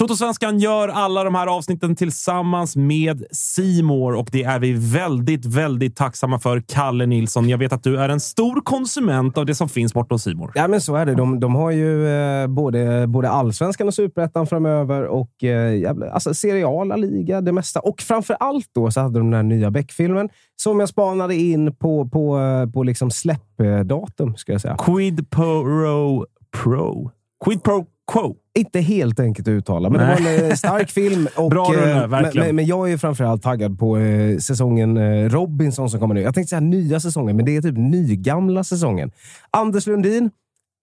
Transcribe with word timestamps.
Totosvenskan 0.00 0.58
gör 0.58 0.88
alla 0.88 1.24
de 1.24 1.34
här 1.34 1.46
avsnitten 1.46 1.96
tillsammans 1.96 2.76
med 2.76 3.24
Simor 3.30 4.14
och 4.14 4.28
det 4.32 4.42
är 4.42 4.58
vi 4.58 4.72
väldigt, 4.72 5.46
väldigt 5.46 5.96
tacksamma 5.96 6.38
för. 6.38 6.62
Kalle 6.68 7.06
Nilsson, 7.06 7.48
jag 7.48 7.58
vet 7.58 7.72
att 7.72 7.82
du 7.82 8.00
är 8.00 8.08
en 8.08 8.20
stor 8.20 8.60
konsument 8.60 9.38
av 9.38 9.46
det 9.46 9.54
som 9.54 9.68
finns 9.68 9.94
borta 9.94 10.14
hos 10.14 10.22
Simor. 10.22 10.52
Ja, 10.54 10.68
men 10.68 10.80
så 10.80 10.96
är 10.96 11.06
det. 11.06 11.14
De, 11.14 11.40
de 11.40 11.54
har 11.54 11.70
ju 11.70 12.08
eh, 12.08 12.46
både, 12.46 13.06
både 13.06 13.30
allsvenskan 13.30 13.86
och 13.86 13.94
superettan 13.94 14.46
framöver 14.46 15.06
och 15.06 15.44
eh, 15.44 15.78
jävla- 15.78 16.10
alltså, 16.10 16.34
seriala 16.34 16.96
liga, 16.96 17.40
det 17.40 17.52
mesta. 17.52 17.80
Och 17.80 18.00
framför 18.00 18.36
allt 18.40 18.70
då 18.74 18.90
så 18.90 19.00
hade 19.00 19.18
de 19.18 19.30
den 19.30 19.34
här 19.36 19.56
nya 19.56 19.70
Beck-filmen 19.70 20.28
som 20.56 20.80
jag 20.80 20.88
spanade 20.88 21.34
in 21.34 21.76
på, 21.76 22.08
på, 22.08 22.38
eh, 22.38 22.70
på 22.70 22.82
liksom 22.82 23.10
släppdatum, 23.10 24.36
ska 24.36 24.52
jag 24.52 24.60
säga. 24.60 24.76
Quid 24.78 25.30
Pro 25.30 26.26
Pro. 26.62 27.10
Quid 27.44 27.62
Pro 27.62 27.86
Quo. 28.12 28.36
Inte 28.58 28.80
helt 28.80 29.20
enkelt 29.20 29.48
att 29.48 29.52
uttala, 29.52 29.90
men 29.90 30.00
det 30.00 30.06
Nej. 30.06 30.22
var 30.38 30.44
en 30.44 30.50
eh, 30.50 30.54
stark 30.54 30.90
film. 30.90 31.28
Och, 31.36 31.50
Bra 31.50 31.64
rulle, 31.64 31.90
eh, 31.90 31.96
men, 32.00 32.10
verkligen. 32.10 32.46
men, 32.46 32.56
men 32.56 32.66
jag 32.66 32.92
är 32.92 32.96
framförallt 32.96 33.42
taggad 33.42 33.78
på 33.78 33.98
eh, 33.98 34.38
säsongen 34.38 34.96
eh, 34.96 35.28
Robinson 35.28 35.90
som 35.90 36.00
kommer 36.00 36.14
nu. 36.14 36.20
Jag 36.20 36.34
tänkte 36.34 36.48
säga 36.50 36.60
nya 36.60 37.00
säsongen, 37.00 37.36
men 37.36 37.44
det 37.44 37.56
är 37.56 37.62
typ 37.62 37.76
nygamla 37.76 38.64
säsongen. 38.64 39.10
Anders 39.50 39.86
Lundin, 39.86 40.30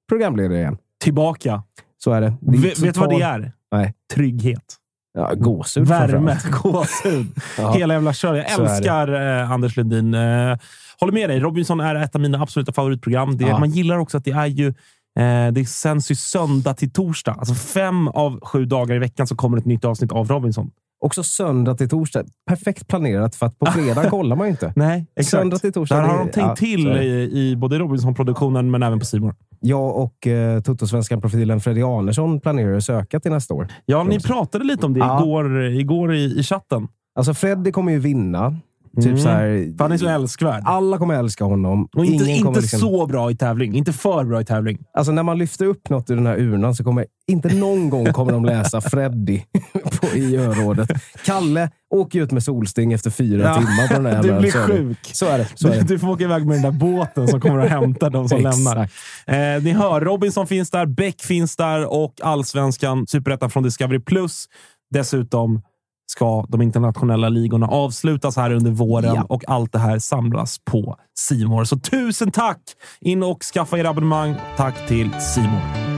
programledare 0.09 0.57
igen. 0.57 0.77
Tillbaka. 1.03 1.63
Så 2.03 2.11
är 2.11 2.21
det. 2.21 2.33
det 2.41 2.57
är 2.57 2.61
Vet 2.61 2.75
du 2.75 2.81
vad 2.81 3.09
det 3.09 3.15
total- 3.15 3.21
är? 3.44 3.51
Nej. 3.71 3.94
Trygghet. 4.13 4.75
Ja, 5.13 5.33
gåshud 5.35 5.88
Värme. 5.88 6.38
Gåshud. 6.63 7.27
Ja. 7.57 7.71
Hela 7.71 7.94
jävla 7.94 8.13
kör. 8.13 8.35
Jag 8.35 8.45
det. 8.45 8.63
älskar 8.71 9.39
eh, 9.41 9.51
Anders 9.51 9.77
Lundin. 9.77 10.13
Eh, 10.13 10.57
håller 10.99 11.13
med 11.13 11.29
dig. 11.29 11.39
Robinson 11.39 11.79
är 11.79 11.95
ett 11.95 12.15
av 12.15 12.21
mina 12.21 12.41
absoluta 12.41 12.71
favoritprogram. 12.73 13.38
Det, 13.38 13.45
Ja. 13.45 13.59
Man 13.59 13.69
gillar 13.69 13.97
också 13.97 14.17
att 14.17 14.25
det 14.25 14.31
är 14.31 14.45
ju 14.45 14.73
eh, 15.17 15.51
det 15.51 15.69
sänds 15.69 16.11
ju 16.11 16.16
söndag 16.16 16.73
till 16.73 16.91
torsdag. 16.91 17.31
Alltså 17.31 17.53
fem 17.53 18.07
av 18.07 18.39
sju 18.41 18.66
dagar 18.66 18.95
i 18.95 19.00
veckan 19.00 19.28
så 19.28 19.35
kommer 19.35 19.57
ett 19.57 19.66
nytt 19.66 19.85
avsnitt 19.85 20.11
av 20.11 20.28
Robinson. 20.28 20.72
Också 21.00 21.23
söndag 21.23 21.75
till 21.75 21.89
torsdag. 21.89 22.23
Perfekt 22.50 22.88
planerat, 22.88 23.35
för 23.35 23.45
att 23.45 23.59
på 23.59 23.66
fredag 23.66 24.03
kollar 24.09 24.35
man 24.35 24.47
ju 24.47 24.51
inte. 24.51 24.73
Nej, 24.75 25.06
exakt. 25.16 25.31
Söndag 25.31 25.57
till 25.57 25.73
torsdag. 25.73 25.95
Där 25.95 26.03
har 26.03 26.17
de 26.17 26.31
tänkt 26.31 26.47
ja, 26.47 26.56
till 26.56 26.88
i, 26.88 27.29
i 27.33 27.56
både 27.56 27.79
Robinson-produktionen 27.79 28.72
men 28.72 28.83
även 28.83 29.00
på 29.00 29.06
Simor. 29.06 29.35
Jag 29.59 29.95
och 29.95 30.27
eh, 30.27 30.61
Totosvenskan-profilen 30.61 31.59
Freddy 31.59 31.81
Arnesson 31.83 32.39
planerar 32.39 32.77
att 32.77 32.83
söka 32.83 33.19
till 33.19 33.31
nästa 33.31 33.53
år. 33.53 33.67
Ja, 33.85 34.03
ni 34.03 34.19
pratade 34.19 34.66
lite 34.66 34.85
om 34.85 34.94
det 34.94 35.00
Ja. 35.00 35.22
igår, 35.22 35.63
igår 35.66 36.13
i, 36.16 36.39
i 36.39 36.44
chatten. 36.44 36.88
Alltså, 37.16 37.33
Freddy 37.33 37.72
kommer 37.72 37.91
ju 37.91 38.00
vinna. 38.00 38.56
Typ 38.97 39.05
Mm. 39.05 39.17
så 39.17 39.29
här, 39.29 39.73
han 39.79 39.91
är 39.91 39.97
så 39.97 40.07
älskvärd. 40.07 40.63
alla 40.65 40.97
kommer 40.97 41.13
älska 41.13 41.43
honom. 41.45 41.87
Och 41.95 42.05
inte, 42.05 42.15
Ingen 42.23 42.29
inte 42.35 42.43
kommer 42.45 42.61
liksom, 42.61 42.79
så 42.79 43.05
bra 43.05 43.31
i 43.31 43.35
tävling. 43.35 43.75
Inte 43.75 43.93
för 43.93 44.23
bra 44.23 44.41
i 44.41 44.45
tävling. 44.45 44.77
Alltså 44.93 45.11
när 45.11 45.23
man 45.23 45.37
lyfter 45.37 45.65
upp 45.65 45.89
något 45.89 46.09
ur 46.09 46.15
den 46.15 46.25
här 46.25 46.37
urnan 46.39 46.75
så 46.75 46.83
kommer 46.83 47.05
inte 47.31 47.55
någon 47.55 47.89
gång 47.89 48.13
kommer 48.13 48.31
de 48.31 48.45
läsa 48.45 48.81
Freddy 48.81 49.41
på, 50.01 50.07
i 50.17 50.37
örådet. 50.37 50.89
Kalle 51.25 51.69
åker 51.95 52.21
ut 52.21 52.31
med 52.31 52.43
solsting 52.43 52.93
efter 52.93 53.09
fyra 53.09 53.43
Ja. 53.43 53.55
timmar 53.55 53.87
på 53.87 53.93
den 53.93 54.05
här 54.05 54.23
Du 54.23 54.39
blir 54.39 54.51
så 54.51 54.57
är 54.57 54.67
det. 54.67 54.73
sjuk. 54.73 54.97
Så 55.13 55.25
är 55.25 55.37
det. 55.37 55.47
Så 55.55 55.67
är 55.67 55.71
Du, 55.71 55.77
det. 55.79 55.85
du 55.87 55.99
får 55.99 56.07
åka 56.09 56.23
iväg 56.23 56.45
med 56.45 56.55
den 56.55 56.63
där 56.63 56.79
båten 56.79 57.27
som 57.27 57.41
kommer 57.41 57.59
att 57.59 57.69
hämta 57.69 58.09
de 58.09 58.29
som 58.29 58.41
lämnar. 58.41 58.77
Eh, 59.25 59.63
ni 59.63 59.71
hör, 59.71 60.01
Robinson 60.01 60.47
finns 60.47 60.69
där, 60.71 60.85
Beck 60.85 61.21
finns 61.21 61.55
där 61.55 61.93
och 61.93 62.13
Allsvenskan, 62.23 63.07
Superettan 63.07 63.49
från 63.49 63.63
Discovery+. 63.63 63.99
Plus. 63.99 64.45
Dessutom 64.93 65.61
ska 66.07 66.45
de 66.50 66.62
internationella 66.62 67.29
ligorna 67.29 67.68
avslutas 67.68 68.35
här 68.35 68.51
under 68.51 68.72
våren 68.72 69.16
Ja. 69.16 69.25
och 69.29 69.44
allt 69.47 69.72
det 69.72 69.79
här 69.79 70.00
samlas 70.00 70.57
på 70.66 70.95
Simor. 71.16 71.63
Så 71.63 71.78
tusen 71.78 72.31
tack! 72.31 72.59
In 73.01 73.23
och 73.23 73.44
skaffa 73.44 73.78
er 73.78 73.85
abonnemang. 73.85 74.35
Tack 74.57 74.88
till 74.88 75.09
Simor. 75.22 75.96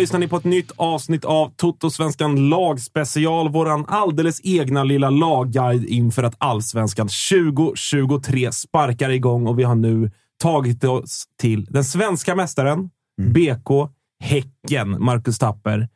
Lyssnar 0.00 0.20
ni 0.20 0.28
på 0.28 0.36
ett 0.36 0.44
nytt 0.44 0.72
avsnitt 0.76 1.24
av 1.24 1.52
Toto-svenskan 1.56 2.48
lagspecial. 2.48 3.48
Våran 3.52 3.84
alldeles 3.88 4.40
egna 4.44 4.84
lilla 4.84 5.10
lagguide 5.10 5.84
inför 5.84 6.22
att 6.22 6.34
Allsvenskan 6.38 7.08
2023 7.30 8.52
sparkar 8.52 9.10
igång 9.10 9.46
och 9.46 9.58
vi 9.58 9.62
har 9.62 9.74
nu 9.74 10.10
tagit 10.42 10.84
oss 10.84 11.24
till 11.40 11.64
den 11.64 11.84
svenska 11.84 12.34
mästaren, 12.34 12.90
BK 13.20 13.90
Häcken, 14.20 15.04
Marcus 15.04 15.38
Tapper. 15.38 15.88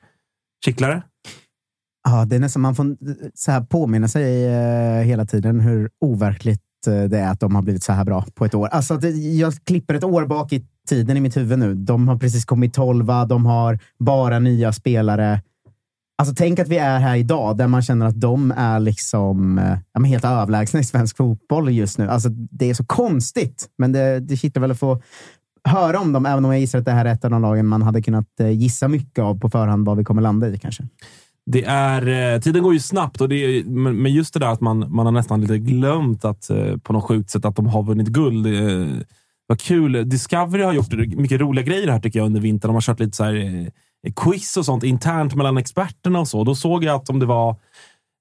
Kittlare? 0.64 1.02
Ja, 2.08 2.24
det 2.24 2.36
är 2.36 2.40
nästan 2.40 2.62
man 2.62 2.74
får 2.74 2.96
så 3.34 3.50
här 3.50 3.60
påminna 3.60 4.08
sig 4.08 4.46
eh, 4.46 5.02
hela 5.02 5.26
tiden 5.26 5.60
hur 5.60 5.90
overkligt 6.00 6.60
eh, 6.86 7.02
det 7.02 7.18
är 7.18 7.30
att 7.30 7.40
de 7.40 7.54
har 7.54 7.62
blivit 7.62 7.82
så 7.82 7.92
här 7.92 8.04
bra 8.04 8.24
på 8.34 8.44
ett 8.44 8.54
år. 8.54 8.68
Alltså, 8.68 8.96
det, 8.96 9.08
jag 9.10 9.54
klipper 9.64 9.94
ett 9.94 10.04
år 10.04 10.26
bak 10.26 10.52
i 10.52 10.66
tiden 10.88 11.16
i 11.16 11.20
mitt 11.20 11.36
huvud 11.36 11.58
nu. 11.58 11.74
De 11.74 12.08
har 12.08 12.16
precis 12.16 12.44
kommit 12.44 12.74
tolva, 12.74 13.24
de 13.24 13.46
har 13.46 13.78
bara 13.98 14.38
nya 14.38 14.72
spelare. 14.72 15.40
Alltså, 16.18 16.34
tänk 16.34 16.58
att 16.58 16.68
vi 16.68 16.78
är 16.78 16.98
här 16.98 17.16
idag 17.16 17.56
där 17.56 17.66
man 17.66 17.82
känner 17.82 18.06
att 18.06 18.20
de 18.20 18.52
är 18.56 18.80
liksom 18.80 19.58
eh, 19.58 19.78
ja, 19.92 20.00
men 20.00 20.04
helt 20.04 20.24
överlägsna 20.24 20.80
i 20.80 20.84
svensk 20.84 21.16
fotboll 21.16 21.70
just 21.70 21.98
nu. 21.98 22.08
Alltså, 22.08 22.28
det 22.28 22.70
är 22.70 22.74
så 22.74 22.84
konstigt, 22.84 23.68
men 23.78 23.92
det, 23.92 24.20
det 24.20 24.36
kittlar 24.36 24.60
väl 24.60 24.70
att 24.70 24.78
få 24.78 25.02
höra 25.68 26.00
om 26.00 26.12
dem, 26.12 26.26
även 26.26 26.44
om 26.44 26.50
jag 26.50 26.60
gissar 26.60 26.78
att 26.78 26.84
det 26.84 26.92
här 26.92 27.04
är 27.04 27.12
ett 27.12 27.24
av 27.24 27.30
de 27.30 27.42
lagen 27.42 27.66
man 27.66 27.82
hade 27.82 28.02
kunnat 28.02 28.40
eh, 28.40 28.50
gissa 28.50 28.88
mycket 28.88 29.22
av 29.22 29.40
på 29.40 29.50
förhand 29.50 29.86
vad 29.86 29.96
vi 29.96 30.04
kommer 30.04 30.22
landa 30.22 30.48
i 30.48 30.58
kanske. 30.58 30.84
Det 31.46 31.64
är, 31.64 32.34
eh, 32.34 32.40
tiden 32.40 32.62
går 32.62 32.72
ju 32.72 32.80
snabbt, 32.80 33.20
och 33.20 33.28
det 33.28 33.36
är, 33.36 33.64
men 33.92 34.12
just 34.12 34.34
det 34.34 34.40
där 34.40 34.52
att 34.52 34.60
man, 34.60 34.94
man 34.94 35.06
har 35.06 35.12
nästan 35.12 35.40
lite 35.40 35.58
glömt 35.58 36.24
att 36.24 36.50
på 36.82 36.92
något 36.92 37.04
sjukt 37.04 37.30
sätt 37.30 37.44
att 37.44 37.56
de 37.56 37.66
har 37.66 37.82
vunnit 37.82 38.08
guld. 38.08 38.46
Vad 39.46 39.60
kul. 39.60 40.08
Discovery 40.08 40.62
har 40.62 40.72
gjort 40.72 40.92
mycket 40.92 41.40
roliga 41.40 41.64
grejer 41.64 41.88
här 41.88 42.00
tycker 42.00 42.18
jag 42.18 42.26
under 42.26 42.40
vintern. 42.40 42.68
De 42.68 42.74
har 42.74 42.80
kört 42.80 43.00
lite 43.00 43.16
så 43.16 43.24
här, 43.24 43.34
eh, 44.06 44.12
quiz 44.16 44.56
och 44.56 44.64
sånt 44.64 44.84
internt 44.84 45.34
mellan 45.34 45.56
experterna 45.56 46.20
och 46.20 46.28
så. 46.28 46.44
Då 46.44 46.54
såg 46.54 46.84
jag 46.84 46.96
att 46.96 47.10
om 47.10 47.18
det 47.18 47.26
var 47.26 47.56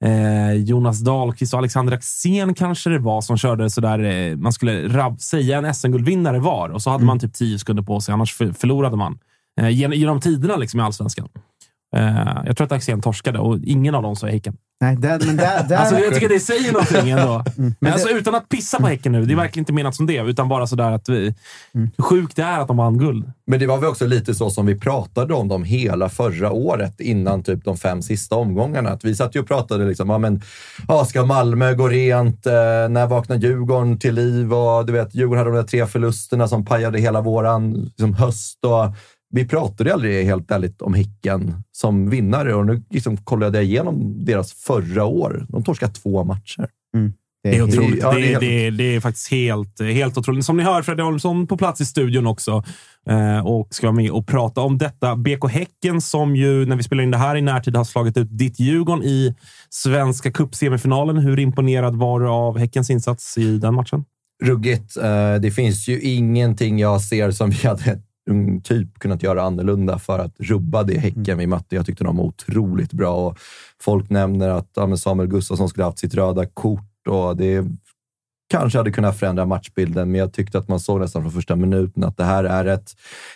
eh, 0.05 0.53
Jonas 0.53 0.99
Dahlqvist 0.99 1.53
och 1.53 1.57
Alexander 1.57 1.93
Axén 1.93 2.53
kanske 2.53 2.89
det 2.89 2.99
var 2.99 3.21
som 3.21 3.37
körde 3.37 3.69
sådär. 3.69 3.99
Eh, 3.99 4.35
man 4.37 4.53
skulle 4.53 4.87
rab- 4.87 5.17
säga 5.17 5.57
en 5.57 5.73
SM-guldvinnare 5.73 6.39
var 6.39 6.69
och 6.69 6.81
så 6.81 6.89
hade 6.89 7.05
man 7.05 7.19
typ 7.19 7.33
tio 7.33 7.59
sekunder 7.59 7.83
på 7.83 8.01
sig, 8.01 8.13
annars 8.13 8.33
för, 8.33 8.51
förlorade 8.51 8.95
man. 8.97 9.19
Eh, 9.61 9.69
gen- 9.69 9.91
genom 9.91 10.19
tiderna 10.19 10.55
liksom 10.55 10.79
i 10.79 10.83
allsvenskan. 10.83 11.27
Eh, 11.93 12.41
jag 12.45 12.57
tror 12.57 12.65
att 12.65 12.71
Axén 12.71 13.01
torskade 13.01 13.39
och 13.39 13.59
ingen 13.63 13.95
av 13.95 14.03
dem 14.03 14.15
sa 14.15 14.27
Häcken. 14.27 14.57
Nej, 14.81 14.95
där, 14.95 15.19
men 15.25 15.37
där, 15.37 15.63
där, 15.69 15.75
Alltså, 15.77 15.99
jag 15.99 16.13
tycker 16.13 16.29
det 16.29 16.39
säger 16.39 16.73
någonting 16.73 17.09
ändå. 17.09 17.43
Men 17.55 17.75
Men 17.79 17.93
alltså, 17.93 18.07
det- 18.07 18.13
utan 18.13 18.35
att 18.35 18.49
pissa 18.49 18.79
på 18.79 18.87
Häcken 18.87 19.11
nu. 19.11 19.25
Det 19.25 19.33
är 19.33 19.35
verkligen 19.35 19.61
inte 19.61 19.73
menat 19.73 19.95
som 19.95 20.05
det, 20.05 20.17
utan 20.17 20.49
bara 20.49 20.67
sådär 20.67 20.91
att 20.91 21.09
vi, 21.09 21.35
hur 21.73 22.03
sjukt 22.03 22.35
det 22.35 22.41
är 22.43 22.59
att 22.59 22.67
de 22.67 22.77
vann 22.77 22.97
guld. 22.97 23.31
Men 23.47 23.59
det 23.59 23.67
var 23.67 23.77
väl 23.77 23.89
också 23.89 24.05
lite 24.05 24.35
så 24.35 24.49
som 24.49 24.65
vi 24.65 24.79
pratade 24.79 25.33
om 25.33 25.47
dem 25.47 25.63
hela 25.63 26.09
förra 26.09 26.51
året 26.51 26.99
innan 26.99 27.43
typ 27.43 27.63
de 27.65 27.77
fem 27.77 28.01
sista 28.01 28.35
omgångarna. 28.35 28.89
Att 28.89 29.05
vi 29.05 29.15
satt 29.15 29.35
ju 29.35 29.39
och 29.39 29.47
pratade 29.47 29.85
liksom, 29.85 30.09
ja 30.09 30.17
men, 30.17 30.41
ja, 30.87 31.05
ska 31.05 31.25
Malmö 31.25 31.73
gå 31.73 31.87
rent? 31.87 32.45
Eh, 32.45 32.53
när 32.89 33.07
vaknar 33.07 33.35
Djurgården 33.35 33.99
till 33.99 34.15
liv? 34.15 34.53
Och, 34.53 34.85
du 34.85 34.93
vet, 34.93 35.15
Djurgården 35.15 35.37
hade 35.39 35.49
de 35.51 35.55
där 35.57 35.67
tre 35.67 35.85
förlusterna 35.87 36.47
som 36.47 36.65
pajade 36.65 36.99
hela 36.99 37.21
våran 37.21 37.73
liksom, 37.73 38.13
höst. 38.13 38.59
Och, 38.65 38.95
vi 39.35 39.47
pratade 39.47 39.93
aldrig 39.93 40.25
helt 40.25 40.51
ärligt 40.51 40.81
om 40.81 40.93
Häcken 40.93 41.63
som 41.71 42.09
vinnare 42.09 42.55
och 42.55 42.65
nu 42.65 42.83
liksom 42.89 43.17
kollade 43.17 43.57
jag 43.57 43.65
igenom 43.65 44.25
deras 44.25 44.53
förra 44.53 45.05
år. 45.05 45.45
De 45.49 45.63
torskade 45.63 45.93
två 45.93 46.23
matcher. 46.23 46.67
det 47.43 47.49
Det 47.51 47.57
är 47.57 47.61
otroligt. 47.61 48.01
ja, 48.01 48.11
det, 48.13 48.19
det 48.19 48.25
är 48.25 48.27
är, 48.27 48.29
helt- 48.29 48.39
det, 48.41 48.69
det 48.83 48.95
är 48.95 48.99
faktiskt 48.99 49.31
helt, 49.31 49.81
helt 49.81 50.17
otroligt. 50.17 50.45
Som 50.45 50.57
ni 50.57 50.63
hör, 50.63 50.81
Fredrik 50.81 51.05
Olsson 51.05 51.47
på 51.47 51.57
plats 51.57 51.81
i 51.81 51.85
studion 51.85 52.27
också 52.27 52.63
eh, 53.09 53.45
och 53.47 53.67
ska 53.75 53.87
vara 53.87 53.95
med 53.95 54.11
och 54.11 54.27
prata 54.27 54.61
om 54.61 54.77
detta. 54.77 55.15
BK 55.15 55.49
Häcken 55.49 56.01
som 56.01 56.35
ju, 56.35 56.65
när 56.65 56.75
vi 56.75 56.83
spelar 56.83 57.03
in 57.03 57.11
det 57.11 57.17
här 57.17 57.35
i 57.35 57.41
närtid, 57.41 57.75
har 57.75 57.83
slagit 57.83 58.17
ut 58.17 58.27
ditt 58.37 58.59
Djurgården 58.59 59.03
i 59.03 59.35
Svenska 59.69 60.31
Cup-semifinalen. 60.31 61.17
Hur 61.17 61.39
imponerad 61.39 61.95
var 61.95 62.19
du 62.19 62.27
av 62.27 62.57
Häckens 62.57 62.89
insats 62.89 63.37
i 63.37 63.57
den 63.57 63.73
matchen? 63.73 64.05
ruggigt. 64.43 64.97
Eh, 64.97 65.35
Det 65.35 65.51
finns 65.51 65.87
ju 65.87 66.01
ingenting 66.01 66.79
jag 66.79 67.01
ser 67.01 67.31
som 67.31 67.49
vi 67.49 67.67
hade 67.67 67.83
mm, 67.91 67.99
typ 68.63 68.99
kunnat 68.99 69.23
göra 69.23 69.43
annorlunda 69.43 69.99
för 69.99 70.19
att 70.19 70.33
rubba 70.39 70.83
det 70.83 70.97
Häcken 70.97 71.37
vi 71.37 71.47
mötte. 71.47 71.75
Jag 71.75 71.85
tyckte 71.85 72.03
de 72.03 72.17
var 72.17 72.23
otroligt 72.23 72.93
bra 72.93 73.27
och 73.27 73.37
folk 73.81 74.09
nämner 74.09 74.49
att 74.49 74.69
ja, 74.75 74.97
Samuel 74.97 75.29
Gustafsson 75.29 75.69
skulle 75.69 75.83
haft 75.83 75.99
sitt 75.99 76.13
röda 76.13 76.45
kort 76.45 77.07
och 77.07 77.37
det 77.37 77.65
kanske 78.49 78.79
hade 78.79 78.91
kunnat 78.91 79.19
förändra 79.19 79.45
matchbilden, 79.45 80.11
men 80.11 80.19
jag 80.19 80.33
tyckte 80.33 80.57
att 80.57 80.67
man 80.67 80.79
såg 80.79 80.99
nästan 80.99 81.21
från 81.21 81.31
första 81.31 81.55
minuten 81.55 82.03
att 82.03 82.17
det 82.17 82.23
här 82.23 82.43
är 82.43 82.65
ett 82.65 82.91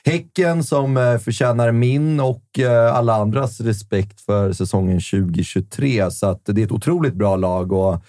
Häcken 0.05 0.63
som 0.63 0.97
eh, 0.97 1.17
förtjänar 1.17 1.71
min 1.71 2.19
och 2.19 2.59
eh, 2.59 2.95
alla 2.95 3.15
andras 3.15 3.61
respekt 3.61 4.21
för 4.21 4.51
säsongen 4.51 4.99
2023. 4.99 6.11
Så 6.11 6.27
att 6.27 6.41
det 6.45 6.61
är 6.61 6.65
ett 6.65 6.71
otroligt 6.71 7.13
bra 7.13 7.35
lag 7.35 7.71
och 7.71 8.03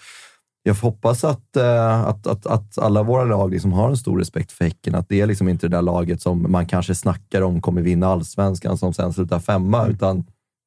jag 0.69 0.75
hoppas 0.75 1.23
att, 1.23 1.55
eh, 1.57 2.01
att, 2.01 2.27
att, 2.27 2.45
att 2.45 2.77
alla 2.77 3.03
våra 3.03 3.23
lag 3.23 3.51
liksom 3.51 3.73
har 3.73 3.89
en 3.89 3.97
stor 3.97 4.17
respekt 4.19 4.51
för 4.51 4.65
Häcken. 4.65 4.95
Att 4.95 5.09
det 5.09 5.21
är 5.21 5.25
liksom 5.27 5.49
inte 5.49 5.67
det 5.67 5.75
där 5.77 5.81
laget 5.81 6.21
som 6.21 6.51
man 6.51 6.65
kanske 6.65 6.95
snackar 6.95 7.41
om 7.41 7.61
kommer 7.61 7.81
vinna 7.81 8.07
allsvenskan 8.07 8.77
som 8.77 8.93
sen 8.93 9.13
slutar 9.13 9.39
femma, 9.39 9.87
utan 9.87 10.23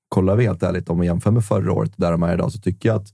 kollar 0.08 0.36
vi 0.36 0.44
helt 0.46 0.62
ärligt 0.62 0.88
om 0.88 1.00
vi 1.00 1.06
jämför 1.06 1.30
med 1.30 1.44
förra 1.44 1.72
året 1.72 1.92
där 1.96 2.12
de 2.12 2.22
är 2.22 2.34
idag 2.34 2.52
så 2.52 2.58
tycker 2.58 2.88
jag 2.88 2.96
att 2.96 3.06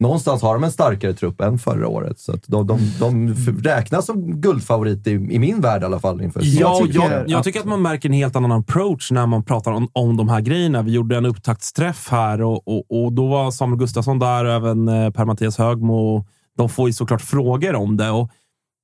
någonstans 0.00 0.42
har 0.42 0.54
de 0.54 0.64
en 0.64 0.72
starkare 0.72 1.12
trupp 1.14 1.40
än 1.40 1.58
förra 1.58 1.88
året. 1.88 2.18
Så 2.18 2.32
att 2.32 2.42
de, 2.46 2.66
de, 2.66 2.78
de 3.00 3.32
f- 3.32 3.64
räknas 3.64 4.06
som 4.06 4.40
guldfavorit 4.40 5.06
i, 5.06 5.10
i 5.10 5.38
min 5.38 5.60
värld 5.60 5.82
i 5.82 5.84
alla 5.84 6.00
fall 6.00 6.22
inför 6.22 6.40
Ja, 6.44 6.80
tycker 6.86 7.00
jag, 7.00 7.28
jag 7.30 7.38
att- 7.38 7.44
tycker 7.44 7.60
att 7.60 7.66
man 7.66 7.82
märker 7.82 8.08
en 8.08 8.12
helt 8.14 8.36
annan 8.36 8.52
approach 8.52 9.10
när 9.10 9.26
man 9.26 9.42
pratar 9.44 9.72
om, 9.72 9.88
om 9.92 10.16
de 10.16 10.28
här 10.28 10.40
grejerna. 10.40 10.82
Vi 10.82 10.92
gjorde 10.92 11.16
en 11.16 11.26
upptaktsträff 11.26 12.08
här 12.10 12.42
och, 12.42 12.68
och, 12.68 13.04
och 13.04 13.12
då 13.12 13.26
var 13.26 13.50
Samuel 13.50 13.78
Gustafsson 13.78 14.18
där 14.18 14.44
och 14.44 14.52
även 14.52 14.88
eh, 14.88 15.10
Per-Mattias 15.10 15.58
Högmo. 15.58 16.26
De 16.58 16.68
får 16.68 16.88
ju 16.88 16.92
såklart 16.92 17.22
frågor 17.22 17.74
om 17.74 17.96
det. 17.96 18.10
Och 18.10 18.30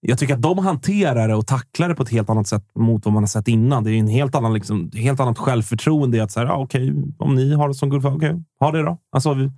jag 0.06 0.19
tycker 0.19 0.34
att 0.34 0.43
de 0.43 0.58
hanterar 0.58 1.28
det 1.28 1.34
och 1.34 1.46
tacklar 1.46 1.88
det 1.88 1.94
på 1.94 2.02
ett 2.02 2.08
helt 2.11 2.31
annat 2.31 2.46
sätt 2.46 2.64
mot 2.75 3.05
vad 3.05 3.14
man 3.14 3.22
har 3.22 3.28
sett 3.28 3.49
innan. 3.49 3.84
Det 3.84 3.90
är 3.90 3.94
en 3.99 4.08
helt, 4.08 4.34
annan, 4.34 4.55
liksom, 4.55 4.90
helt 4.94 5.20
annat 5.20 5.38
självförtroende 5.38 6.17
i 6.17 6.20
att 6.20 6.31
säga, 6.31 6.46
ja, 6.46 6.56
okej, 6.56 6.94
om 7.19 7.34
ni 7.34 7.55
har 7.55 7.69
det 7.69 7.75
som 7.75 7.90
guldfavorit, 7.90 8.22
okej, 8.31 8.43
ha 8.61 8.70
det 8.72 8.82
då. 8.82 8.99
Alltså, 9.12 9.34
vi, 9.34 9.50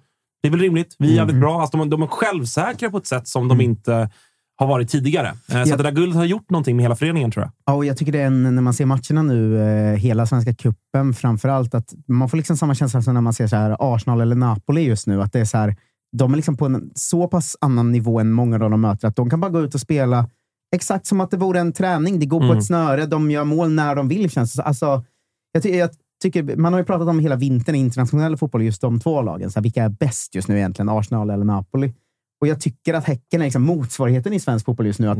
det 0.43 0.49
är 0.49 0.51
väl 0.51 0.61
rimligt. 0.61 0.97
Vi 0.99 1.11
är 1.13 1.17
jävligt 1.17 1.37
bra. 1.41 1.61
Alltså, 1.61 1.77
de, 1.77 1.91
de 1.91 2.03
är 2.03 2.07
självsäkra 2.07 2.91
på 2.91 2.97
ett 2.99 3.07
sätt 3.07 3.29
som 3.29 3.49
de 3.49 3.61
inte 3.61 4.11
har 4.57 4.67
varit 4.67 4.89
tidigare. 4.91 5.27
Eh, 5.29 5.35
Så 5.49 5.57
Ja. 5.57 5.63
att 5.63 5.69
det 5.69 5.83
där 5.83 5.91
guldet 5.93 6.17
har 6.17 6.25
gjort 6.25 6.51
någonting 6.51 6.77
med 6.77 6.85
hela 6.85 6.97
föreningen, 6.97 7.31
tror 7.31 7.45
jag. 7.45 7.53
Ja, 7.67 7.73
och 7.75 7.85
jag 7.85 7.97
tycker 7.97 8.13
det 8.13 8.21
är 8.21 8.27
en, 8.27 8.55
när 8.55 8.63
man 8.63 8.75
ser 8.75 8.87
matcherna 8.87 9.23
nu, 9.23 9.61
eh, 9.63 9.97
hela 9.99 10.27
Svenska 10.27 10.55
cupen 10.55 11.15
framför 11.15 11.49
allt, 11.49 11.75
att 11.75 11.95
man 12.09 12.29
får 12.29 12.37
liksom 12.37 12.57
samma 12.57 12.75
känsla 12.75 13.03
som 13.03 13.15
när 13.15 13.21
man 13.21 13.33
ser 13.33 13.47
så 13.47 13.57
här 13.57 13.77
Arsenal 13.95 14.21
eller 14.21 14.37
Napoli 14.37 14.81
just 14.83 15.07
nu. 15.07 15.23
Att 15.23 15.33
det 15.33 15.41
är 15.41 15.45
så 15.45 15.59
här, 15.59 15.77
de 16.17 16.33
är 16.33 16.37
liksom 16.37 16.57
på 16.57 16.67
en 16.67 16.91
så 16.95 17.29
pass 17.29 17.57
annan 17.61 17.93
nivå 17.93 18.21
än 18.21 18.33
många 18.33 18.65
av 18.65 18.71
de 18.71 18.81
möter, 18.81 19.09
att 19.09 19.17
de 19.17 19.31
kan 19.31 19.41
bara 19.41 19.51
gå 19.51 19.61
ut 19.61 19.75
och 19.75 19.81
spela 19.81 20.29
exakt 20.75 21.07
som 21.07 21.21
att 21.21 21.31
det 21.31 21.37
vore 21.37 21.61
en 21.61 21.73
träning. 21.73 22.19
Det 22.19 22.27
går 22.27 22.41
på 22.41 22.45
Mm. 22.47 22.59
ett 22.59 22.65
snöre, 22.67 23.07
de 23.07 23.31
gör 23.31 23.45
mål 23.45 23.71
när 23.71 23.95
de 23.95 24.09
vill 24.09 24.31
känns 24.31 24.53
det 24.55 24.63
alltså, 24.63 25.05
jag, 25.53 25.63
ty 25.63 25.77
jag 25.77 25.91
tycker, 26.23 26.57
Man 26.57 26.73
har 26.73 26.81
ju 26.81 26.87
pratat 26.87 27.09
om 27.09 27.19
hela 27.19 27.37
vintern 27.37 27.75
i 27.75 27.79
internationell 27.79 28.37
fotboll, 28.37 28.63
just 28.63 28.81
de 28.81 29.01
två 29.01 29.23
lagen. 29.23 29.51
Så 29.51 29.59
här, 29.59 29.63
vilka 29.63 29.85
är 29.85 29.89
bäst 29.89 30.35
just 30.35 30.49
nu 30.49 30.57
egentligen? 30.57 30.89
Arsenal 30.89 31.31
eller 31.31 31.45
Napoli? 31.45 31.95
Och 32.41 32.47
jag 32.47 32.61
tycker 32.61 32.95
att 32.95 33.05
Häcken 33.05 33.41
är 33.41 33.45
liksom 33.45 33.63
motsvarigheten 33.63 34.33
i 34.33 34.41
svensk 34.41 34.67
fotboll 34.67 34.87
just 34.87 35.01
nu. 35.01 35.09
Att 35.11 35.19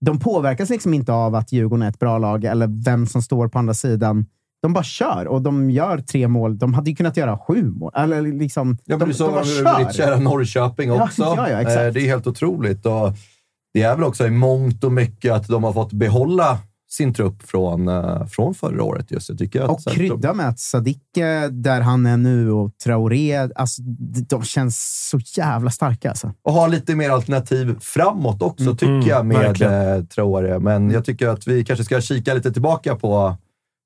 De 0.00 0.18
påverkas 0.18 0.70
liksom 0.70 0.94
inte 0.94 1.12
av 1.12 1.34
att 1.34 1.52
Djurgården 1.52 1.82
är 1.82 1.88
ett 1.88 1.98
bra 1.98 2.18
lag 2.18 2.44
eller 2.44 2.84
vem 2.84 3.06
som 3.06 3.22
står 3.22 3.48
på 3.48 3.58
andra 3.58 3.74
sidan. 3.74 4.26
De 4.64 4.72
bara 4.72 4.84
kör 4.84 5.26
och 5.28 5.42
de 5.42 5.70
gör 5.70 5.98
tre 5.98 6.28
mål. 6.28 6.58
De 6.58 6.74
hade 6.74 6.90
ju 6.90 6.96
kunnat 6.96 7.16
göra 7.16 7.38
sju 7.38 7.70
mål. 7.70 7.92
Eller 7.96 8.22
liksom, 8.22 8.78
Ja, 8.84 8.96
de, 8.96 8.98
men 8.98 9.08
du 9.08 9.12
de 9.12 9.18
sa 9.18 9.30
bara 9.30 9.74
med 9.78 9.86
ditt 9.86 9.96
kära 9.96 10.18
Norrköping 10.18 10.88
Ja, 10.88 11.02
också. 11.04 11.22
ja, 11.22 11.48
ja, 11.50 11.60
exakt. 11.60 11.78
Eh, 11.80 11.86
Det 11.92 12.00
är 12.00 12.06
helt 12.06 12.26
otroligt. 12.26 12.86
Och 12.86 13.12
det 13.74 13.82
är 13.82 13.94
väl 13.94 14.04
också 14.04 14.26
i 14.26 14.30
mångt 14.30 14.84
och 14.84 14.92
mycket 14.92 15.32
att 15.32 15.48
de 15.48 15.64
har 15.64 15.72
fått 15.72 15.92
behålla 15.92 16.58
sin 16.90 17.14
trupp 17.14 17.42
från, 17.42 17.88
eh, 17.88 18.26
från 18.26 18.54
förra 18.54 18.82
året. 18.82 19.10
Just. 19.10 19.28
Jag 19.28 19.38
tycker 19.38 19.62
att, 19.62 19.70
Och 19.70 19.80
så 19.80 19.90
att 19.90 19.96
krydda 19.96 20.34
med 20.34 20.48
att 20.48 20.58
Sadik, 20.58 21.16
eh, 21.16 21.48
där 21.50 21.80
han 21.80 22.06
är 22.06 22.16
nu, 22.16 22.50
och 22.52 22.78
Traoré, 22.84 23.36
alltså, 23.54 23.82
de 23.82 24.20
de 24.28 24.42
känns 24.42 25.08
så 25.10 25.18
jävla 25.40 25.70
starka. 25.70 26.08
Alltså. 26.10 26.32
och 26.44 26.52
ha 26.52 26.66
lite 26.66 26.94
mer 26.94 27.10
alternativ 27.10 27.76
framåt 27.80 28.42
också, 28.42 28.72
tycker 28.72 28.86
Mm, 28.86 29.06
jag, 29.06 29.26
med 29.26 29.36
verkligen. 29.38 30.06
Traoré. 30.06 30.58
Men 30.58 30.90
jag 30.90 31.04
tycker 31.04 31.28
att 31.28 31.46
vi 31.46 31.64
kanske 31.64 31.84
ska 31.84 32.00
kika 32.00 32.34
lite 32.34 32.52
tillbaka 32.52 32.96
på 32.96 33.36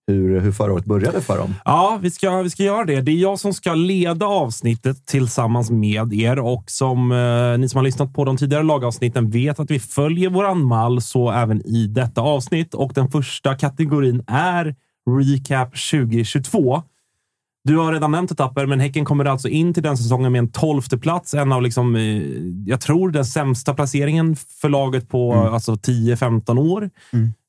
hur, 0.09 0.41
hur 0.41 0.53
förra 0.53 0.73
året 0.73 0.85
började 0.85 1.21
för 1.21 1.39
dem. 1.39 1.55
Ja, 1.65 1.99
vi 2.03 2.11
ska, 2.11 2.43
vi 2.43 2.51
ska 2.51 2.63
göra 2.63 2.85
det. 2.85 3.01
Det 3.01 3.13
är 3.13 3.17
jag 3.17 3.39
som 3.39 3.55
ska 3.55 3.75
leda 3.75 4.27
avsnittet 4.27 5.07
tillsammans 5.07 5.71
med 5.71 6.13
er 6.13 6.39
och 6.39 6.65
som 6.67 7.13
eh, 7.13 7.59
ni 7.59 7.69
som 7.69 7.79
har 7.79 7.83
lyssnat 7.83 8.15
på 8.15 8.25
de 8.25 8.37
tidigare 8.37 8.63
lagavsnitten 8.63 9.31
vet 9.31 9.61
att 9.61 9.71
vi 9.71 9.81
följer 9.81 10.31
våran 10.31 10.65
mall 10.65 11.01
så 11.01 11.31
även 11.31 11.67
i 11.67 11.87
detta 11.87 12.21
avsnitt. 12.21 12.75
Och 12.75 12.93
den 12.95 13.11
första 13.11 13.55
kategorin 13.55 14.25
är 14.27 14.75
Recap 15.19 15.71
2022. 15.91 16.83
Du 17.69 17.77
har 17.77 17.93
redan 17.93 18.13
nämnt 18.13 18.31
etapper, 18.31 18.67
men 18.67 18.81
Häcken 18.81 19.05
kommer 19.05 19.25
alltså 19.25 19.49
in 19.49 19.75
till 19.75 19.83
den 19.83 19.97
säsongen 19.97 20.33
med 20.33 20.39
en 20.39 20.53
tolfte 20.53 20.99
plats. 20.99 21.35
En 21.35 21.53
av, 21.53 21.63
liksom, 21.63 21.97
eh, 21.97 22.23
jag 22.67 22.81
tror, 22.81 23.11
den 23.11 23.25
sämsta 23.25 23.75
placeringen 23.75 24.37
för 24.37 24.69
laget 24.69 25.09
på 25.09 25.33
alltså 25.35 25.73
10-15 25.73 26.59
år. 26.59 26.91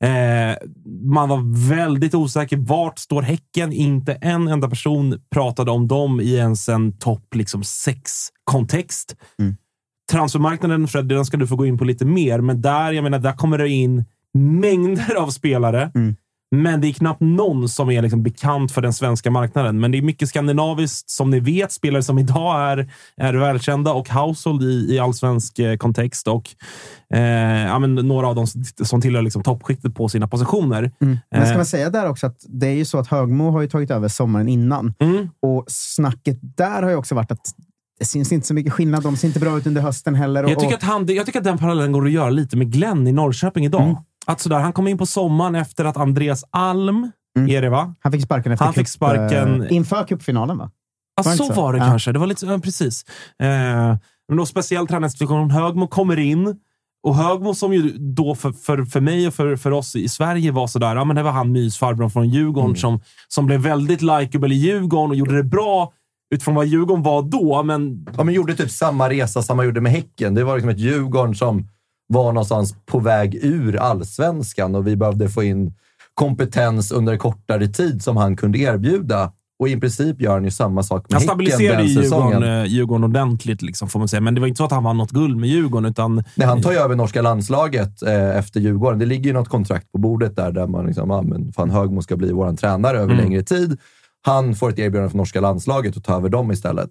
Eh, 0.03 0.57
man 1.03 1.29
var 1.29 1.69
väldigt 1.69 2.15
osäker. 2.15 2.57
Vart 2.57 2.99
står 2.99 3.21
Häcken? 3.21 3.73
Inte 3.73 4.13
en 4.13 4.47
enda 4.47 4.69
person 4.69 5.19
pratade 5.31 5.71
om 5.71 5.87
dem 5.87 6.21
i 6.21 6.33
ens 6.35 6.69
en 6.69 6.91
topp 6.97 7.35
liksom, 7.35 7.63
sex-kontext. 7.63 9.15
Transfermarknaden, 10.11 10.87
Fred, 10.87 11.05
den 11.05 11.25
ska 11.25 11.37
du 11.37 11.47
få 11.47 11.55
gå 11.55 11.65
in 11.65 11.77
på 11.77 11.85
lite 11.85 12.05
mer, 12.05 12.41
men 12.41 12.61
där, 12.61 12.91
jag 12.91 13.03
menar, 13.03 13.19
där 13.19 13.33
kommer 13.33 13.57
det 13.57 13.69
in 13.69 14.05
mängder 14.33 15.15
av 15.15 15.29
spelare. 15.29 15.91
Men 16.55 16.81
det 16.81 16.87
är 16.87 16.93
knappt 16.93 17.21
någon 17.21 17.69
som 17.69 17.89
är 17.89 18.01
liksom 18.01 18.23
bekant 18.23 18.71
för 18.71 18.81
den 18.81 18.93
svenska 18.93 19.31
marknaden. 19.31 19.79
Men 19.79 19.91
det 19.91 19.97
är 19.97 20.01
mycket 20.01 20.29
skandinaviskt, 20.29 21.09
som 21.09 21.29
ni 21.29 21.39
vet. 21.39 21.71
Spelare 21.71 22.03
som 22.03 22.19
idag 22.19 22.61
är, 22.71 22.91
är 23.17 23.33
välkända 23.33 23.93
och 23.93 24.09
household 24.09 24.63
i, 24.63 24.93
i 24.95 24.99
allsvensk 24.99 25.59
eh, 25.59 25.77
kontext. 25.77 26.27
Och 26.27 26.49
eh, 27.13 27.21
ja, 27.67 27.79
men 27.79 27.95
några 27.95 28.27
av 28.27 28.35
dem 28.35 28.47
som 28.83 29.01
tillhör 29.01 29.21
liksom 29.21 29.43
toppskiktet 29.43 29.95
på 29.95 30.09
sina 30.09 30.27
positioner. 30.27 30.91
Men 30.99 31.19
ska 31.29 31.51
Eh. 31.51 31.55
man 31.55 31.65
säga 31.65 31.89
där 31.89 32.09
också 32.09 32.27
att 32.27 32.45
det 32.47 32.67
är 32.67 32.73
ju 32.75 32.85
så 32.85 32.97
att 32.97 33.07
Högmo 33.07 33.51
har 33.51 33.61
ju 33.61 33.67
tagit 33.67 33.91
över 33.91 34.07
sommaren 34.07 34.47
innan. 34.49 34.93
Mm. 34.99 35.29
Och 35.41 35.65
snacket 35.67 36.39
där 36.41 36.83
har 36.83 36.89
ju 36.89 36.95
också 36.95 37.15
varit 37.15 37.31
att 37.31 37.53
det 37.99 38.05
syns 38.05 38.31
inte 38.31 38.47
så 38.47 38.53
mycket 38.53 38.73
skillnad. 38.73 39.03
De 39.03 39.17
ser 39.17 39.27
inte 39.27 39.39
bra 39.39 39.57
ut 39.57 39.67
under 39.67 39.81
hösten 39.81 40.15
heller. 40.15 40.43
Och, 40.43 40.49
Jag 40.51 40.59
tycker, 40.59 40.75
att 40.75 40.83
han, 40.83 41.05
jag 41.07 41.25
tycker 41.25 41.39
att 41.39 41.45
den 41.45 41.57
parallellen 41.57 41.91
går 41.91 42.05
att 42.05 42.11
göra 42.11 42.29
lite 42.29 42.57
med 42.57 42.71
Glenn 42.71 43.07
i 43.07 43.11
Norrköping 43.11 43.65
idag. 43.65 44.03
Att 44.31 44.41
sådär, 44.41 44.59
han 44.59 44.73
kom 44.73 44.87
in 44.87 44.97
på 44.97 45.05
sommaren 45.05 45.55
efter 45.55 45.85
att 45.85 45.97
Andreas 45.97 46.43
Alm, 46.51 47.11
är 47.49 47.61
det 47.61 47.69
va? 47.69 47.95
Han 47.99 48.11
fick 48.11 48.23
sparken 48.23 48.51
efter 48.51 48.65
Han 48.65 48.73
fick 48.73 48.83
cup, 48.87 48.91
sparken- 48.93 49.61
eh, 49.61 49.73
inför 49.75 50.03
cupfinalen, 50.07 50.57
va? 50.57 50.71
Ja, 51.15 51.23
Var 51.23 51.35
så 51.35 51.53
var 51.53 51.73
det 51.73 51.79
Ja. 51.79 51.85
kanske. 51.85 52.11
Det 52.11 52.19
var 52.19 52.27
lite, 52.27 52.45
ja, 52.45 52.59
precis. 52.59 53.05
Eh, 53.41 53.47
men 54.27 54.37
då 54.37 54.45
speciell 54.45 54.87
tränarsituation. 54.87 55.51
Högmo 55.51 55.87
kommer 55.87 56.19
in. 56.19 56.55
Och 57.03 57.15
Högmo 57.15 57.53
som 57.53 57.73
ju 57.73 57.97
då 57.97 58.35
för, 58.35 58.51
för, 58.51 58.83
för 58.85 59.01
mig 59.01 59.27
och 59.27 59.33
för, 59.33 59.55
för 59.55 59.71
oss 59.71 59.95
i 59.95 60.09
Sverige 60.09 60.51
var 60.51 60.67
sådär, 60.67 60.95
ja 60.95 61.03
men 61.03 61.15
det 61.15 61.23
var 61.23 61.31
han 61.31 61.51
mysfarbrorn 61.51 62.09
från 62.09 62.29
Djurgården 62.29 62.75
som, 62.75 62.99
som 63.27 63.45
blev 63.45 63.59
väldigt 63.61 64.01
likeable 64.01 64.53
i 64.55 64.57
Djurgården 64.57 65.09
och 65.09 65.15
gjorde 65.15 65.37
det 65.37 65.43
bra 65.43 65.93
utifrån 66.35 66.55
vad 66.55 66.65
Djurgården 66.67 67.03
var 67.03 67.21
då, 67.21 67.63
men 67.63 68.05
Ja, 68.17 68.23
men 68.23 68.33
gjorde 68.33 68.55
typ 68.55 68.71
samma 68.71 69.09
resa 69.09 69.41
som 69.41 69.57
man 69.57 69.65
gjorde 69.65 69.81
med 69.81 69.91
Häcken. 69.91 70.33
Det 70.33 70.43
var 70.43 70.53
liksom 70.55 70.69
ett 70.69 70.79
Djurgården 70.79 71.35
som 71.35 71.67
var 72.09 72.23
någonstans 72.33 72.75
på 72.85 72.99
väg 72.99 73.35
ur 73.41 73.75
allsvenskan 73.75 74.75
och 74.75 74.87
vi 74.87 74.95
behövde 74.95 75.29
få 75.29 75.43
in 75.43 75.73
kompetens 76.13 76.91
under 76.91 77.17
kortare 77.17 77.67
tid 77.67 78.03
som 78.03 78.17
han 78.17 78.35
kunde 78.37 78.57
erbjuda. 78.59 79.31
Och 79.59 79.69
i 79.69 79.79
princip 79.79 80.21
gör 80.21 80.31
han 80.33 80.43
ju 80.43 80.51
samma 80.51 80.83
sak 80.83 81.05
med 81.09 81.13
han 81.13 81.21
Häcken 81.21 81.27
stabiliserade 81.27 81.77
den 81.77 81.85
ju 81.87 81.93
Djurgården, 82.01 82.31
säsongen. 82.31 82.59
eh, 82.61 82.65
Djurgården 82.65 83.03
ordentligt, 83.03 83.61
liksom, 83.61 83.89
får 83.89 83.99
man 83.99 84.07
säga. 84.07 84.21
Men 84.21 84.35
det 84.35 84.41
var 84.41 84.47
inte 84.47 84.57
så 84.57 84.63
att 84.65 84.71
han 84.71 84.83
vann 84.83 84.97
något 84.97 85.11
guld 85.11 85.37
med 85.37 85.49
Djurgården, 85.49 85.89
utan 85.91 86.23
Nej, 86.35 86.47
han 86.47 86.61
tar 86.61 86.71
ju 86.71 86.77
över 86.77 86.95
norska 86.95 87.21
landslaget 87.21 88.01
eh, 88.03 88.37
efter 88.37 88.59
Djurgården. 88.59 88.99
Det 88.99 89.05
ligger 89.05 89.23
ju 89.29 89.33
något 89.33 89.49
kontrakt 89.49 89.91
på 89.91 89.97
bordet 89.97 90.35
där, 90.35 90.51
där 90.51 90.67
man 90.67 90.85
liksom, 90.85 91.11
ah, 91.11 91.21
men 91.21 91.53
fan 91.53 91.69
Högmo 91.69 92.01
ska 92.01 92.15
bli 92.17 92.31
vår 92.31 92.53
tränare 92.53 92.97
över 92.97 93.13
Mm. 93.13 93.25
längre 93.25 93.43
tid. 93.43 93.77
Han 94.21 94.55
får 94.55 94.69
ett 94.69 94.79
erbjudande 94.79 95.09
från 95.09 95.17
norska 95.17 95.41
landslaget 95.41 95.97
och 95.97 96.03
tar 96.03 96.15
över 96.15 96.29
dem 96.29 96.51
istället. 96.51 96.89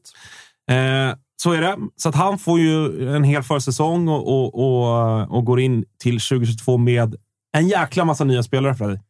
Eh, 0.71 1.17
så 1.43 1.53
är 1.53 1.61
det. 1.61 1.77
Så 1.97 2.09
att 2.09 2.15
han 2.15 2.39
får 2.39 2.61
ju 2.61 3.09
en 3.17 3.25
hel 3.25 3.43
försäsong 3.43 4.09
och, 4.09 4.29
och, 4.29 4.55
och, 4.55 5.37
och 5.37 5.45
går 5.45 5.61
in 5.61 5.85
till 6.03 6.21
2022 6.21 6.77
med 6.77 7.17
en 7.57 7.69
jäkla 7.69 8.05
massa 8.05 8.25
nya 8.25 8.43
spelare, 8.43 8.75
Fredrik. 8.75 9.01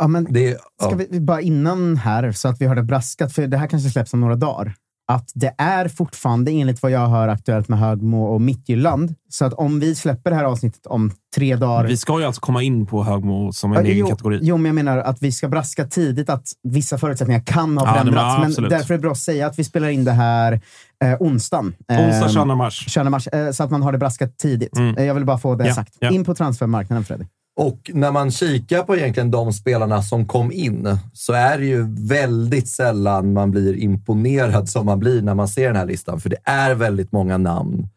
Ja, 0.00 0.08
men 0.08 0.26
Det, 0.30 0.54
Ska 0.54 0.90
ja. 0.90 0.96
vi, 0.96 1.08
vi 1.10 1.20
bara 1.20 1.40
innan 1.40 1.96
här, 1.96 2.32
så 2.32 2.48
att 2.48 2.60
vi 2.60 2.66
har 2.66 2.76
det 2.76 2.82
braskat, 2.82 3.32
för 3.32 3.46
det 3.46 3.56
här 3.56 3.66
kanske 3.66 3.90
släpps 3.90 4.12
om 4.12 4.20
några 4.20 4.36
dagar, 4.36 4.74
att 5.08 5.30
det 5.34 5.54
är 5.58 5.88
fortfarande, 5.88 6.50
enligt 6.50 6.82
vad 6.82 6.90
jag 6.92 7.08
hör, 7.08 7.28
aktuellt 7.28 7.68
med 7.68 7.78
Högmo 7.78 8.24
och 8.24 8.40
Midtjylland. 8.40 9.14
Så 9.28 9.44
att 9.44 9.52
om 9.52 9.80
vi 9.80 9.94
släpper 9.94 10.30
det 10.30 10.36
här 10.36 10.44
avsnittet 10.44 10.86
om 10.86 11.10
tre 11.36 11.56
dagar... 11.56 11.84
Vi 11.88 11.96
ska 11.96 12.18
ju 12.20 12.24
alltså 12.26 12.40
komma 12.40 12.62
in 12.62 12.86
på 12.86 13.04
Högmo 13.04 13.52
som 13.52 13.72
en 13.72 13.76
Ja, 13.76 13.82
egen 13.90 13.98
jo, 13.98 14.06
kategori. 14.06 14.38
Jo, 14.42 14.56
men 14.56 14.66
jag 14.66 14.74
menar 14.74 14.98
att 14.98 15.22
vi 15.22 15.32
ska 15.32 15.48
braska 15.48 15.84
tidigt 15.86 16.30
att 16.30 16.48
vissa 16.62 16.98
förutsättningar 16.98 17.40
kan 17.40 17.78
ha 17.78 17.86
Ja, 17.86 17.92
förändrats. 17.92 18.22
ja, 18.34 18.38
men 18.38 18.48
absolut. 18.48 18.70
därför 18.70 18.94
är 18.94 18.98
det 18.98 19.02
bra 19.02 19.12
att 19.12 19.18
säga 19.18 19.46
att 19.46 19.58
vi 19.58 19.64
spelar 19.64 19.88
in 19.88 20.04
det 20.04 20.12
här 20.12 20.60
eh, 21.04 21.16
onsdagen. 21.20 21.66
Onsdag 21.88 22.26
Eh, 22.26 22.28
22 22.32 22.44
mars. 22.54 22.84
22 22.88 23.10
mars. 23.10 23.28
Eh, 23.28 23.50
så 23.50 23.62
att 23.64 23.70
man 23.70 23.82
har 23.82 23.92
det 23.92 23.98
braskat 23.98 24.38
tidigt. 24.38 24.76
Mm. 24.76 24.96
Eh, 24.96 25.04
jag 25.04 25.14
vill 25.14 25.24
bara 25.24 25.38
få 25.38 25.54
det 25.54 25.66
Ja, 25.66 25.74
sagt. 25.74 25.96
ja. 25.98 26.10
In 26.10 26.24
på 26.24 26.34
transfermarknaden, 26.34 27.04
Fredrik. 27.04 27.28
Och 27.56 27.90
när 27.94 28.12
man 28.12 28.30
kikar 28.30 28.82
på 28.82 28.96
egentligen 28.96 29.30
de 29.30 29.52
spelarna 29.52 30.02
som 30.02 30.26
kom 30.26 30.52
in 30.52 30.98
så 31.12 31.32
är 31.32 31.58
det 31.58 31.66
ju 31.66 31.86
väldigt 32.08 32.68
sällan 32.68 33.32
man 33.32 33.50
blir 33.50 33.76
imponerad 33.76 34.68
som 34.68 34.86
man 34.86 34.98
blir 34.98 35.22
när 35.22 35.34
man 35.34 35.48
ser 35.48 35.66
den 35.66 35.76
här 35.76 35.86
listan. 35.86 36.20
För 36.20 36.30
det 36.30 36.38
är 36.44 36.74
väldigt 36.74 37.12
många 37.12 37.38
namn 37.38 37.88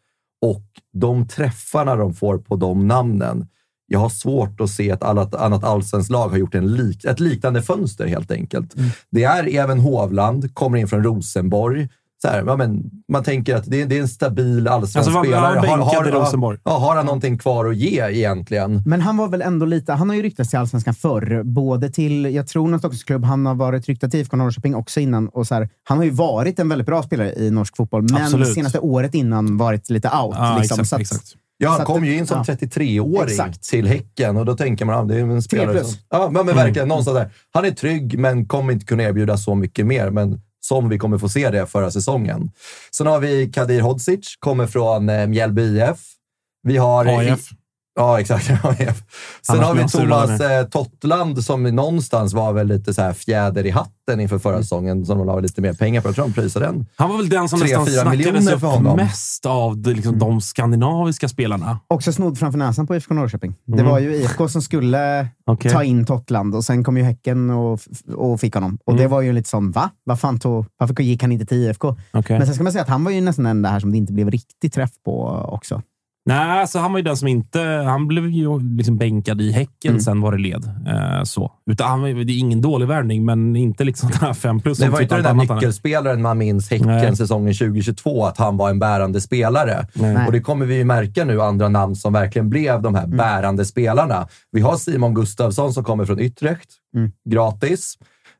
och 0.41 0.63
de 0.93 1.27
träffarna 1.27 1.95
de 1.95 2.13
får 2.13 2.37
på 2.37 2.55
de 2.55 2.87
namnen. 2.87 3.47
Jag 3.87 3.99
har 3.99 4.09
svårt 4.09 4.61
att 4.61 4.69
se 4.69 4.91
att 4.91 5.03
annat, 5.03 5.35
annat 5.35 5.63
allsvenskt 5.63 6.11
lag 6.11 6.29
har 6.29 6.37
gjort 6.37 6.55
en 6.55 6.75
lik, 6.75 7.05
ett 7.05 7.19
liknande 7.19 7.61
fönster 7.61 8.07
helt 8.07 8.31
enkelt. 8.31 8.75
Det 9.09 9.23
är 9.23 9.55
Even 9.55 9.79
Hovland, 9.79 10.53
kommer 10.53 10.77
in 10.77 10.87
från 10.87 11.03
Rosenborg. 11.03 11.89
Så 12.21 12.27
här, 12.27 12.43
ja, 12.47 12.55
men, 12.55 12.83
man 13.11 13.23
tänker 13.23 13.55
att 13.55 13.63
det 13.67 13.81
är, 13.81 13.85
det 13.85 13.97
är 13.97 14.01
en 14.01 14.07
stabil 14.07 14.67
allsvensk 14.67 14.97
Alltså, 14.97 15.11
var- 15.11 15.23
spelare. 15.23 15.61
bänkad 15.61 16.07
i 16.07 16.11
Rosenborg. 16.11 16.57
Ja, 16.63 16.77
har 16.77 16.95
han 16.95 17.05
någonting 17.05 17.37
kvar 17.37 17.65
att 17.65 17.75
ge 17.75 18.01
egentligen? 18.09 18.83
Men 18.85 19.01
han 19.01 19.17
var 19.17 19.27
väl 19.27 19.41
ändå 19.41 19.65
lite... 19.65 19.93
Han 19.93 20.09
har 20.09 20.15
ju 20.15 20.21
ryktats 20.21 20.49
till 20.49 20.59
Allsvenskan 20.59 20.93
förr. 20.93 21.43
Både 21.43 21.89
till, 21.89 22.35
jag 22.35 22.47
tror, 22.47 22.67
någon 22.67 22.79
Stockholmsklubb. 22.79 23.23
Han 23.23 23.45
har 23.45 23.55
varit 23.55 23.85
ryktad 23.85 24.09
till 24.09 24.19
IFK 24.19 24.37
Norrköping 24.37 24.75
också 24.75 24.99
innan. 24.99 25.27
Och 25.27 25.47
så 25.47 25.55
här, 25.55 25.69
han 25.83 25.97
har 25.97 26.05
ju 26.05 26.11
varit 26.11 26.59
en 26.59 26.69
väldigt 26.69 26.85
bra 26.85 27.03
spelare 27.03 27.33
i 27.33 27.51
norsk 27.51 27.75
fotboll, 27.75 28.01
men 28.11 28.21
Absolut. 28.23 28.53
senaste 28.53 28.79
året 28.79 29.13
innan 29.13 29.57
varit 29.57 29.89
lite 29.89 30.07
out. 30.07 30.35
Ja, 30.37 30.57
liksom. 30.59 30.79
exakt, 30.79 30.89
så 30.89 30.95
att, 30.95 31.01
exakt. 31.01 31.35
Ja, 31.57 31.69
han 31.69 31.85
kom 31.85 32.05
ju 32.05 32.17
in 32.17 32.27
som 32.27 32.43
ja. 32.47 32.53
33-åring 32.53 33.29
Exakt. 33.29 33.63
till 33.63 33.87
Häcken 33.87 34.37
och 34.37 34.45
då 34.45 34.55
tänker 34.55 34.85
man 34.85 34.95
att 34.95 35.07
det 35.07 35.15
är 35.15 35.19
en 35.19 35.41
spelare 35.41 35.83
som... 35.83 35.93
Ja, 36.09 36.29
men, 36.31 36.45
men 36.45 36.55
verkligen 36.55 36.87
någonstans 36.87 37.17
där. 37.17 37.29
Han 37.51 37.65
är 37.65 37.71
trygg, 37.71 38.19
men 38.19 38.45
kommer 38.45 38.73
inte 38.73 38.85
kunna 38.85 39.03
erbjuda 39.03 39.37
så 39.37 39.55
mycket 39.55 39.85
mer. 39.85 40.09
Men 40.09 40.41
som 40.59 40.89
vi 40.89 40.97
kommer 40.97 41.17
få 41.17 41.29
se 41.29 41.49
det 41.49 41.67
förra 41.67 41.91
säsongen. 41.91 42.51
Sen 42.95 43.07
har 43.07 43.19
vi 43.19 43.51
Kadir 43.51 43.81
Hodzic, 43.81 44.35
kommer 44.39 44.67
från 44.67 45.09
eh, 45.09 45.27
Mjällby 45.27 45.61
IF. 45.61 45.97
Vi 46.63 46.77
har... 46.77 47.05
AIF. 47.05 47.49
Ja, 47.99 48.19
exakt. 48.19 48.45
Sen 48.45 48.55
Annars 49.55 49.67
har 49.67 49.75
vi 49.75 49.87
Thomas 49.89 50.41
eh, 50.41 50.63
Tottland 50.65 51.43
som 51.43 51.63
någonstans 51.63 52.33
var 52.33 52.53
väl 52.53 52.67
lite 52.67 52.93
så 52.93 53.01
här 53.01 53.13
fjäder 53.13 53.65
i 53.65 53.69
hatten 53.69 54.19
inför 54.19 54.35
Mm. 54.35 54.39
förra 54.41 54.61
säsongen, 54.61 55.05
som 55.05 55.17
de 55.17 55.27
la 55.27 55.39
lite 55.39 55.61
mer 55.61 55.73
pengar 55.73 56.01
på. 56.01 56.07
Jag 56.07 56.15
tror 56.15 56.25
de 56.25 56.33
prisade 56.33 56.65
den. 56.65 56.85
Han 56.95 57.09
var 57.09 57.17
väl 57.17 57.29
den 57.29 57.49
som 57.49 57.59
Tre, 57.59 57.67
nästan 57.67 57.85
fyra 57.85 58.01
snackades 58.01 58.25
miljoner 58.27 58.53
upp 58.53 58.59
för 58.59 58.67
honom. 58.67 58.95
mest 58.95 59.45
av 59.45 59.77
de, 59.77 59.93
liksom, 59.93 60.19
de 60.19 60.41
skandinaviska 60.41 61.29
spelarna. 61.29 61.79
också 61.87 62.13
snodd 62.13 62.37
framför 62.37 62.59
näsan 62.59 62.87
på 62.87 62.95
IFK 62.95 63.13
Norrköping. 63.13 63.55
Det 63.65 63.73
Mm. 63.73 63.85
var 63.91 63.99
ju 63.99 64.15
IFK 64.15 64.47
som 64.47 64.61
skulle 64.61 65.27
Okej. 65.45 65.71
ta 65.71 65.83
in 65.83 66.05
Tottland 66.05 66.55
och 66.55 66.63
sen 66.65 66.83
kom 66.83 66.97
ju 66.97 67.03
Häcken 67.03 67.49
och, 67.49 67.79
och 68.15 68.39
fick 68.39 68.53
honom. 68.55 68.77
Och 68.85 68.93
Mm. 68.93 69.03
det 69.03 69.07
var 69.07 69.21
ju 69.21 69.33
lite 69.33 69.49
som, 69.49 69.71
va? 69.71 69.89
Vad 70.03 70.19
fan 70.19 70.39
tog, 70.39 70.65
varför 70.77 71.01
gick 71.03 71.21
han 71.21 71.31
inte 71.31 71.45
till 71.45 71.57
IFK? 71.57 71.95
Okej. 72.13 72.37
Men 72.37 72.45
sen 72.47 72.55
ska 72.55 72.63
man 72.63 72.71
säga 72.73 72.81
att 72.81 72.89
han 72.89 73.03
var 73.03 73.11
ju 73.11 73.21
nästan 73.21 73.45
den 73.45 73.61
där 73.61 73.79
som 73.79 73.91
det 73.91 73.97
inte 73.97 74.13
blev 74.13 74.31
riktigt 74.31 74.73
träff 74.73 74.91
på 75.05 75.27
också. 75.51 75.81
Nej, 76.29 76.59
alltså 76.61 76.79
han 76.79 76.91
var 76.91 76.99
ju 76.99 77.03
den 77.03 77.17
som 77.17 77.27
inte... 77.27 77.61
Han 77.85 78.07
blev 78.07 78.29
ju 78.29 78.59
liksom 78.77 78.97
bänkad 78.97 79.41
i 79.41 79.51
Häcken 79.51 79.89
Mm. 79.91 79.99
sen 80.01 80.21
var 80.21 80.31
det 80.31 80.37
led. 80.37 80.63
Eh, 80.87 81.23
så. 81.23 81.51
Utan 81.71 81.89
han, 81.89 82.03
det 82.03 82.09
är 82.33 82.39
ingen 82.39 82.61
dålig 82.61 82.87
värvning, 82.87 83.25
men 83.25 83.55
inte 83.55 83.83
liksom 83.83 84.09
den 84.09 84.19
här 84.19 84.33
fem 84.33 84.59
plus. 84.59 84.77
Det 84.77 84.89
var 84.89 84.97
typ 84.97 85.03
inte 85.03 85.15
den 85.15 85.39
allt 85.39 85.47
där 85.47 85.55
nyckelspelaren 85.55 86.21
man 86.21 86.37
minns 86.37 86.69
Häcken 86.71 86.87
Nej. 86.87 87.15
säsongen 87.15 87.53
2022, 87.53 88.25
att 88.25 88.37
han 88.37 88.57
var 88.57 88.69
en 88.69 88.79
bärande 88.79 89.21
spelare. 89.21 89.87
Nej. 89.93 90.25
Och 90.25 90.31
det 90.31 90.41
kommer 90.41 90.65
vi 90.65 90.75
ju 90.75 90.83
märka 90.83 91.25
nu, 91.25 91.41
andra 91.41 91.69
namn 91.69 91.95
som 91.95 92.13
verkligen 92.13 92.49
blev 92.49 92.81
de 92.81 92.95
här 92.95 93.03
Mm. 93.03 93.17
bärande 93.17 93.65
spelarna. 93.65 94.27
Vi 94.51 94.61
har 94.61 94.77
Simon 94.77 95.13
Gustafsson 95.13 95.73
som 95.73 95.83
kommer 95.83 96.05
från 96.05 96.19
Utrecht, 96.19 96.69
Mm. 96.95 97.11
gratis. 97.29 97.93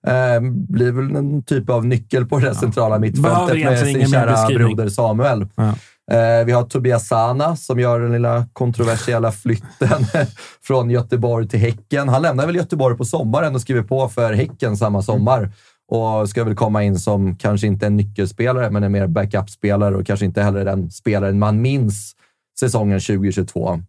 Eh, 0.08 0.41
blir 0.69 0.91
väl 0.91 1.15
en 1.15 1.43
typ 1.43 1.69
av 1.69 1.86
nyckel 1.86 2.25
på 2.25 2.39
det 2.39 2.46
där 2.46 2.53
centrala 2.53 3.00
mittfältet 3.00 3.63
med 3.65 3.79
sin 3.79 4.08
kära 4.08 4.48
broder 4.48 4.89
Samuel. 4.89 5.48
Ja. 5.55 5.74
Eh, 6.12 6.46
vi 6.46 6.51
har 6.51 6.63
Tobias 6.63 7.08
Sana 7.08 7.56
som 7.56 7.80
gör 7.80 8.00
den 8.00 8.12
lilla 8.12 8.46
kontroversiella 8.54 9.32
flytten 9.32 10.06
från 10.63 10.89
Göteborg 10.89 11.48
till 11.48 11.60
Häcken. 11.60 12.10
Han 12.10 12.22
lämnar 12.22 12.46
väl 12.46 12.56
Göteborg 12.56 12.98
på 12.98 13.06
sommaren 13.06 13.56
och 13.56 13.62
skriver 13.62 13.84
på 13.84 14.10
för 14.10 14.34
Häcken 14.34 14.78
samma 14.78 15.01
sommar. 15.01 15.51
Och 15.92 16.30
ska 16.30 16.44
väl 16.44 16.56
komma 16.56 16.84
in 16.84 17.00
som 17.00 17.36
kanske 17.36 17.68
inte 17.68 17.88
en 17.88 17.96
nyckelspelare, 17.96 18.72
men 18.72 18.84
en 18.84 18.92
mer 18.92 19.08
backup-spelare 19.08 19.96
och 19.96 20.06
kanske 20.06 20.25
inte 20.25 20.42
heller 20.42 20.66
den 20.66 20.92
spelaren 20.92 21.39
man 21.39 21.62
minns 21.62 22.16
säsongen 22.60 23.00
2022. 23.00 23.80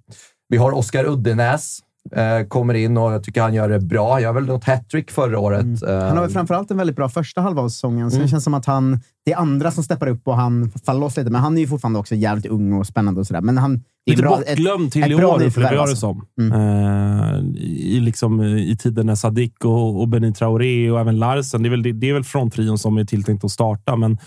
Vi 0.48 0.56
har 0.56 0.72
Oskar 0.72 1.04
Uddenäs. 1.04 1.78
Eh, 2.12 2.46
kommer 2.48 2.74
in 2.74 2.96
och 2.96 3.12
jag 3.12 3.24
tycker 3.24 3.42
han 3.42 3.54
gör 3.54 3.68
det 3.68 3.80
bra. 3.80 4.12
Han 4.12 4.22
gör 4.22 4.32
väl 4.32 4.46
något 4.46 4.64
hattrick 4.64 5.10
förra 5.10 5.38
året. 5.38 5.82
Eh, 5.82 5.98
Han 5.98 6.16
har 6.16 6.20
väl 6.22 6.30
framförallt 6.30 6.70
en 6.70 6.76
väldigt 6.76 6.96
bra 6.96 7.08
första 7.08 7.40
halva 7.40 7.62
av 7.62 7.68
säsongen. 7.68 8.10
Sen 8.10 8.18
Mm. 8.20 8.28
känns 8.28 8.42
det 8.42 8.44
som 8.44 8.54
att 8.54 8.66
han, 8.66 9.00
det 9.24 9.32
är 9.32 9.36
andra 9.36 9.70
som 9.70 9.84
steppar 9.84 10.06
upp 10.08 10.28
och 10.28 10.36
han 10.36 10.70
faller 10.84 11.00
loss 11.00 11.16
lite. 11.16 11.30
Men 11.30 11.40
han 11.40 11.56
är 11.56 11.60
ju 11.60 11.66
fortfarande 11.68 11.98
också 11.98 12.14
jävligt 12.14 12.46
ung 12.46 12.72
och 12.72 12.86
spännande 12.86 13.20
och 13.20 13.26
sådär. 13.26 13.40
Men 13.40 13.58
han... 13.58 13.76
det 13.76 13.82
är 14.06 14.10
Lite 14.10 14.22
bra- 14.22 14.36
bortglömd 14.36 14.92
till 14.92 15.02
ett 15.02 15.10
i 15.10 15.14
bra 15.16 15.28
år, 15.34 15.42
upplever 15.42 15.72
jag 15.72 15.78
det 15.78 15.80
alltså. 15.90 15.96
som. 15.96 16.26
Mm. 16.40 16.60
Eh, 16.60 17.60
i, 17.66 18.00
liksom, 18.00 18.42
I 18.42 18.76
tiden 18.76 19.06
när 19.06 19.14
Sadik 19.14 19.64
och, 19.64 20.00
och 20.00 20.08
Benny 20.08 20.32
Traoré 20.32 20.90
och 20.90 21.00
även 21.00 21.18
Larsen, 21.18 21.62
det 21.62 21.68
är 21.68 21.70
väl, 21.70 21.82
det, 21.82 21.92
det 21.92 22.08
är 22.10 22.14
väl 22.14 22.24
fronttrion 22.24 22.78
som 22.78 22.96
är 22.98 23.04
tilltänkt 23.04 23.44
att 23.44 23.50
starta, 23.50 23.96
men 23.96 24.12
eh, 24.12 24.18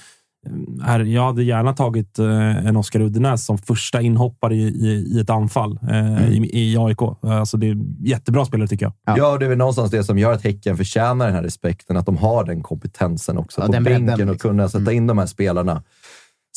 jag 1.06 1.24
hade 1.24 1.44
gärna 1.44 1.74
tagit 1.74 2.20
eh, 2.20 2.68
en 2.68 2.78
Oskar 2.78 3.00
Uddenäs 3.02 3.46
som 3.46 3.58
första 3.58 4.02
inhoppare 4.02 4.56
i, 4.56 4.62
i, 4.62 5.16
i 5.16 5.20
ett 5.20 5.30
anfall 5.30 5.80
eh, 5.90 6.30
i, 6.30 6.50
i 6.54 6.78
AIK. 6.78 7.02
Eh, 7.02 7.40
Alltså, 7.40 7.58
det 7.58 7.70
är 7.70 7.78
jättebra 8.00 8.46
spelare 8.46 8.68
tycker 8.68 8.86
jag. 8.86 8.94
Ja. 9.06 9.16
Ja, 9.18 9.38
det 9.38 9.46
är 9.46 9.50
väl 9.50 9.58
någonstans 9.58 9.92
det 9.92 10.04
som 10.04 10.18
gör 10.18 10.32
att 10.34 10.44
Häcken 10.44 10.78
förtjänar 10.78 11.26
den 11.26 11.36
här 11.36 11.44
respekten. 11.44 11.98
Att 11.98 12.06
de 12.06 12.18
har 12.18 12.44
den 12.44 12.62
kompetensen 12.64 13.38
också 13.38 13.62
Ja, 13.62 13.66
på 13.68 13.72
den 13.74 13.84
bänken 13.84 14.06
bredden, 14.06 14.30
och 14.30 14.34
liksom. 14.34 14.50
kunna 14.50 14.70
sätta 14.70 14.92
in 14.92 15.08
de 15.08 15.18
här 15.18 15.26
spelarna. 15.26 15.84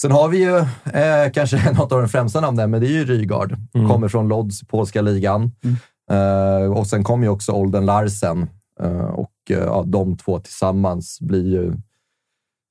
Sen 0.01 0.11
har 0.11 0.29
vi 0.29 0.39
ju 0.39 0.57
eh, 0.59 1.33
kanske 1.35 1.73
något 1.77 1.93
av 1.93 2.01
de 2.01 2.09
främsta 2.09 2.41
namnen, 2.41 2.71
men 2.71 2.81
det 2.81 2.87
är 2.87 2.91
ju 2.91 3.05
Rygaard. 3.05 3.57
Mm. 3.75 3.89
Kommer 3.89 4.09
från 4.09 4.29
Lodz, 4.29 4.61
polska 4.67 5.03
ligan. 5.03 5.53
Eh, 6.11 6.73
och 6.73 6.87
sen 6.87 7.05
kom 7.05 7.23
ju 7.23 7.29
också 7.29 7.53
Olden 7.53 7.87
Larsen. 7.87 8.47
Eh, 8.83 9.01
och 9.01 9.31
eh, 9.51 9.57
ja, 9.59 9.85
de 9.87 10.17
två 10.17 10.39
tillsammans 10.39 11.19
blir 11.21 11.45
ju 11.53 11.73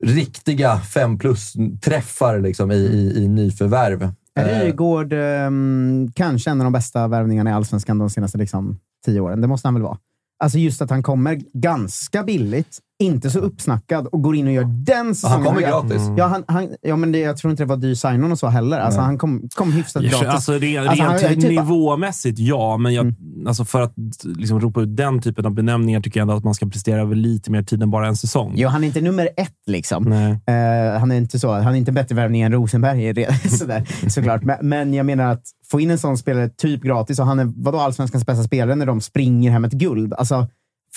riktiga 0.03 0.79
fem 0.79 1.17
plus-träffar 1.17 2.39
liksom, 2.39 2.71
i, 2.71 2.75
i, 2.75 3.23
i 3.23 3.27
nyförvärv. 3.27 4.11
Eh, 4.39 4.59
Rygaard, 4.59 5.13
ehm, 5.13 6.11
kanske 6.15 6.49
en 6.49 6.61
av 6.61 6.65
de 6.65 6.73
bästa 6.73 7.07
värvningarna 7.07 7.49
i 7.49 7.53
Allsvenskan 7.53 7.97
de 7.97 8.09
senaste 8.09 8.37
liksom, 8.37 8.79
tio 9.05 9.19
åren. 9.19 9.41
Det 9.41 9.47
måste 9.47 9.67
han 9.67 9.73
väl 9.73 9.83
vara. 9.83 9.97
Alltså 10.39 10.57
just 10.57 10.81
att 10.81 10.89
han 10.89 11.03
kommer 11.03 11.41
ganska 11.53 12.23
billigt 12.23 12.79
inte 12.99 13.29
så 13.29 13.39
uppsnackad 13.39 14.07
och 14.07 14.21
går 14.21 14.35
in 14.35 14.47
och 14.47 14.53
gör 14.53 14.63
den 14.85 15.15
säsongen. 15.15 15.35
Han 15.37 15.45
kommer 15.45 15.61
gratis. 15.61 16.01
Ja, 16.17 16.25
han, 16.27 16.43
han, 16.47 16.69
ja 16.81 16.95
men 16.95 17.11
det, 17.11 17.19
jag 17.19 17.37
tror 17.37 17.51
inte 17.51 17.63
det 17.63 17.67
var 17.67 17.77
dyr 17.77 17.95
sign 17.95 18.31
och 18.31 18.39
så 18.39 18.47
heller. 18.47 18.79
Alltså, 18.79 19.01
han 19.01 19.17
kom, 19.17 19.49
kom 19.55 19.71
hyfsat 19.73 20.03
Ja, 20.03 20.09
gratis. 20.09 20.27
Alltså, 20.27 20.53
re, 20.53 20.77
Alltså, 20.79 21.03
han- 21.03 21.17
rent 21.17 21.23
är 21.23 21.35
typ- 21.35 21.49
nivåmässigt, 21.49 22.39
ja. 22.39 22.77
Men 22.77 22.93
jag, 22.93 23.13
alltså 23.47 23.65
för 23.65 23.81
att 23.81 23.93
liksom, 24.23 24.59
ropa 24.59 24.81
ut 24.81 24.97
den 24.97 25.21
typen 25.21 25.45
av 25.45 25.53
benämningar 25.53 26.01
tycker 26.01 26.19
jag 26.19 26.21
ändå 26.21 26.33
att 26.33 26.43
man 26.43 26.53
ska 26.53 26.65
prestera 26.65 27.01
över 27.01 27.15
lite 27.15 27.51
mer 27.51 27.63
tid 27.63 27.83
än 27.83 27.91
bara 27.91 28.07
en 28.07 28.15
säsong. 28.15 28.53
Jo, 28.55 28.69
han 28.69 28.83
är 28.83 28.87
inte 28.87 29.01
nummer 29.01 29.29
ett 29.37 29.53
liksom. 29.67 30.03
Nej. 30.03 30.31
Eh, 30.31 30.99
han 30.99 31.11
är 31.11 31.15
inte 31.15 31.39
så. 31.39 31.51
Han 31.53 31.73
är 31.73 31.77
inte 31.77 31.91
bättre 31.91 32.15
värvning 32.15 32.41
än 32.41 32.51
Rosenberg, 32.51 33.25
sådär, 33.49 34.09
såklart. 34.09 34.43
Men, 34.43 34.57
men 34.61 34.93
jag 34.93 35.05
menar 35.05 35.31
att 35.31 35.43
få 35.71 35.79
in 35.79 35.91
en 35.91 35.97
sån 35.97 36.17
spelare 36.17 36.49
typ 36.49 36.83
gratis 36.83 37.19
och 37.19 37.25
han 37.25 37.39
är 37.39 37.53
vadå, 37.55 37.79
allsvenskans 37.79 38.25
bästa 38.25 38.43
spelare 38.43 38.75
när 38.75 38.85
de 38.85 39.01
springer 39.01 39.51
hem 39.51 39.65
ett 39.65 39.71
guld. 39.73 40.13
Alltså, 40.13 40.47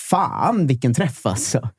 fan 0.09 0.67
vilken 0.67 0.93
träff 0.93 1.25
alltså. 1.25 1.69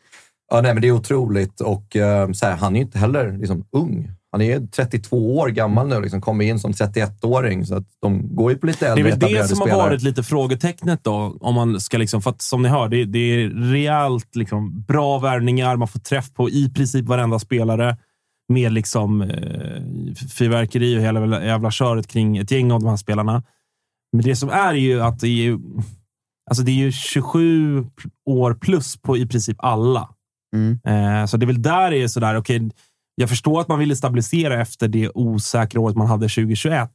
Ja, 0.51 0.61
nej, 0.61 0.75
men 0.75 0.83
det 0.83 0.89
är 0.89 0.93
otroligt 0.93 1.61
och 1.61 1.97
eh, 1.97 2.31
så 2.33 2.47
här, 2.47 2.57
han 2.57 2.75
är 2.77 2.81
ju 2.81 2.85
inte 2.87 2.99
heller 2.99 3.39
liksom, 3.39 3.65
ung. 3.73 4.11
Han 4.33 4.41
är 4.43 4.67
32 4.67 5.37
år 5.39 5.49
gammal 5.49 5.89
nu, 5.89 6.01
liksom, 6.01 6.21
kommer 6.21 6.45
in 6.45 6.59
som 6.59 6.73
31-åring, 6.73 7.67
så 7.67 7.75
att 7.77 7.87
de 8.03 8.37
går 8.37 8.53
ju 8.53 8.59
på 8.59 8.67
lite 8.67 8.85
Det 8.85 8.89
är 9.01 9.05
äldre 9.05 9.11
väl 9.11 9.19
det 9.35 9.49
som 9.49 9.59
har 9.61 9.67
spelare. 9.67 9.89
varit 9.89 10.03
lite 10.03 10.23
frågetecknet 10.23 11.05
då. 11.05 11.37
Om 11.41 11.55
man 11.55 11.81
ska 11.81 11.99
liksom, 11.99 12.23
för 12.23 12.31
att 12.31 12.43
som 12.43 12.63
ni 12.63 12.69
hör, 12.69 12.89
det, 12.89 13.05
det 13.05 13.19
är 13.19 13.49
rejält 13.49 14.37
liksom, 14.37 14.83
bra 14.83 15.19
värvningar. 15.19 15.77
Man 15.77 15.89
får 15.89 16.01
träff 16.01 16.35
på 16.35 16.51
i 16.51 16.71
princip 16.75 17.07
varenda 17.07 17.39
spelare 17.39 17.97
med 18.49 18.73
liksom, 18.73 19.23
eh, 19.23 19.83
fyrverkeri 20.39 20.99
och 20.99 21.03
hela 21.03 21.45
jävla 21.45 21.71
köret 21.71 22.07
kring 22.07 22.37
ett 22.37 22.51
gäng 22.51 22.73
av 22.73 22.81
de 22.81 22.89
här 22.89 22.97
spelarna. 22.97 23.43
Men 24.13 24.23
det 24.25 24.37
som 24.37 24.49
är 24.51 24.75
ju 24.75 25.01
att 25.03 25.21
det 25.21 25.29
är, 25.29 25.43
ju- 25.43 25.59
alltså 26.51 26.65
det 26.65 26.71
är 26.71 26.75
ju 26.75 26.93
27 26.93 27.85
år 28.27 28.55
plus 28.55 28.97
på 29.03 29.17
i 29.17 29.27
princip 29.27 29.57
alla. 29.61 30.09
Mm. 30.57 30.81
Eh, 30.87 31.27
så 31.27 31.37
det 31.37 31.45
är 31.45 31.47
väl 31.47 31.63
där 31.63 31.91
det 31.91 32.03
är 32.03 32.09
sådär, 32.09 32.37
okej, 32.37 32.71
jag 33.15 33.29
förstår 33.29 33.61
att 33.61 33.69
man 33.69 33.79
ville 33.79 33.97
stabilisera 33.97 34.61
efter 34.61 34.89
det 34.89 35.11
osäkra 35.15 35.81
året 35.81 35.97
man 35.97 36.07
hade 36.07 36.29
2021. 36.29 36.91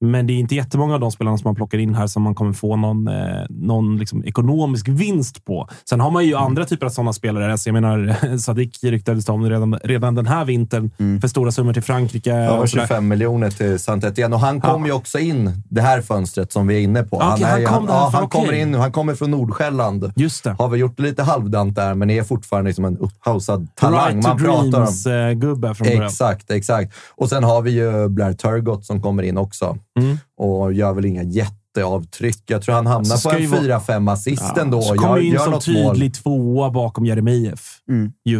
Men 0.00 0.26
det 0.26 0.32
är 0.32 0.36
inte 0.36 0.54
jättemånga 0.54 0.94
av 0.94 1.00
de 1.00 1.10
spelarna 1.12 1.38
som 1.38 1.48
man 1.48 1.54
plockar 1.54 1.78
in 1.78 1.94
här 1.94 2.06
som 2.06 2.22
man 2.22 2.34
kommer 2.34 2.52
få 2.52 2.76
någon, 2.76 3.08
eh, 3.08 3.14
någon 3.48 3.96
liksom 3.98 4.24
ekonomisk 4.24 4.88
vinst 4.88 5.44
på. 5.44 5.68
Sen 5.88 6.00
har 6.00 6.10
man 6.10 6.24
ju 6.26 6.34
andra 6.34 6.64
typer 6.64 6.86
av 6.86 6.90
sådana 6.90 7.12
spelare. 7.12 7.52
Alltså 7.52 7.68
jag 7.68 7.74
menar, 7.74 8.36
Sadik 8.38 8.78
ryktades 8.84 9.28
om 9.28 9.50
redan, 9.50 9.74
redan 9.84 10.14
den 10.14 10.26
här 10.26 10.44
vintern 10.44 10.90
för 11.20 11.28
stora 11.28 11.52
summor 11.52 11.72
till 11.72 11.82
Frankrike. 11.82 12.30
Ja, 12.30 12.50
och 12.58 12.70
sådär. 12.70 12.82
25 12.86 13.08
miljoner 13.08 13.50
till 13.50 13.78
saint 13.78 14.04
Etienne 14.04 14.34
och 14.36 14.40
han 14.40 14.60
kom 14.60 14.80
Ja. 14.82 14.86
ju 14.86 14.92
också 14.92 15.18
in 15.18 15.62
det 15.68 15.80
här 15.80 16.02
fönstret 16.02 16.52
som 16.52 16.66
vi 16.66 16.76
är 16.76 16.80
inne 16.80 17.02
på. 17.02 17.16
Okej, 17.16 17.44
han 17.46 17.62
är- 17.62 17.66
kom 17.66 17.86
där, 17.86 17.92
ja, 17.94 18.10
han 18.12 18.28
kommer 18.28 18.52
in. 18.52 18.74
Han 18.74 18.92
kommer 18.92 19.14
från 19.14 19.30
Nordsjälland. 19.30 20.12
Just 20.16 20.44
det. 20.44 20.56
Har 20.58 20.68
väl 20.68 20.80
gjort 20.80 21.00
lite 21.00 21.22
halvdant 21.22 21.74
där, 21.76 21.94
men 21.94 22.10
är 22.10 22.22
fortfarande 22.22 22.68
liksom 22.68 22.84
en 22.84 22.98
upphausad 22.98 23.68
talang. 23.74 24.06
Right 24.14 24.26
Man 24.26 24.38
pratar 24.38 24.56
om. 24.62 24.70
Dreams-gubbe 24.86 25.74
från 25.74 25.86
början. 25.86 26.02
Exakt, 26.04 26.50
exakt. 26.50 26.94
Och 27.16 27.28
sen 27.28 27.44
har 27.44 27.62
vi 27.62 27.70
ju 27.70 28.08
Blair 28.08 28.32
Turgott 28.32 28.84
som 28.84 29.02
kommer 29.02 29.22
in 29.22 29.38
också 29.38 29.76
Mm. 29.96 30.16
och 30.36 30.72
gör 30.72 30.92
väl 30.94 31.04
inga 31.04 31.22
jätteavtryck. 31.22 32.42
Jag 32.46 32.62
tror 32.62 32.74
han 32.74 32.86
hamnar 32.86 33.04
Så 33.04 33.18
ska 33.18 33.30
på 33.30 33.36
en 33.36 33.50
vara- 33.50 33.60
4-5 33.80 34.08
assist 34.12 34.56
ändå. 34.58 34.82
Så 34.82 34.94
kommer 34.94 35.18
in 35.20 35.32
gör 35.32 35.38
som 35.40 35.52
något 35.52 35.68
mål. 35.68 35.94
tydlig 35.94 36.14
tvåa 36.14 36.70
bakom 36.70 37.06
Jeremejeff. 37.06 37.78
Mm. 37.90 38.12
Ju. 38.24 38.38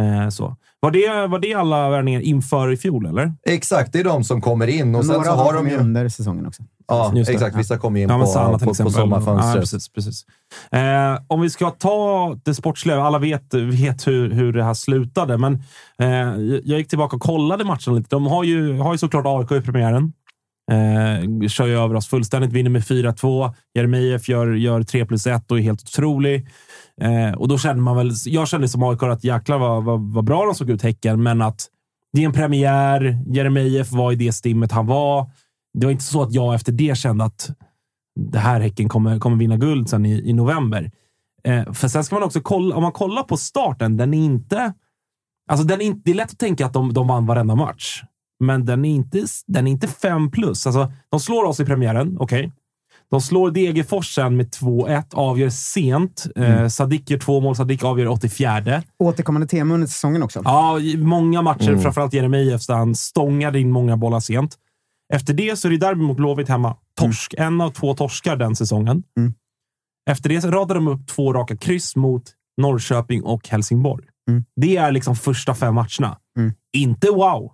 Eh, 0.00 0.28
så. 0.28 0.56
Var, 0.80 0.90
det, 0.90 1.26
var 1.26 1.38
det 1.38 1.54
alla 1.54 1.88
värvningar 1.90 2.20
inför 2.20 2.72
i 2.72 2.76
fjol, 2.76 3.06
eller? 3.06 3.32
Exakt, 3.48 3.92
det 3.92 4.00
är 4.00 4.04
de 4.04 4.24
som 4.24 4.40
kommer 4.40 4.66
in 4.66 4.94
och 4.94 5.04
sen 5.04 5.14
Några 5.14 5.28
dem 5.30 5.38
har 5.38 5.52
kom 5.54 5.64
de 5.64 5.70
ju 5.70 5.76
under 5.76 6.08
säsongen 6.08 6.46
också. 6.46 6.62
Ja, 6.88 7.12
Just 7.14 7.28
det. 7.28 7.34
exakt. 7.34 7.56
Vissa 7.56 7.78
kommer 7.78 8.00
in 8.00 8.08
Ja, 8.08 8.18
på, 8.18 8.26
Sanna 8.26 8.58
på, 8.58 8.64
på 8.64 8.70
exempel. 8.70 8.94
Ja, 8.96 9.00
sommarfönstret. 9.00 9.60
precis, 9.60 9.88
precis. 9.88 10.24
Eh, 10.72 11.18
om 11.26 11.40
vi 11.40 11.50
ska 11.50 11.70
ta 11.70 12.36
det 12.44 12.54
sportsliga. 12.54 13.02
Alla 13.02 13.18
vet, 13.18 13.54
vet 13.54 14.06
hur, 14.06 14.30
hur 14.30 14.52
det 14.52 14.64
här 14.64 14.74
slutade, 14.74 15.38
men 15.38 15.54
eh, 16.02 16.08
jag 16.64 16.78
gick 16.78 16.88
tillbaka 16.88 17.16
och 17.16 17.22
kollade 17.22 17.64
matchen 17.64 17.94
lite. 17.94 18.08
De 18.10 18.26
har 18.26 18.44
ju, 18.44 18.78
har 18.78 18.92
ju 18.94 18.98
såklart 18.98 19.24
AIK 19.26 19.52
i 19.52 19.60
premiären. 19.66 20.12
Eh, 20.70 21.48
kör 21.48 21.66
ju 21.66 21.78
över 21.78 21.94
oss 21.94 22.08
fullständigt, 22.08 22.52
vinner 22.52 22.70
med 22.70 22.82
4-2. 22.82 23.54
Jeremejeff 23.74 24.28
gör, 24.28 24.52
gör 24.52 24.82
3 24.82 25.06
plus 25.06 25.26
1 25.26 25.50
och 25.50 25.58
är 25.58 25.62
helt 25.62 25.82
otrolig. 25.82 26.48
Eh, 27.00 27.32
och 27.38 27.48
då 27.48 27.58
kände 27.58 27.82
man 27.82 27.96
väl, 27.96 28.10
jag 28.26 28.48
kände 28.48 28.68
som 28.68 28.82
AIK 28.82 29.02
att 29.02 29.24
jäklar 29.24 29.58
vad, 29.58 29.84
vad, 29.84 30.00
vad 30.00 30.24
bra 30.24 30.44
de 30.44 30.54
såg 30.54 30.70
ut, 30.70 30.82
Häcken, 30.82 31.22
men 31.22 31.42
att 31.42 31.66
det 32.12 32.22
är 32.22 32.26
en 32.26 32.32
premiär. 32.32 33.18
Jeremejeff 33.26 33.92
var 33.92 34.12
i 34.12 34.16
det 34.16 34.32
stimmet 34.32 34.72
han 34.72 34.86
var. 34.86 35.30
Det 35.78 35.86
var 35.86 35.90
inte 35.90 36.04
så 36.04 36.22
att 36.22 36.32
jag 36.32 36.54
efter 36.54 36.72
det 36.72 36.98
kände 36.98 37.24
att 37.24 37.50
det 38.20 38.38
här 38.38 38.60
Häcken 38.60 38.88
kommer, 38.88 39.18
kommer 39.18 39.36
vinna 39.36 39.56
guld 39.56 39.88
sen 39.88 40.06
i, 40.06 40.30
i 40.30 40.32
november. 40.32 40.90
Eh, 41.44 41.72
för 41.72 41.88
sen 41.88 42.04
ska 42.04 42.16
man 42.16 42.22
också 42.22 42.40
kolla, 42.40 42.76
om 42.76 42.82
man 42.82 42.92
kollar 42.92 43.22
på 43.22 43.36
starten, 43.36 43.96
den 43.96 44.14
är 44.14 44.24
inte... 44.24 44.72
Alltså 45.50 45.66
den 45.66 45.80
är 45.80 45.84
inte 45.84 46.00
det 46.04 46.10
är 46.10 46.14
lätt 46.14 46.30
att 46.32 46.38
tänka 46.38 46.66
att 46.66 46.72
de, 46.72 46.92
de 46.92 47.08
vann 47.08 47.26
varenda 47.26 47.54
match, 47.54 48.02
men 48.40 48.64
den 48.64 48.84
är 48.84 48.90
inte, 48.90 49.24
den 49.46 49.66
är 49.66 49.70
inte 49.70 49.88
fem 49.88 50.30
plus. 50.30 50.66
Alltså, 50.66 50.92
de 51.10 51.20
slår 51.20 51.44
oss 51.44 51.60
i 51.60 51.64
premiären, 51.64 52.16
okej. 52.20 52.52
De 53.10 53.20
slår 53.20 53.50
Degerfors 53.50 54.14
sen 54.14 54.36
med 54.36 54.46
2-1, 54.46 55.04
avgör 55.14 55.50
sent. 55.50 56.26
Eh, 56.36 56.68
Sadik 56.68 57.10
gör 57.10 57.18
två 57.18 57.40
mål, 57.40 57.56
Sadik 57.56 57.84
avgör 57.84 58.08
84. 58.08 58.82
Återkommande 58.98 59.46
tema 59.46 59.74
under 59.74 59.86
säsongen 59.86 60.22
också. 60.22 60.42
Ja, 60.44 60.78
många 60.96 61.42
matcher, 61.42 61.76
framförallt 61.76 62.12
Jeremejeff, 62.12 62.66
där 62.66 62.74
han 62.74 62.94
stångade 62.94 63.60
in 63.60 63.70
många 63.70 63.96
bollar 63.96 64.20
sent. 64.20 64.56
Efter 65.14 65.34
det 65.34 65.56
så 65.58 65.68
är 65.68 65.72
det 65.72 65.78
derby 65.78 66.02
mot 66.02 66.16
Blåvitt 66.16 66.48
hemma. 66.48 66.76
Torsk. 67.00 67.34
En 67.38 67.60
av 67.60 67.70
två 67.70 67.94
torskar 67.94 68.36
den 68.36 68.56
säsongen. 68.56 69.02
Mm. 69.18 69.34
Efter 70.10 70.28
det 70.28 70.40
så 70.40 70.50
radar 70.50 70.74
de 70.74 70.88
upp 70.88 71.06
två 71.06 71.32
raka 71.32 71.56
kryss 71.56 71.96
mot 71.96 72.22
Norrköping 72.56 73.22
och 73.22 73.48
Helsingborg. 73.48 74.04
Mm. 74.28 74.44
Det 74.56 74.76
är 74.76 74.92
liksom 74.92 75.16
första 75.16 75.54
fem 75.54 75.74
matcherna. 75.74 76.18
Mm. 76.38 76.52
Inte 76.72 77.10
wow. 77.10 77.52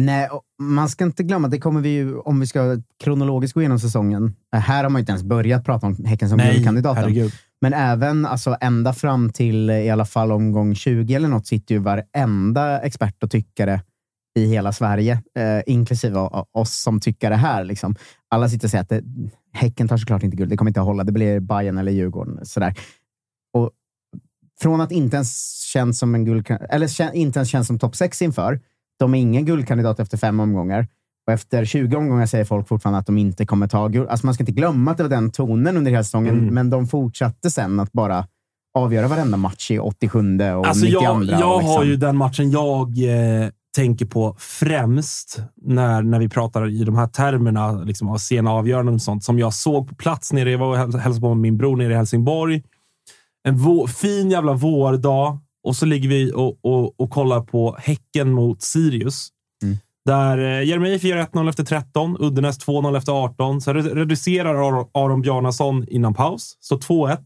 Nej, 0.00 0.28
man 0.62 0.88
ska 0.88 1.04
inte 1.04 1.22
glömma, 1.22 1.48
det 1.48 1.58
kommer 1.58 1.80
vi 1.80 1.88
ju, 1.88 2.18
om 2.18 2.40
vi 2.40 2.46
ska 2.46 2.82
kronologiskt 3.04 3.54
gå 3.54 3.60
igenom 3.60 3.78
säsongen. 3.78 4.34
Eh, 4.54 4.60
Här 4.60 4.82
har 4.82 4.90
man 4.90 4.98
ju 4.98 5.02
inte 5.02 5.12
ens 5.12 5.22
börjat 5.22 5.64
prata 5.64 5.86
om 5.86 6.04
Häcken 6.04 6.28
som 6.28 6.38
guldkandidaten. 6.54 7.02
Men 7.60 7.72
även 7.72 8.26
alltså, 8.26 8.56
ända 8.60 8.92
fram 8.92 9.32
till 9.32 9.70
eh, 9.70 9.76
i 9.76 9.90
alla 9.90 10.04
fall 10.04 10.32
omgång 10.32 10.74
20 10.74 11.14
eller 11.14 11.28
något 11.28 11.46
sitter 11.46 11.74
ju 11.74 11.80
varenda 11.80 12.80
expert 12.80 13.22
och 13.22 13.30
tyckare 13.30 13.80
i 14.38 14.46
hela 14.46 14.72
Sverige, 14.72 15.22
eh, 15.38 15.62
inklusive 15.66 16.18
oss 16.52 16.74
som 16.82 17.00
tyckare 17.00 17.34
här. 17.34 17.64
Liksom. 17.64 17.94
Alla 18.28 18.48
sitter 18.48 18.66
och 18.66 18.70
säger 18.70 18.82
att 18.82 18.88
det, 18.88 19.02
Häcken 19.52 19.88
tar 19.88 19.96
såklart 19.96 20.22
inte 20.22 20.36
guld. 20.36 20.50
Det 20.50 20.56
kommer 20.56 20.70
inte 20.70 20.80
att 20.80 20.86
hålla. 20.86 21.04
Det 21.04 21.12
blir 21.12 21.40
Bayern 21.40 21.78
eller 21.78 21.92
Djurgården. 21.92 22.46
Sådär. 22.46 22.74
Och 23.52 23.70
från 24.60 24.80
att 24.80 24.92
inte 24.92 25.16
ens 25.16 25.60
känns 25.72 25.98
som 25.98 26.14
en 26.14 26.24
guld, 26.24 26.50
eller 26.70 27.14
inte 27.14 27.38
ens 27.38 27.50
känns 27.50 27.66
som 27.66 27.78
topp 27.78 27.96
6 27.96 28.22
inför. 28.22 28.60
De 28.98 29.14
är 29.14 29.18
ingen 29.18 29.44
guldkandidat 29.44 30.00
efter 30.00 30.18
fem 30.18 30.40
omgångar. 30.40 30.86
Och 31.26 31.32
efter 31.32 31.64
20 31.64 31.96
omgångar 31.96 32.26
säger 32.26 32.44
folk 32.44 32.68
fortfarande 32.68 32.98
att 32.98 33.06
de 33.06 33.18
inte 33.18 33.46
kommer 33.46 33.68
ta 33.68 33.88
guld. 33.88 34.08
Alltså 34.08 34.26
man 34.26 34.34
ska 34.34 34.42
inte 34.42 34.52
glömma 34.52 34.90
att 34.90 34.96
det 34.96 35.02
var 35.02 35.10
den 35.10 35.30
tonen 35.30 35.76
under 35.76 35.90
hela 35.90 36.04
säsongen, 36.04 36.38
Mm. 36.38 36.54
men 36.54 36.70
de 36.70 36.86
fortsatte 36.86 37.50
sen 37.50 37.80
att 37.80 37.92
bara 37.92 38.26
avgöra 38.74 39.08
varenda 39.08 39.36
match 39.36 39.70
i 39.70 39.78
87 39.78 40.18
och 40.40 40.66
Alltså 40.66 40.84
92. 40.84 41.02
jag, 41.04 41.14
jag 41.14 41.20
liksom. 41.24 41.66
har 41.66 41.84
ju 41.84 41.96
den 41.96 42.16
matchen 42.16 42.50
jag 42.50 42.88
eh, 42.88 43.48
tänker 43.76 44.06
på 44.06 44.36
främst 44.38 45.40
när, 45.62 46.02
när 46.02 46.18
vi 46.18 46.28
pratar 46.28 46.68
i 46.68 46.84
de 46.84 46.96
här 46.96 47.06
termerna 47.06 47.72
liksom, 47.72 48.08
av 48.08 48.16
sena 48.18 48.50
avgöranden 48.52 48.94
och 48.94 49.02
sånt. 49.02 49.24
Som 49.24 49.38
jag 49.38 49.54
såg 49.54 49.88
på 49.88 49.94
plats 49.94 50.32
nere. 50.32 50.50
Jag 50.50 50.58
var 50.58 50.66
och 50.68 50.76
häl- 50.76 50.98
hälsade 50.98 51.20
på 51.20 51.34
min 51.34 51.56
bror 51.56 51.76
nere 51.76 51.92
i 51.92 51.96
Helsingborg. 51.96 52.62
En 53.48 53.56
vå, 53.56 53.86
fin 53.86 54.30
jävla 54.30 54.52
vårdag 54.52 55.38
och 55.64 55.76
så 55.76 55.86
ligger 55.86 56.08
vi 56.08 56.32
och, 56.32 56.58
och, 56.62 57.00
och 57.00 57.10
kollar 57.10 57.40
på 57.40 57.76
Häcken 57.78 58.32
mot 58.32 58.62
Sirius. 58.62 59.28
Mm. 59.62 59.76
Där 60.04 60.38
eh, 60.38 60.68
Jeremejeff 60.68 61.04
gör 61.04 61.16
1-0 61.16 61.48
efter 61.48 61.64
13, 61.64 62.16
Uddenäs 62.20 62.66
2-0 62.66 62.96
efter 62.96 63.12
18. 63.12 63.60
Sen 63.60 63.76
re- 63.76 63.94
reducerar 63.94 64.54
Ar- 64.54 64.88
Aron 64.94 65.20
Bjarnason 65.22 65.84
innan 65.88 66.14
paus, 66.14 66.56
så 66.60 66.76
2-1. 66.76 67.18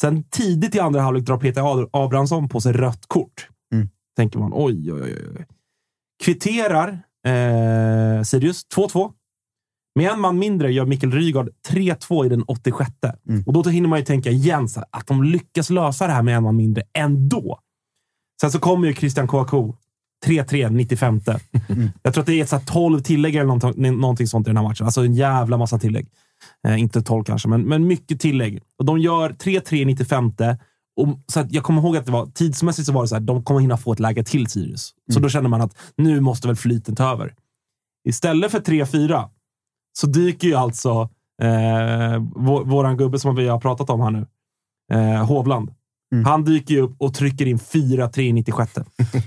Sen 0.00 0.24
tidigt 0.30 0.74
i 0.74 0.80
andra 0.80 1.00
halvlek 1.00 1.24
drar 1.24 1.36
Peter 1.38 1.88
Abrahamsson 1.92 2.48
på 2.48 2.60
sig 2.60 2.72
rött 2.72 3.04
kort. 3.06 3.48
Mm. 3.74 3.88
Tänker 4.16 4.38
man, 4.38 4.52
oj, 4.54 4.92
oj, 4.92 5.02
oj. 5.02 5.16
oj. 5.38 5.46
Kvitterar 6.24 6.88
eh, 7.26 8.22
Sirius 8.22 8.62
2-2. 8.76 9.12
Med 9.94 10.10
en 10.10 10.20
man 10.20 10.38
mindre 10.38 10.72
gör 10.72 10.86
Mikkel 10.86 11.12
Rygaard 11.12 11.50
3-2 11.68 12.26
i 12.26 12.28
den 12.28 12.42
86. 12.42 12.90
Mm. 13.28 13.42
Och 13.46 13.52
då 13.52 13.62
hinner 13.70 13.88
man 13.88 13.98
ju 13.98 14.04
tänka 14.04 14.30
igen 14.30 14.68
här, 14.76 14.84
att 14.90 15.06
de 15.06 15.22
lyckas 15.22 15.70
lösa 15.70 16.06
det 16.06 16.12
här 16.12 16.22
med 16.22 16.36
en 16.36 16.42
man 16.42 16.56
mindre 16.56 16.82
ändå. 16.92 17.58
Sen 18.40 18.50
så 18.50 18.58
kommer 18.58 18.88
ju 18.88 18.94
Christian 18.94 19.28
Kouakou 19.28 19.74
3-3 20.26 20.70
95. 20.70 21.20
Jag 22.02 22.14
tror 22.14 22.22
att 22.22 22.26
det 22.26 22.34
är 22.34 22.42
ett 22.42 22.48
så 22.48 22.56
här 22.56 22.64
12 22.64 23.00
tillägg 23.00 23.34
eller 23.34 23.46
någonting, 23.46 24.00
någonting 24.00 24.26
sånt 24.26 24.46
i 24.46 24.50
den 24.50 24.56
här 24.56 24.64
matchen. 24.64 24.86
Alltså 24.86 25.04
en 25.04 25.14
jävla 25.14 25.56
massa 25.56 25.78
tillägg. 25.78 26.08
Eh, 26.66 26.80
inte 26.80 27.02
12 27.02 27.24
kanske, 27.24 27.48
men, 27.48 27.62
men 27.62 27.86
mycket 27.86 28.20
tillägg. 28.20 28.62
Och 28.78 28.84
de 28.84 28.98
gör 28.98 29.30
3-3 29.30 29.74
i 29.74 29.84
95. 29.84 30.32
Och, 30.96 31.08
så 31.26 31.40
att 31.40 31.52
jag 31.52 31.64
kommer 31.64 31.82
ihåg 31.82 31.96
att 31.96 32.06
det 32.06 32.12
var, 32.12 32.26
tidsmässigt 32.26 32.86
så 32.86 32.92
var 32.92 33.02
det 33.02 33.08
så 33.08 33.14
här, 33.14 33.22
de 33.22 33.44
kommer 33.44 33.60
hinna 33.60 33.76
få 33.76 33.92
ett 33.92 34.00
läge 34.00 34.24
till 34.24 34.46
Sirius. 34.46 34.94
Så 35.12 35.20
då 35.20 35.28
kände 35.28 35.48
man 35.48 35.60
att 35.60 35.76
nu 35.96 36.20
måste 36.20 36.46
väl 36.46 36.56
flyten 36.56 36.96
ta 36.96 37.12
över. 37.12 37.34
Istället 38.04 38.50
för 38.50 38.60
3-4 38.60 39.28
så 40.00 40.06
dyker 40.06 40.48
ju 40.48 40.54
alltså 40.54 40.90
eh, 41.42 42.22
vår, 42.36 42.64
våran 42.64 42.96
gubbe 42.96 43.18
som 43.18 43.34
vi 43.34 43.48
har 43.48 43.60
pratat 43.60 43.90
om 43.90 44.00
här 44.00 44.10
nu, 44.10 44.26
eh, 44.92 45.26
Hovland, 45.26 45.70
Han 46.24 46.44
dyker 46.44 46.74
ju 46.74 46.80
upp 46.80 46.96
och 46.98 47.14
trycker 47.14 47.46
in 47.46 47.58
4-3 47.58 48.20
i 48.20 48.32
96 48.32 48.72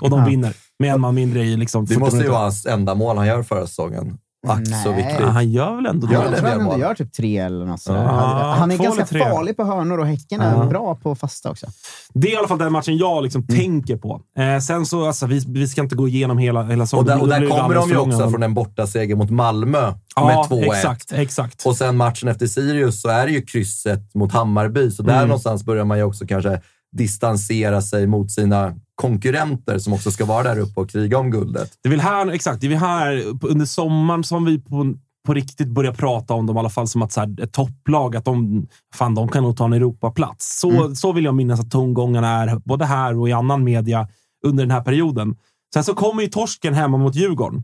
och 0.01 0.09
de 0.09 0.25
vinner. 0.25 0.55
Med 0.79 0.93
en 0.93 1.01
man 1.01 1.15
mindre 1.15 1.43
i 1.43 1.57
liksom 1.57 1.85
Det 1.85 1.93
40 1.93 1.99
måste 1.99 2.17
ju 2.17 2.29
vara 2.29 2.41
hans 2.41 2.65
enda 2.65 2.95
mål 2.95 3.17
han 3.17 3.27
gör 3.27 3.43
förra 3.43 3.67
säsongen. 3.67 4.17
Ack 4.47 4.67
så 4.67 4.91
Nej. 4.91 4.95
viktigt. 5.03 5.19
Ja, 5.19 5.25
han 5.27 5.51
gör 5.51 5.75
väl 5.75 5.85
ändå 5.85 6.07
det? 6.07 6.13
Jag 6.13 6.31
det 6.31 6.37
tror 6.37 6.49
han 6.49 6.59
ändå 6.61 6.77
gör 6.77 6.93
typ 6.95 7.13
tre 7.13 7.37
eller 7.37 7.65
något 7.65 7.81
sådär. 7.81 8.03
Ja, 8.03 8.55
Han 8.59 8.71
är 8.71 8.77
två 8.77 8.83
ganska 8.83 9.01
eller 9.01 9.09
tre. 9.09 9.19
farlig 9.31 9.57
på 9.57 9.63
hörnor 9.63 9.97
och 9.99 10.05
Häcken 10.07 10.41
är 10.41 10.55
Ja. 10.55 10.65
bra 10.65 10.95
på 10.95 11.15
fasta 11.15 11.49
också. 11.51 11.67
Det 12.13 12.27
är 12.27 12.33
i 12.33 12.35
alla 12.35 12.47
fall 12.47 12.57
den 12.57 12.71
matchen 12.71 12.97
jag 12.97 13.23
liksom 13.23 13.45
Mm. 13.49 13.61
tänker 13.61 13.97
på. 13.97 14.21
Eh, 14.37 14.59
sen 14.59 14.85
så, 14.85 15.07
alltså, 15.07 15.25
vi, 15.25 15.43
vi 15.47 15.67
ska 15.67 15.81
inte 15.81 15.95
gå 15.95 16.07
igenom 16.07 16.37
hela, 16.37 16.63
hela 16.63 16.83
Och 16.93 17.05
där, 17.05 17.21
och 17.21 17.27
där 17.27 17.47
kommer 17.49 17.75
de 17.75 17.89
ju 17.89 17.97
också 17.97 18.29
från 18.29 18.43
en 18.43 18.53
bortaseger 18.53 19.15
mot 19.15 19.29
Malmö 19.29 19.93
Ja, 20.15 20.25
med 20.25 20.59
2-1. 20.59 20.65
exakt, 20.75 21.11
exakt. 21.11 21.65
Och 21.65 21.77
sen 21.77 21.97
matchen 21.97 22.29
efter 22.29 22.47
Sirius 22.47 23.01
så 23.01 23.09
är 23.09 23.25
det 23.25 23.31
ju 23.31 23.41
krysset 23.41 24.13
mot 24.15 24.31
Hammarby, 24.31 24.91
så 24.91 25.03
där 25.03 25.13
Mm. 25.15 25.27
någonstans 25.27 25.63
börjar 25.63 25.85
man 25.85 25.97
ju 25.97 26.03
också 26.03 26.25
kanske 26.27 26.61
distansera 26.97 27.81
sig 27.81 28.07
mot 28.07 28.31
sina 28.31 28.73
konkurrenter 29.01 29.79
som 29.79 29.93
också 29.93 30.11
ska 30.11 30.25
vara 30.25 30.43
där 30.43 30.59
uppe 30.59 30.79
och 30.79 30.89
kriga 30.89 31.17
om 31.17 31.31
guldet. 31.31 31.71
Det 31.83 31.89
är 31.89 31.91
väl 31.91 31.99
här, 31.99 32.31
exakt, 32.31 32.61
det 32.61 32.67
är 32.67 32.69
väl 32.69 32.77
här 32.77 33.23
under 33.41 33.65
sommaren 33.65 34.23
som 34.23 34.45
vi 34.45 34.59
på, 34.59 34.93
på 35.25 35.33
riktigt 35.33 35.67
börjar 35.67 35.93
prata 35.93 36.33
om 36.33 36.45
dem, 36.45 36.55
i 36.55 36.59
alla 36.59 36.69
fall 36.69 36.87
som 36.87 37.01
att 37.01 37.11
så 37.11 37.19
här, 37.19 37.43
ett 37.43 37.53
topplag, 37.53 38.15
att 38.15 38.25
de, 38.25 38.67
fan, 38.95 39.15
de 39.15 39.27
kan 39.27 39.43
nog 39.43 39.57
ta 39.57 39.65
en 39.65 39.73
Europaplats. 39.73 40.59
Så, 40.59 40.95
så 40.95 41.11
vill 41.11 41.25
jag 41.25 41.35
minnas 41.35 41.59
att 41.59 41.71
tongångarna 41.71 42.27
är, 42.27 42.55
både 42.65 42.85
här 42.85 43.19
och 43.19 43.29
i 43.29 43.31
annan 43.31 43.63
media, 43.63 44.07
under 44.45 44.63
den 44.63 44.71
här 44.71 44.81
perioden. 44.81 45.35
Sen 45.73 45.83
så 45.83 45.93
kommer 45.93 46.21
ju 46.23 46.29
torsken 46.29 46.73
hemma 46.73 46.97
mot 46.97 47.15
Djurgården. 47.15 47.63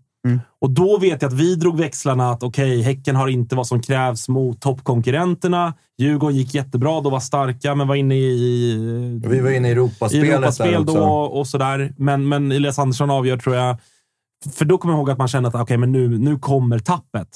Och 0.62 0.70
då 0.70 0.98
vet 0.98 1.22
jag 1.22 1.30
att 1.30 1.40
vi 1.40 1.56
drog 1.56 1.78
växlarna 1.78 2.32
att 2.32 2.44
okej, 2.44 2.82
Häcken 2.82 3.16
har 3.16 3.28
inte 3.28 3.56
vad 3.56 3.68
som 3.68 3.82
krävs 3.82 4.30
mot 4.30 4.62
toppkonkurrenterna. 4.62 5.74
Djurgården 5.98 6.38
gick 6.38 6.54
jättebra, 6.54 7.02
då 7.02 7.10
var 7.10 7.20
starka, 7.20 7.76
men 7.76 7.88
var 7.88 7.96
inne 7.96 8.16
i... 8.16 9.22
Vi 9.28 9.40
var 9.40 9.52
inne 9.52 9.68
i 9.68 9.72
i 9.72 9.74
Europaspelet 9.74 10.30
Europaspel 10.30 10.86
där 10.86 10.94
då 10.94 11.04
och 11.10 11.48
sådär. 11.48 11.94
Men, 11.98 12.28
men 12.30 12.52
Elias 12.52 12.80
Andersson 12.80 13.10
avgör, 13.10 13.38
tror 13.38 13.56
jag. 13.56 13.78
För 14.54 14.66
då 14.66 14.78
kommer 14.78 14.94
jag 14.94 15.00
ihåg 15.00 15.10
att 15.10 15.18
man 15.18 15.28
kände 15.28 15.50
att 15.50 15.56
okej, 15.56 15.78
men 15.78 15.92
nu, 15.92 16.08
nu 16.18 16.40
kommer 16.40 16.80
tappet. 16.80 17.28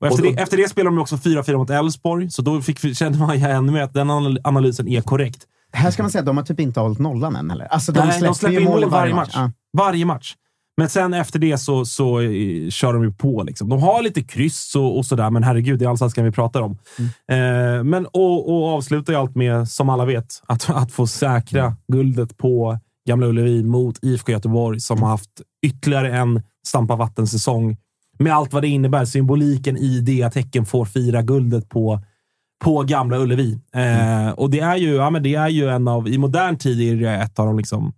Och 0.00 0.06
efter, 0.06 0.22
Och 0.22 0.26
då- 0.28 0.36
det, 0.36 0.42
efter 0.42 0.56
det 0.56 0.68
spelade 0.68 0.96
de 0.96 1.02
också 1.02 1.16
4-4 1.16 1.56
mot 1.56 1.70
Elfsborg, 1.70 2.30
så 2.30 2.42
då 2.42 2.60
fick, 2.60 2.96
kände 2.96 3.18
man 3.18 3.38
ju 3.38 3.46
ännu 3.46 3.72
mer 3.72 3.82
att 3.82 3.92
den 3.94 4.10
anal- 4.10 4.38
analysen 4.44 4.88
är 4.88 5.00
korrekt. 5.00 5.46
Här 5.72 5.90
ska 5.90 6.02
man 6.02 6.10
säga 6.10 6.20
att 6.20 6.26
de 6.26 6.36
har 6.36 6.44
typ 6.44 6.60
inte 6.60 6.80
hållit 6.80 6.98
nollan 6.98 7.36
än 7.36 7.50
heller. 7.50 7.64
Alltså, 7.64 7.92
de, 7.92 8.00
Nej, 8.00 8.10
släpper 8.12 8.26
de 8.26 8.34
släpper 8.34 8.54
ju 8.54 8.60
in 8.60 8.68
mål 8.68 8.82
i 8.82 8.86
varje 8.86 9.14
match. 9.14 9.32
Ja. 9.34 9.50
Varje 9.72 10.04
match. 10.04 10.34
Men 10.78 10.88
sen 10.88 11.14
efter 11.14 11.38
det 11.38 11.58
så, 11.58 11.84
så 11.84 12.20
eh, 12.20 12.70
kör 12.70 12.92
de 12.92 13.02
ju 13.04 13.12
på. 13.12 13.42
Liksom. 13.42 13.68
De 13.68 13.82
har 13.82 14.02
lite 14.02 14.22
kryss 14.22 14.74
och, 14.76 14.98
och 14.98 15.06
sådär, 15.06 15.30
men 15.30 15.42
herregud, 15.42 15.78
det 15.78 15.84
är 15.84 15.88
allsvenskan 15.88 16.24
vi 16.24 16.32
pratar 16.32 16.60
om. 16.62 16.78
Eh, 17.30 17.84
men, 17.84 18.06
och, 18.06 18.48
och 18.50 18.68
avslutar 18.68 19.12
ju 19.12 19.18
allt 19.18 19.34
med, 19.34 19.68
som 19.68 19.88
alla 19.88 20.04
vet, 20.04 20.42
att, 20.46 20.70
att 20.70 20.92
få 20.92 21.06
säkra 21.06 21.76
guldet 21.92 22.36
på 22.36 22.78
Gamla 23.08 23.26
Ullevi 23.26 23.64
mot 23.64 24.04
IFK 24.04 24.32
Göteborg 24.32 24.80
som 24.80 25.02
har 25.02 25.08
haft 25.08 25.30
ytterligare 25.66 26.16
en 26.16 26.42
stampa 26.66 26.96
vatten-säsong. 26.96 27.76
Med 28.18 28.34
allt 28.34 28.52
vad 28.52 28.62
det 28.62 28.68
innebär, 28.68 29.04
symboliken 29.04 29.76
i 29.76 30.00
det 30.00 30.22
att 30.22 30.34
Häcken 30.34 30.66
får 30.66 30.84
fira 30.84 31.22
guldet 31.22 31.68
på, 31.68 32.00
på 32.64 32.82
Gamla 32.82 33.18
Ullevi. 33.18 33.58
Eh, 33.74 34.30
och 34.30 34.50
det 34.50 34.60
är, 34.60 34.76
ju, 34.76 34.94
ja, 34.94 35.10
men 35.10 35.22
det 35.22 35.34
är 35.34 35.48
ju 35.48 35.68
en 35.68 35.88
av, 35.88 36.08
i 36.08 36.18
modern 36.18 36.58
tid 36.58 36.80
är 36.80 36.96
det 36.96 37.22
ett 37.22 37.38
av 37.38 37.46
de 37.46 37.58
liksom, 37.58 37.92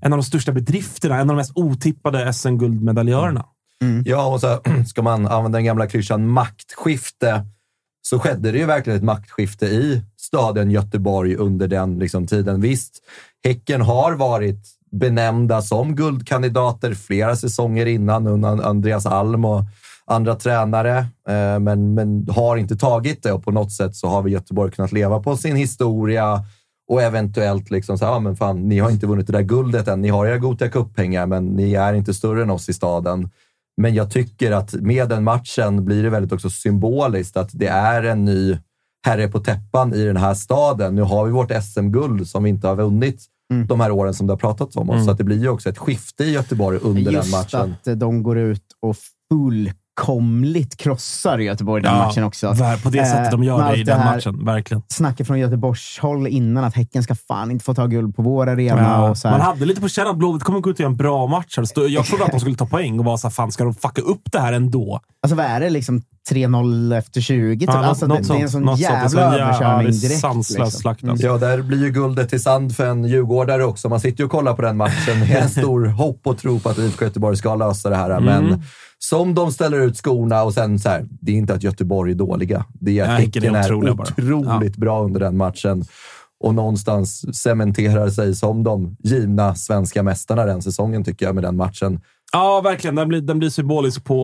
en 0.00 0.12
av 0.12 0.18
de 0.18 0.22
största 0.24 0.52
bedrifterna, 0.52 1.14
en 1.14 1.20
av 1.20 1.26
de 1.26 1.36
mest 1.36 1.52
otippade 1.54 2.32
SM-guldmedaljörerna. 2.32 3.44
Ja, 4.04 4.26
och 4.26 4.40
så 4.40 4.60
ska 4.86 5.02
man 5.02 5.26
använda 5.26 5.58
den 5.58 5.64
gamla 5.64 5.86
klyschan 5.86 6.28
maktskifte, 6.28 7.46
så 8.02 8.18
skedde 8.18 8.52
det 8.52 8.58
ju 8.58 8.66
verkligen 8.66 8.96
ett 8.96 9.04
maktskifte 9.04 9.66
i 9.66 10.02
staden 10.20 10.70
Göteborg 10.70 11.36
under 11.36 11.68
den 11.68 11.98
liksom, 11.98 12.26
tiden. 12.26 12.60
Visst, 12.60 13.02
Häcken 13.44 13.80
har 13.80 14.12
varit 14.12 14.68
benämnda 14.90 15.62
som 15.62 15.96
guldkandidater 15.96 16.94
flera 16.94 17.36
säsonger 17.36 17.86
innan 17.86 18.26
under 18.26 18.66
Andreas 18.66 19.06
Alm 19.06 19.44
och 19.44 19.64
andra 20.06 20.34
tränare, 20.34 20.98
eh, 21.28 21.58
men, 21.60 21.94
men 21.94 22.28
har 22.28 22.56
inte 22.56 22.76
tagit 22.76 23.22
det 23.22 23.32
och 23.32 23.44
på 23.44 23.50
något 23.50 23.72
sätt 23.72 23.96
så 23.96 24.08
har 24.08 24.22
vi 24.22 24.30
Göteborg 24.30 24.72
kunnat 24.72 24.92
leva 24.92 25.20
på 25.20 25.36
sin 25.36 25.56
historia 25.56 26.44
och 26.88 27.02
eventuellt 27.02 27.70
liksom 27.70 27.98
så 27.98 28.04
här, 28.04 28.12
ja, 28.12 28.20
men 28.20 28.36
fan, 28.36 28.68
ni 28.68 28.78
har 28.78 28.90
inte 28.90 29.06
vunnit 29.06 29.26
det 29.26 29.32
där 29.32 29.42
guldet 29.42 29.88
än. 29.88 30.00
Ni 30.00 30.08
har 30.08 30.26
era 30.26 30.38
Gothia 30.38 30.68
Cup-pengar, 30.68 31.26
men 31.26 31.46
ni 31.46 31.74
är 31.74 31.94
inte 31.94 32.14
större 32.14 32.42
än 32.42 32.50
oss 32.50 32.68
i 32.68 32.72
staden. 32.72 33.30
Men 33.76 33.94
jag 33.94 34.10
tycker 34.10 34.52
att 34.52 34.74
med 34.74 35.08
den 35.08 35.24
matchen 35.24 35.84
blir 35.84 36.02
det 36.02 36.10
väldigt 36.10 36.32
också 36.32 36.50
symboliskt 36.50 37.36
att 37.36 37.50
det 37.52 37.66
är 37.66 38.02
en 38.02 38.24
ny 38.24 38.58
herre 39.06 39.28
på 39.28 39.40
täppan 39.40 39.94
i 39.94 40.04
den 40.04 40.16
här 40.16 40.34
staden. 40.34 40.94
Nu 40.94 41.02
har 41.02 41.24
vi 41.24 41.32
vårt 41.32 41.50
SM-guld 41.62 42.28
som 42.28 42.42
vi 42.42 42.50
inte 42.50 42.68
har 42.68 42.76
vunnit 42.76 43.26
de 43.66 43.80
här 43.80 43.90
åren 43.90 44.14
som 44.14 44.26
det 44.26 44.32
har 44.32 44.38
pratats 44.38 44.76
om. 44.76 44.90
oss. 44.90 45.04
Så 45.04 45.10
att 45.10 45.18
det 45.18 45.24
blir 45.24 45.38
ju 45.38 45.48
också 45.48 45.68
ett 45.68 45.78
skifte 45.78 46.24
i 46.24 46.32
Göteborg 46.32 46.78
under 46.82 47.04
den 47.04 47.12
Just 47.12 47.32
matchen. 47.32 47.60
att 47.60 47.86
eh, 47.86 47.94
de 47.94 48.22
går 48.22 48.38
ut 48.38 48.64
och 48.82 48.96
fullkomligt 50.00 50.76
krossar 50.76 51.38
Göteborg 51.38 51.82
den 51.82 51.96
matchen 51.96 52.24
också. 52.24 52.54
På 52.82 52.90
det 52.90 53.06
sättet 53.06 53.30
de 53.30 53.42
Eh, 53.42 53.46
gör 53.46 53.58
med 53.58 53.72
det 53.72 53.76
i 53.76 53.84
den 53.84 53.98
matchen. 54.04 54.44
Verkligen. 54.44 54.82
Snacket 54.88 55.26
från 55.26 55.38
Göteborgs 55.38 55.98
håll 55.98 56.26
innan 56.26 56.64
att 56.64 56.74
Häcken 56.74 57.02
ska 57.02 57.14
fan 57.14 57.50
inte 57.50 57.64
få 57.64 57.74
ta 57.74 57.86
guld 57.86 58.16
på 58.16 58.22
vår 58.22 58.46
arena. 58.48 58.82
Ja, 58.82 59.10
och 59.10 59.18
så 59.18 59.28
här. 59.28 59.38
man 59.38 59.46
hade 59.46 59.64
lite 59.66 59.80
på 59.80 59.88
känn 59.88 60.06
att 60.06 60.16
Blåvitt 60.16 60.42
kommer 60.42 60.60
gå 60.60 60.70
ut 60.70 60.76
och 60.76 60.80
göra 60.80 60.90
en 60.90 60.96
bra 60.96 61.26
match. 61.26 61.56
här. 61.58 61.88
Jag 61.88 62.04
trodde 62.04 62.24
att 62.24 62.30
de 62.30 62.40
skulle 62.40 62.56
ta 62.56 62.66
poäng 62.66 62.98
och 62.98 63.04
vara 63.04 63.16
så 63.16 63.26
här, 63.28 63.32
fan 63.32 63.52
ska 63.52 63.64
de 63.64 63.74
fucka 63.74 64.02
upp 64.02 64.32
det 64.32 64.40
här 64.40 64.52
ändå? 64.52 65.00
Alltså 65.22 65.36
vad 65.36 65.46
är 65.46 65.60
det? 65.60 65.70
Liksom 65.70 66.02
3-0 66.30 66.96
efter 66.98 67.20
20? 67.20 67.58
Typ. 67.60 67.68
Ja, 67.68 67.76
något- 67.80 67.84
alltså, 67.86 68.06
det, 68.06 68.14
något 68.14 68.28
det 68.28 68.34
är 68.34 68.40
en 68.42 68.48
sånt, 68.50 68.52
sån 68.52 68.62
något 68.62 68.78
sånt. 68.80 68.90
Det 68.90 68.94
är 68.94 68.94
jävla 68.94 69.08
sån 69.08 69.20
jä- 69.20 69.38
ja, 69.38 69.44
överkörning 69.44 69.90
det 69.90 69.96
är 69.96 70.00
direkt. 70.00 70.20
sanslös 70.20 70.58
liksom. 70.58 70.80
slakt, 70.80 71.04
alltså. 71.04 71.26
Ja, 71.26 71.38
där 71.38 71.62
blir 71.62 71.78
ju 71.82 71.90
guldet 71.90 72.28
till 72.30 72.42
sand 72.42 72.76
för 72.76 72.86
en 72.86 73.04
djurgårdare 73.04 73.64
också. 73.64 73.88
Man 73.88 74.00
sitter 74.00 74.18
ju 74.20 74.24
och 74.24 74.30
kollar 74.30 74.54
på 74.54 74.62
den 74.62 74.76
matchen 74.76 75.20
med 75.20 75.30
en 75.42 75.48
stor 75.60 75.86
hopp 75.86 76.20
och 76.26 76.38
tro 76.38 76.58
på 76.60 76.68
att 76.68 76.78
IFK 76.78 77.04
Göteborg 77.04 77.36
ska 77.36 77.54
lösa 77.54 77.90
det 77.90 77.96
här. 77.96 78.10
Mm. 78.10 78.24
Men 78.24 78.62
som 78.98 79.34
de 79.34 79.52
ställer 79.52 79.80
ut 79.80 79.96
skorna 79.96 80.42
och 80.42 80.54
sen 80.54 80.78
så 80.78 80.88
här, 80.88 81.04
det 81.10 81.32
är 81.32 81.36
inte 81.36 81.54
att 81.54 81.62
Göteborg 81.62 82.12
är 82.12 82.16
dåliga. 82.16 82.64
Det 82.72 82.98
är 82.98 83.02
att 83.04 83.20
Häcken 83.20 83.54
är 83.54 83.60
otroliga 83.64 83.94
bara. 83.94 84.08
otroligt 84.18 84.76
bra 84.76 85.02
under 85.04 85.20
den 85.20 85.36
matchen 85.36 85.84
och 86.44 86.54
någonstans 86.54 87.36
cementerar 87.42 88.08
sig 88.10 88.34
som 88.34 88.62
de 88.64 88.96
givna 89.04 89.54
svenska 89.54 90.02
mästarna 90.02 90.44
den 90.44 90.62
säsongen, 90.62 91.04
tycker 91.04 91.26
jag, 91.26 91.34
med 91.34 91.44
den 91.44 91.56
matchen. 91.56 92.00
Ja, 92.32 92.60
verkligen. 92.60 92.94
Den 92.94 93.08
blir, 93.08 93.20
den 93.20 93.38
blir 93.38 93.50
symbolisk 93.50 94.04
på 94.04 94.23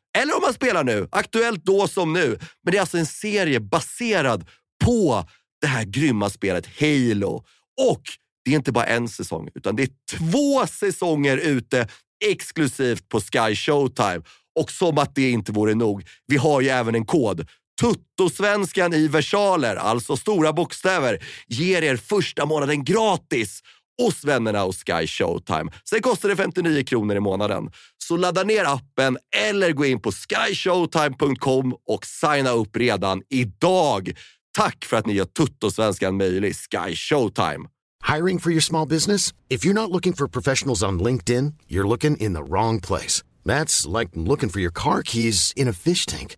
Eller 0.17 0.35
om 0.35 0.41
man 0.41 0.53
spelar 0.53 0.83
nu. 0.83 1.07
Aktuellt 1.11 1.65
då 1.65 1.87
som 1.87 2.13
nu. 2.13 2.27
Men 2.63 2.71
det 2.71 2.77
är 2.77 2.81
alltså 2.81 2.97
en 2.97 3.05
serie 3.05 3.59
baserad 3.59 4.49
på 4.83 5.25
det 5.61 5.67
här 5.67 5.83
grymma 5.83 6.29
spelet 6.29 6.67
Halo. 6.79 7.43
Och 7.81 8.01
det 8.45 8.51
är 8.51 8.55
inte 8.55 8.71
bara 8.71 8.85
en 8.85 9.07
säsong, 9.07 9.49
utan 9.55 9.75
det 9.75 9.83
är 9.83 9.89
två 10.17 10.67
säsonger 10.67 11.37
ute 11.37 11.87
exklusivt 12.25 13.09
på 13.09 13.19
Sky 13.19 13.55
Showtime. 13.55 14.21
Och 14.59 14.71
som 14.71 14.97
att 14.97 15.15
det 15.15 15.29
inte 15.29 15.51
vore 15.51 15.75
nog, 15.75 16.03
vi 16.27 16.37
har 16.37 16.61
ju 16.61 16.69
även 16.69 16.95
en 16.95 17.05
kod. 17.05 17.47
Tuttosvenskan 17.81 18.93
i 18.93 19.07
versaler, 19.07 19.75
alltså 19.75 20.17
stora 20.17 20.53
bokstäver, 20.53 21.23
ger 21.47 21.81
er 21.81 21.97
första 21.97 22.45
månaden 22.45 22.83
gratis 22.83 23.61
hos 24.01 24.23
vännerna 24.23 24.63
hos 24.63 24.83
Sky 24.83 25.07
Showtime. 25.07 25.71
Sen 25.89 26.01
kostar 26.01 26.29
det 26.29 26.35
59 26.35 26.83
kronor 26.83 27.15
i 27.15 27.19
månaden. 27.19 27.71
Så 28.11 28.17
ladda 28.17 28.43
ner 28.43 28.65
appen 28.65 29.17
eller 29.35 29.71
gå 29.71 29.85
in 29.85 29.99
på 29.99 30.11
skyshowtime.com 30.11 31.75
och 31.87 32.05
signa 32.05 32.49
upp 32.49 32.75
redan 32.75 33.21
idag. 33.29 34.11
Tack 34.55 34.85
för 34.85 34.97
att 34.97 35.05
ni 35.05 35.13
gör 35.13 35.25
Tuttosvenskan 35.25 36.17
möjlig, 36.17 36.55
Sky 36.55 36.95
Showtime. 36.95 37.67
Hiring 38.15 38.39
for 38.39 38.51
your 38.51 38.61
small 38.61 38.87
business? 38.87 39.33
If 39.49 39.65
you're 39.65 39.73
not 39.73 39.91
looking 39.91 40.13
for 40.13 40.27
professionals 40.27 40.83
on 40.83 41.03
LinkedIn, 41.03 41.53
you're 41.67 41.87
looking 41.87 42.17
in 42.17 42.33
the 42.33 42.43
wrong 42.43 42.81
place. 42.81 43.23
That's 43.45 43.99
like 43.99 44.09
looking 44.13 44.49
for 44.49 44.61
your 44.61 44.73
car 44.73 45.03
keys 45.03 45.53
in 45.55 45.69
a 45.69 45.73
fish 45.73 46.05
tank. 46.05 46.35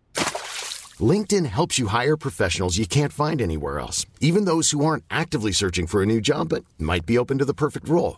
LinkedIn 1.11 1.45
helps 1.45 1.79
you 1.79 1.87
hire 1.87 2.17
professionals 2.17 2.77
you 2.77 2.85
can't 2.85 3.13
find 3.13 3.41
anywhere 3.41 3.79
else, 3.79 4.05
even 4.21 4.45
those 4.45 4.69
who 4.75 4.85
aren't 4.85 5.05
actively 5.09 5.53
searching 5.53 5.87
for 5.87 6.03
a 6.03 6.05
new 6.05 6.21
job 6.21 6.49
but 6.49 6.63
might 6.77 7.05
be 7.05 7.17
open 7.17 7.39
to 7.39 7.45
the 7.45 7.53
perfect 7.53 7.89
role. 7.89 8.17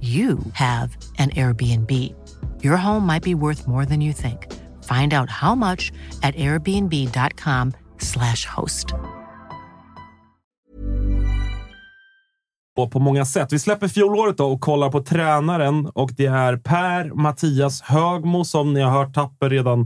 you 0.00 0.38
have 0.52 0.96
an 1.18 1.30
Airbnb. 1.30 1.90
Your 2.62 2.76
home 2.76 3.06
might 3.06 3.22
be 3.22 3.34
worth 3.34 3.68
more 3.68 3.84
than 3.84 4.00
you 4.00 4.12
think. 4.12 4.46
Find 4.84 5.12
out 5.12 5.28
how 5.28 5.54
much 5.54 5.92
at 6.22 6.34
airbnb.com/slash 6.36 8.46
host. 8.46 8.94
på 12.88 12.98
många 12.98 13.24
sätt. 13.24 13.52
Vi 13.52 13.58
släpper 13.58 13.88
fjolåret 13.88 14.36
då 14.36 14.52
och 14.52 14.60
kollar 14.60 14.90
på 14.90 15.02
tränaren 15.02 15.86
och 15.86 16.10
det 16.16 16.26
är 16.26 16.56
Per 16.56 17.14
Mattias 17.14 17.80
Högmo 17.80 18.44
som 18.44 18.72
ni 18.72 18.80
har 18.80 18.90
hört 18.90 19.14
Tapper 19.14 19.50
redan 19.50 19.80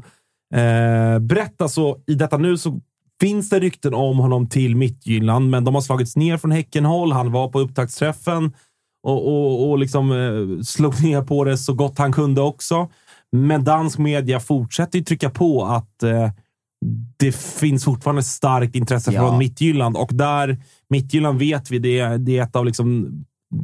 eh, 0.55 1.18
berätta. 1.18 1.68
Så 1.68 1.98
i 2.07 2.14
detta 2.14 2.37
nu 2.37 2.59
så 2.59 2.81
finns 3.20 3.50
det 3.50 3.61
rykten 3.61 3.94
om 3.94 4.18
honom 4.18 4.48
till 4.48 4.77
Mittjylland, 4.77 5.50
men 5.50 5.64
de 5.64 5.74
har 5.74 5.83
slagits 5.83 6.16
ner 6.16 6.37
från 6.37 6.50
Häckenhåll. 6.50 7.12
Han 7.12 7.33
var 7.33 7.48
på 7.48 7.61
upptaktsträffen 7.61 8.53
och, 9.05 9.27
och, 9.29 9.71
och 9.71 9.79
liksom, 9.79 10.12
eh, 10.12 10.62
slog 10.62 11.03
ner 11.03 11.23
på 11.23 11.45
det 11.45 11.59
så 11.59 11.75
gott 11.75 11.99
han 11.99 12.12
kunde 12.12 12.40
också. 12.40 12.88
Men 13.33 13.64
dansk 13.64 13.99
media 13.99 14.40
fortsätter 14.40 14.99
ju 14.99 15.05
trycka 15.05 15.31
på 15.31 15.64
att 15.64 16.03
eh, 16.03 16.31
det 17.19 17.37
finns 17.37 17.85
fortfarande 17.85 18.23
starkt 18.23 18.75
intresse 18.77 19.12
Ja. 19.12 19.21
från 19.29 19.38
Mittjylland 19.38 19.97
och 19.97 20.11
där 20.14 20.59
Mittjylland 20.90 21.38
vet 21.38 21.71
vi, 21.71 21.79
det, 21.79 21.99
är- 21.99 22.19
det 22.19 22.38
är 22.38 22.43
ett 22.43 22.57
av 22.57 22.64
liksom 22.64 23.09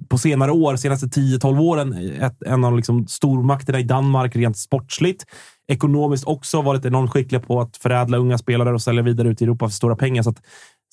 på 0.08 0.18
senare 0.18 0.52
år, 0.52 0.76
senaste 0.76 1.06
10-12 1.06 1.60
åren, 1.60 1.92
ett, 2.20 2.42
en 2.42 2.64
av 2.64 2.76
liksom 2.76 3.06
stormakterna 3.06 3.80
i 3.80 3.82
Danmark 3.82 4.36
rent 4.36 4.56
sportsligt. 4.56 5.26
Ekonomiskt 5.68 6.24
också 6.24 6.62
varit 6.62 6.84
enormt 6.84 7.10
skickliga 7.10 7.40
på 7.40 7.60
att 7.60 7.76
förädla 7.76 8.18
unga 8.18 8.38
spelare 8.38 8.74
och 8.74 8.82
sälja 8.82 9.02
vidare 9.02 9.28
ut 9.28 9.40
i 9.42 9.44
Europa 9.44 9.68
för 9.68 9.72
stora 9.74 9.96
pengar. 9.96 10.22
Så 10.22 10.30
att, 10.30 10.42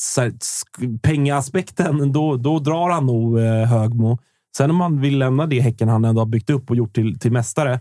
så 0.02 0.22
här, 0.22 0.32
pengaaspekten, 1.02 2.12
då, 2.12 2.36
då 2.36 2.60
drar 2.60 2.90
han 2.90 3.06
nog 3.06 3.40
eh, 3.40 3.66
Högmo. 3.66 4.18
Sen 4.58 4.70
om 4.70 4.76
man 4.76 5.02
vill 5.02 5.18
lämna 5.18 5.46
det 5.46 5.60
Häcken 5.60 5.90
han 5.90 6.06
ändå 6.06 6.22
har 6.22 6.26
byggt 6.26 6.50
upp 6.50 6.70
och 6.70 6.76
gjort 6.76 6.96
till, 6.96 7.20
till 7.20 7.32
mästare, 7.32 7.80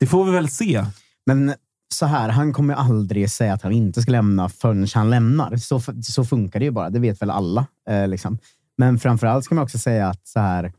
det 0.00 0.06
får 0.06 0.24
vi 0.24 0.30
väl 0.30 0.48
se. 0.48 0.84
Men 1.26 1.54
så 1.94 2.06
här, 2.06 2.28
han 2.28 2.52
kommer 2.52 2.74
aldrig 2.74 3.30
säga 3.30 3.54
att 3.54 3.62
han 3.62 3.72
inte 3.72 4.02
ska 4.02 4.12
lämna 4.12 4.48
förrän 4.48 4.86
han 4.94 5.10
lämnar. 5.10 5.56
Så, 5.56 5.80
så 6.02 6.24
funkar 6.24 6.60
det 6.60 6.64
ju 6.64 6.70
bara. 6.70 6.90
Det 6.90 6.98
vet 6.98 7.22
väl 7.22 7.30
alla. 7.30 7.66
Eh, 7.88 8.08
liksom. 8.08 8.38
Men 8.78 8.98
framförallt 8.98 9.44
ska 9.44 9.54
man 9.54 9.64
också 9.64 9.78
säga 9.78 10.08
att 10.08 10.26
så 10.26 10.40
här, 10.40 10.72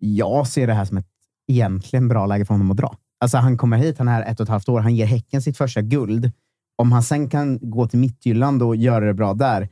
jag 0.00 0.46
ser 0.46 0.66
det 0.66 0.74
här 0.74 0.84
som 0.84 0.96
ett 0.96 1.06
egentligen 1.48 2.08
bra 2.08 2.26
läge 2.26 2.44
för 2.44 2.54
honom 2.54 2.70
att 2.70 2.76
dra. 2.76 2.96
Alltså, 3.20 3.38
han 3.38 3.56
kommer 3.58 3.76
hit, 3.76 3.98
han 3.98 4.08
är 4.08 4.12
här 4.12 4.22
ett 4.22 4.40
och 4.40 4.44
ett 4.44 4.50
halvt 4.50 4.68
år, 4.68 4.80
han 4.80 4.96
ger 4.96 5.06
Häcken 5.06 5.42
sitt 5.42 5.56
första 5.56 5.82
guld. 5.82 6.30
Om 6.76 6.92
han 6.92 7.02
sen 7.02 7.28
kan 7.28 7.58
gå 7.70 7.88
till 7.88 7.98
Mittjylland 7.98 8.62
och 8.62 8.76
göra 8.76 9.04
det 9.04 9.14
bra 9.14 9.34
där, 9.34 9.68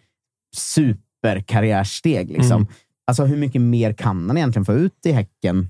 superkarriärsteg. 0.56 2.30
Liksom. 2.30 2.62
Mm. 2.62 2.72
Alltså, 3.06 3.24
hur 3.24 3.36
mycket 3.36 3.60
mer 3.60 3.92
kan 3.92 4.28
han 4.28 4.36
egentligen 4.36 4.64
få 4.64 4.72
ut 4.72 5.06
i 5.06 5.12
Häcken? 5.12 5.68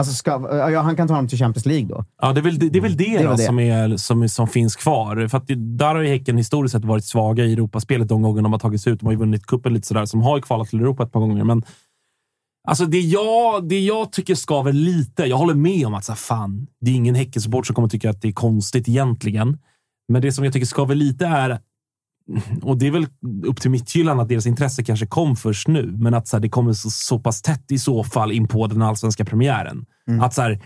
Alltså, 0.00 0.14
ska, 0.14 0.30
ja, 0.70 0.80
han 0.80 0.96
kan 0.96 1.08
ta 1.08 1.14
honom 1.14 1.28
till 1.28 1.38
Champions 1.38 1.66
League 1.66 1.88
då. 1.88 2.04
Ja, 2.22 2.32
det 2.32 2.40
är 2.40 2.42
väl 2.42 2.58
det, 2.58 2.68
det, 2.68 2.78
är 2.78 2.82
väl 2.82 2.96
det, 2.96 3.04
Det 3.04 3.16
är 3.16 3.28
väl 3.28 3.36
det. 3.36 3.42
Som, 3.42 3.58
är, 3.58 3.96
som, 3.96 4.28
som 4.28 4.48
finns 4.48 4.76
kvar. 4.76 5.28
För 5.28 5.38
att 5.38 5.46
det, 5.46 5.54
där 5.54 5.94
har 5.94 6.02
ju 6.02 6.08
Häcken 6.08 6.36
historiskt 6.36 6.72
sett 6.72 6.84
varit 6.84 7.04
svaga 7.04 7.44
i 7.44 7.52
Europaspelet 7.52 8.08
de 8.08 8.22
gånger 8.22 8.42
de 8.42 8.52
har 8.52 8.58
tagit 8.58 8.82
sig 8.82 8.92
ut. 8.92 9.00
De 9.00 9.06
har 9.06 9.12
ju 9.12 9.18
vunnit 9.18 9.46
cupen 9.46 9.74
lite 9.74 9.86
sådär, 9.86 10.06
som 10.06 10.22
har 10.22 10.36
ju 10.36 10.42
kvalat 10.42 10.68
till 10.68 10.80
Europa 10.80 11.02
ett 11.02 11.12
par 11.12 11.20
gånger. 11.20 11.44
Men 11.44 11.62
alltså 12.68 12.86
det, 12.86 13.00
jag, 13.00 13.68
det 13.68 13.80
jag 13.80 14.12
tycker 14.12 14.34
skaver 14.34 14.72
lite, 14.72 15.24
jag 15.24 15.36
håller 15.36 15.54
med 15.54 15.86
om 15.86 15.94
att 15.94 16.04
så 16.04 16.12
här, 16.12 16.16
fan, 16.16 16.66
det 16.80 16.90
är 16.90 16.94
ingen 16.94 17.14
Häckensupport 17.14 17.66
som 17.66 17.74
kommer 17.74 17.88
tycka 17.88 18.10
att 18.10 18.22
det 18.22 18.28
är 18.28 18.32
konstigt 18.32 18.88
egentligen. 18.88 19.58
Men 20.08 20.22
det 20.22 20.32
som 20.32 20.44
jag 20.44 20.52
tycker 20.52 20.66
skaver 20.66 20.94
lite 20.94 21.26
är, 21.26 21.58
och 22.62 22.78
det 22.78 22.86
är 22.86 22.90
väl 22.90 23.06
upp 23.46 23.60
till 23.60 23.70
Mittjylland 23.70 24.20
att 24.20 24.28
deras 24.28 24.46
intresse 24.46 24.82
kanske 24.84 25.06
kom 25.06 25.36
först 25.36 25.68
nu, 25.68 25.94
men 25.96 26.14
att 26.14 26.28
så 26.28 26.36
här, 26.36 26.42
det 26.42 26.48
kommer 26.48 26.72
så, 26.72 26.90
så 26.90 27.18
pass 27.18 27.42
tätt 27.42 27.72
i 27.72 27.78
så 27.78 28.04
fall 28.04 28.32
in 28.32 28.48
på 28.48 28.66
den 28.66 28.82
allsvenska 28.82 29.24
premiären. 29.24 29.84
Mm. 30.08 30.20
Att 30.20 30.34
så 30.34 30.42
här, 30.42 30.60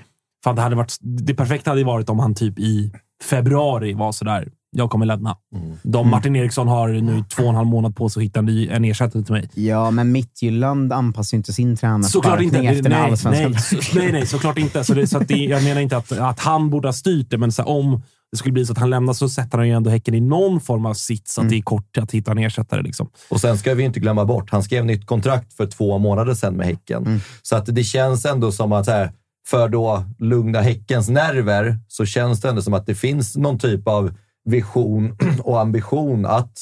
fan, 0.45 0.57
det, 0.57 0.63
hade 0.63 0.77
varit, 0.77 0.97
det 1.01 1.35
perfekta 1.35 1.71
hade 1.71 1.85
varit 1.85 2.11
om 2.11 2.19
han 2.19 2.35
typ 2.35 2.59
i 2.59 2.93
februari 3.23 3.95
var 3.95 4.13
sådär, 4.13 4.49
jag 4.77 4.91
kommer 4.91 5.07
lämna. 5.07 5.37
De, 5.83 6.11
Martin 6.11 6.37
Eriksson 6.37 6.69
har 6.69 6.89
nu 6.89 7.25
två 7.37 7.43
och 7.43 7.49
en 7.49 7.55
halv 7.55 7.69
månad 7.69 7.97
på 7.97 8.09
sig 8.09 8.21
att 8.21 8.25
hitta 8.25 8.39
en, 8.39 8.47
ny, 8.47 8.69
en 8.69 8.85
ersättare 8.85 9.23
till 9.23 9.33
mig. 9.33 9.49
Ja, 9.55 9.91
men 9.91 10.13
Mittjylland 10.13 10.93
anpassar 10.93 11.37
ju 11.37 11.39
inte 11.39 11.53
sin 11.53 11.69
inte. 11.71 11.81
tränarsparkning 11.81 12.67
efter 12.67 12.83
den 12.83 12.93
nej, 12.93 13.11
allsvenska. 13.11 13.99
nej, 13.99 14.13
nej, 14.13 14.27
såklart 14.27 14.59
inte. 14.59 14.85
Så 14.85 14.95
det, 14.95 15.07
så 15.07 15.19
att 15.19 15.29
det, 15.29 15.35
jag 15.35 15.65
menar 15.65 15.81
inte 15.81 15.97
att, 15.97 16.13
att 16.13 16.41
han 16.41 16.71
borde 16.71 16.89
ha 16.89 16.93
styrt 16.93 17.31
det, 17.31 17.39
men 17.39 17.53
så 17.53 17.63
här, 17.63 17.69
om 17.69 18.03
det 18.35 18.39
skulle 18.39 18.53
bli 18.53 18.67
så 18.67 18.73
att 18.73 18.79
han 18.79 18.91
lämnar 18.91 19.13
så 19.13 19.29
sätter 19.29 19.59
han 19.59 19.69
ju 19.69 19.75
ändå 19.75 19.91
Häcken 19.91 20.15
i 20.15 20.21
någon 20.21 20.61
form 20.61 20.87
av 20.87 20.95
sits 20.95 21.39
att 21.39 21.49
det 21.49 21.57
är 21.57 21.63
kort 21.63 21.99
att 21.99 22.11
hitta 22.11 22.31
en 22.31 22.39
ersättare. 22.39 22.83
Liksom. 22.83 23.11
Och 23.29 23.41
sen 23.41 23.59
ska 23.59 23.75
vi 23.75 23.83
inte 23.83 24.01
glömma 24.01 24.25
bort, 24.25 24.51
han 24.51 24.63
skrev 24.63 24.87
nytt 24.87 25.07
kontrakt 25.07 25.53
för 25.53 25.67
två 25.67 25.99
månader 25.99 26.35
sedan 26.35 26.55
med 26.55 26.67
Häcken. 26.67 27.21
Så 27.43 27.57
att 27.57 27.67
det 27.67 27.85
känns 27.85 28.25
ändå 28.25 28.53
som 28.53 28.73
att 28.73 28.87
här, 28.87 29.13
för 29.47 29.69
då 29.69 30.05
lugna 30.19 30.61
Häckens 30.61 31.09
nerver 31.09 31.79
så 31.89 32.07
känns 32.07 32.41
det 32.41 32.49
ändå 32.49 32.63
som 32.63 32.75
att 32.75 32.87
det 32.87 32.95
finns 32.95 33.37
någon 33.37 33.59
typ 33.59 33.89
av 33.89 34.15
vision 34.45 35.17
och 35.43 35.61
ambition 35.61 36.27
att 36.27 36.59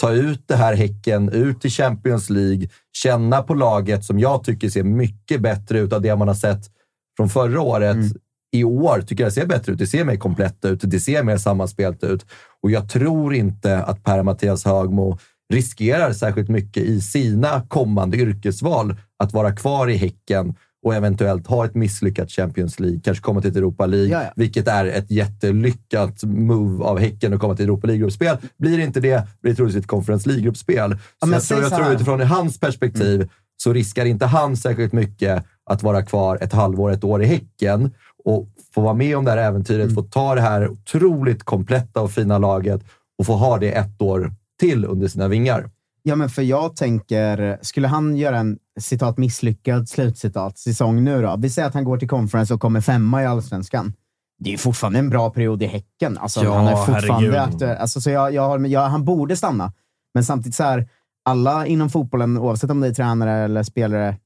ta 0.00 0.12
ut 0.12 0.48
det 0.48 0.56
här 0.56 0.74
Häcken 0.74 1.28
ut 1.28 1.64
i 1.64 1.70
Champions 1.70 2.30
League, 2.30 2.68
känna 2.92 3.42
på 3.42 3.54
laget 3.54 4.04
som 4.04 4.18
jag 4.18 4.44
tycker 4.44 4.68
ser 4.68 4.82
mycket 4.82 5.40
bättre 5.40 5.78
ut 5.78 5.92
av 5.92 6.02
det 6.02 6.16
man 6.16 6.28
har 6.28 6.34
sett 6.34 6.64
från 7.16 7.28
förra 7.28 7.60
året. 7.60 7.96
I 8.54 8.64
år 8.64 9.00
tycker 9.00 9.24
jag 9.24 9.30
det 9.30 9.34
ser 9.34 9.46
bättre 9.46 9.72
ut. 9.72 9.78
Det 9.78 9.86
ser 9.86 10.04
mer 10.04 10.16
komplett 10.16 10.64
ut. 10.64 10.80
Det 10.82 11.00
ser 11.00 11.22
mer 11.22 11.36
sammanspelt 11.36 12.04
ut. 12.04 12.26
Och 12.62 12.70
jag 12.70 12.88
tror 12.88 13.34
inte 13.34 13.82
att 13.82 14.02
Per-Mattias 14.02 14.64
Högmo 14.64 15.18
riskerar 15.52 16.12
särskilt 16.12 16.48
mycket 16.48 16.82
i 16.82 17.00
sina 17.00 17.62
kommande 17.68 18.16
yrkesval 18.16 18.96
att 19.18 19.32
vara 19.32 19.52
kvar 19.52 19.88
i 19.90 19.96
Häcken 19.96 20.54
och 20.84 20.94
eventuellt 20.94 21.46
ha 21.46 21.64
ett 21.64 21.74
misslyckat 21.74 22.30
Champions 22.30 22.80
League, 22.80 23.00
kanske 23.04 23.22
komma 23.22 23.40
till 23.40 23.50
ett 23.50 23.56
Europa 23.56 23.86
League, 23.86 24.08
Ja, 24.08 24.22
ja. 24.22 24.32
vilket 24.36 24.68
är 24.68 24.86
ett 24.86 25.10
jättelyckat 25.10 26.24
move 26.24 26.84
av 26.84 26.98
Häcken 26.98 27.34
att 27.34 27.40
komma 27.40 27.56
till 27.56 27.64
Europa 27.64 27.86
League-gruppspel. 27.86 28.36
Blir 28.58 28.78
det 28.78 28.84
inte 28.84 29.00
det, 29.00 29.28
blir 29.40 29.52
det 29.52 29.56
troligtvis 29.56 29.84
ett 29.84 29.88
Conference 29.88 30.28
League-gruppspel. 30.28 30.90
Så 30.90 31.26
men 31.26 31.32
jag, 31.32 31.42
tror, 31.42 31.62
jag 31.62 31.76
tror 31.76 31.92
utifrån 31.92 32.20
hans 32.20 32.60
perspektiv 32.60 33.28
så 33.56 33.72
riskar 33.72 34.04
inte 34.04 34.26
han 34.26 34.56
särskilt 34.56 34.92
mycket 34.92 35.44
att 35.70 35.82
vara 35.82 36.02
kvar 36.02 36.38
ett 36.40 36.52
halvår, 36.52 36.90
ett 36.90 37.04
år 37.04 37.22
i 37.22 37.26
Häcken 37.26 37.90
och 38.24 38.48
få 38.74 38.80
vara 38.80 38.94
med 38.94 39.16
om 39.16 39.24
det 39.24 39.30
här 39.30 39.38
äventyret, 39.38 39.94
få 39.94 40.02
ta 40.02 40.34
det 40.34 40.40
här 40.40 40.68
otroligt 40.68 41.42
kompletta 41.42 42.00
och 42.00 42.10
fina 42.10 42.38
laget 42.38 42.84
och 43.18 43.26
få 43.26 43.32
ha 43.34 43.58
det 43.58 43.72
ett 43.72 44.02
år 44.02 44.32
till 44.60 44.84
under 44.84 45.08
sina 45.08 45.28
vingar. 45.28 45.70
Ja, 46.02 46.16
men 46.16 46.28
för 46.28 46.42
jag 46.42 46.76
tänker, 46.76 47.58
skulle 47.62 47.88
han 47.88 48.16
göra 48.16 48.38
en 48.38 48.58
citat 48.80 49.18
misslyckad 49.18 49.88
slutcitat 49.88 50.58
säsong 50.58 51.04
nu 51.04 51.22
då? 51.22 51.34
Vi 51.38 51.50
säger 51.50 51.68
att 51.68 51.74
han 51.74 51.84
går 51.84 51.96
till 51.98 52.08
conference 52.08 52.54
och 52.54 52.60
kommer 52.60 52.80
femma 52.80 53.22
i 53.22 53.26
allsvenskan. 53.26 53.92
Det 54.38 54.52
är 54.54 54.58
fortfarande 54.58 54.98
en 54.98 55.10
bra 55.10 55.30
period 55.30 55.62
i 55.62 55.66
Häcken. 55.66 56.18
Alltså, 56.18 56.44
Ja, 56.44 56.54
han 56.56 56.66
är 56.66 56.76
fortfarande 56.76 57.42
aktuell. 57.42 57.76
Alltså, 57.76 58.00
så 58.00 58.10
jag, 58.10 58.34
jag, 58.34 58.42
har- 58.48 58.58
jag, 58.66 58.80
han 58.88 59.04
borde 59.04 59.36
stanna. 59.36 59.72
Men 60.14 60.24
samtidigt 60.24 60.54
så 60.56 60.62
här, 60.62 60.88
alla 61.24 61.66
inom 61.66 61.90
fotbollen, 61.90 62.38
oavsett 62.38 62.70
om 62.70 62.80
det 62.80 62.86
är 62.88 62.94
tränare 62.94 63.32
eller 63.44 63.62
spelare, 63.62 64.16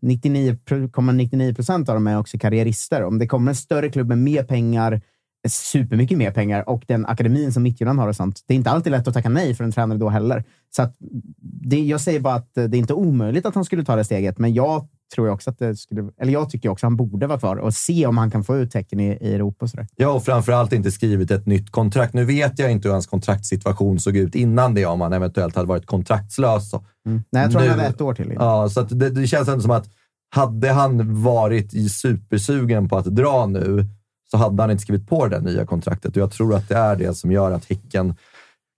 99,99 0.00 1.54
procent 1.54 1.88
av 1.88 1.94
dem 1.94 2.06
är 2.06 2.18
också 2.18 2.38
karriärister. 2.38 3.04
Om 3.04 3.18
det 3.18 3.26
kommer 3.26 3.50
en 3.50 3.56
större 3.56 3.90
klubb 3.90 4.08
med 4.08 4.18
mer 4.18 4.42
pengar, 4.44 5.00
supermycket 5.48 6.18
mer 6.18 6.30
pengar 6.30 6.68
och 6.68 6.84
den 6.86 7.06
akademin 7.06 7.52
som 7.52 7.62
Midtjylland 7.62 7.98
har 7.98 8.08
och 8.08 8.16
sånt. 8.16 8.44
Det 8.46 8.54
är 8.54 8.56
inte 8.56 8.70
alltid 8.70 8.92
lätt 8.92 9.08
att 9.08 9.14
tacka 9.14 9.28
nej 9.28 9.54
för 9.54 9.64
en 9.64 9.72
tränare 9.72 9.98
då 9.98 10.08
heller. 10.08 10.44
Så 10.76 10.82
att 10.82 10.96
det, 11.40 11.80
jag 11.80 12.00
säger 12.00 12.20
bara 12.20 12.34
att 12.34 12.54
det 12.54 12.62
är 12.62 12.74
inte 12.74 12.94
omöjligt 12.94 13.46
att 13.46 13.54
han 13.54 13.64
skulle 13.64 13.84
ta 13.84 13.96
det 13.96 14.04
steget, 14.04 14.38
men 14.38 14.54
jag 14.54 14.88
tror 15.14 15.26
ju 15.26 15.32
också 15.32 15.50
att 15.50 15.58
det 15.58 15.76
skulle, 15.76 16.10
eller 16.20 16.32
jag 16.32 16.50
tycker 16.50 16.68
också 16.68 16.86
att 16.86 16.90
han 16.90 16.96
borde 16.96 17.26
vara 17.26 17.38
kvar 17.38 17.56
och 17.56 17.74
se 17.74 18.06
om 18.06 18.18
han 18.18 18.30
kan 18.30 18.44
få 18.44 18.56
ut 18.56 18.70
tecken 18.70 19.00
i, 19.00 19.18
i 19.20 19.34
Europa. 19.34 19.64
Och 19.64 19.70
sådär. 19.70 19.86
Ja, 19.96 20.08
och 20.08 20.24
framförallt 20.24 20.72
inte 20.72 20.92
skrivit 20.92 21.30
ett 21.30 21.46
nytt 21.46 21.70
kontrakt. 21.70 22.14
Nu 22.14 22.24
vet 22.24 22.58
jag 22.58 22.70
inte 22.70 22.88
hur 22.88 22.92
hans 22.92 23.06
kontraktssituation 23.06 24.00
såg 24.00 24.16
ut 24.16 24.34
innan 24.34 24.74
det, 24.74 24.86
om 24.86 25.00
han 25.00 25.12
eventuellt 25.12 25.56
hade 25.56 25.68
varit 25.68 25.86
kontraktslös. 25.86 26.70
Så. 26.70 26.84
Nej, 27.04 27.42
jag 27.42 27.50
tror 27.50 27.60
Nu- 27.62 27.68
han 27.68 27.78
hade 27.78 27.90
ett 27.90 28.00
år 28.00 28.14
till. 28.14 28.32
innan. 28.32 28.46
Ja, 28.46 28.68
så 28.68 28.82
det, 28.82 29.10
det 29.10 29.26
känns 29.26 29.48
ändå 29.48 29.60
som 29.60 29.70
att 29.70 29.88
hade 30.30 30.72
han 30.72 31.22
varit 31.22 31.92
supersugen 31.92 32.88
på 32.88 32.96
att 32.96 33.04
dra 33.04 33.46
nu 33.46 33.86
så 34.30 34.36
hade 34.36 34.62
han 34.62 34.70
inte 34.70 34.82
skrivit 34.82 35.08
på 35.08 35.26
det 35.26 35.40
nya 35.40 35.66
kontraktet. 35.66 36.10
Och 36.16 36.22
jag 36.22 36.30
tror 36.30 36.54
att 36.54 36.68
det 36.68 36.76
är 36.76 36.96
det 36.96 37.14
som 37.14 37.32
gör 37.32 37.50
att 37.50 37.64
Häcken 37.64 38.14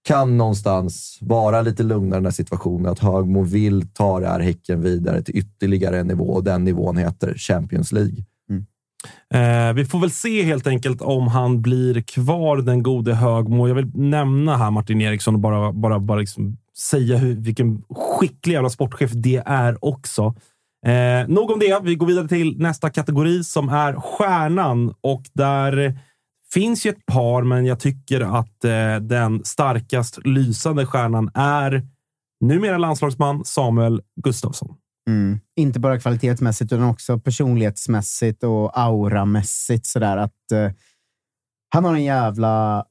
kan 0.06 0.36
någonstans 0.36 1.18
vara 1.20 1.62
lite 1.62 1.82
lugnare 1.82 2.18
i 2.18 2.20
den 2.20 2.24
här 2.24 2.32
situationen. 2.32 2.92
Att 2.92 2.98
Högmo 2.98 3.42
vill 3.42 3.88
ta 3.88 4.20
det 4.20 4.28
här 4.28 4.40
Häcken 4.40 4.82
vidare 4.82 5.22
till 5.22 5.36
ytterligare 5.36 5.98
en 5.98 6.06
nivå 6.06 6.24
och 6.24 6.44
den 6.44 6.64
nivån 6.64 6.96
heter 6.96 7.34
Champions 7.34 7.92
League. 7.92 8.24
Eh, 9.34 9.72
vi 9.74 9.84
får 9.84 9.98
väl 9.98 10.10
se 10.10 10.42
helt 10.42 10.66
enkelt 10.66 11.02
om 11.02 11.28
han 11.28 11.62
blir 11.62 12.02
kvar, 12.02 12.56
den 12.56 12.82
gode 12.82 13.14
Högmo. 13.14 13.68
Jag 13.68 13.74
vill 13.74 13.90
nämna 13.94 14.56
här 14.56 14.70
Martin 14.70 15.00
Eriksson 15.00 15.34
och 15.34 15.40
bara, 15.40 15.72
bara, 15.72 15.98
bara 15.98 16.18
liksom 16.18 16.56
säga 16.90 17.16
hur, 17.16 17.34
vilken 17.34 17.82
skicklig 17.90 18.54
jävla 18.54 18.70
sportchef 18.70 19.10
det 19.14 19.42
är 19.46 19.84
också. 19.84 20.34
Eh, 20.86 21.28
nog 21.28 21.50
om 21.50 21.58
det. 21.58 21.80
Vi 21.82 21.94
går 21.94 22.06
vidare 22.06 22.28
till 22.28 22.58
nästa 22.58 22.90
kategori 22.90 23.44
som 23.44 23.68
är 23.68 23.94
stjärnan 23.94 24.94
och 25.00 25.22
där 25.32 25.98
finns 26.56 26.86
ju 26.86 26.90
ett 26.90 27.06
par, 27.06 27.42
men 27.42 27.66
jag 27.66 27.80
tycker 27.80 28.20
att 28.20 28.64
eh, 28.64 28.96
den 28.96 29.44
starkast 29.44 30.26
lysande 30.26 30.86
stjärnan 30.86 31.30
är 31.34 31.82
numera 32.44 32.78
landslagsman 32.78 33.44
Samuel 33.44 34.02
Gustafsson. 34.24 34.74
Mm. 35.08 35.40
Inte 35.56 35.80
bara 35.80 36.00
kvalitetsmässigt, 36.00 36.72
utan 36.72 36.84
också 36.84 37.18
personlighetsmässigt 37.18 38.42
och 38.44 38.78
auramässigt. 38.78 39.86
Sådär 39.86 40.16
att 40.16 40.52
eh, 40.52 40.70
han 41.74 41.84
har 41.84 41.94
en 41.94 42.04
jävla... 42.04 42.84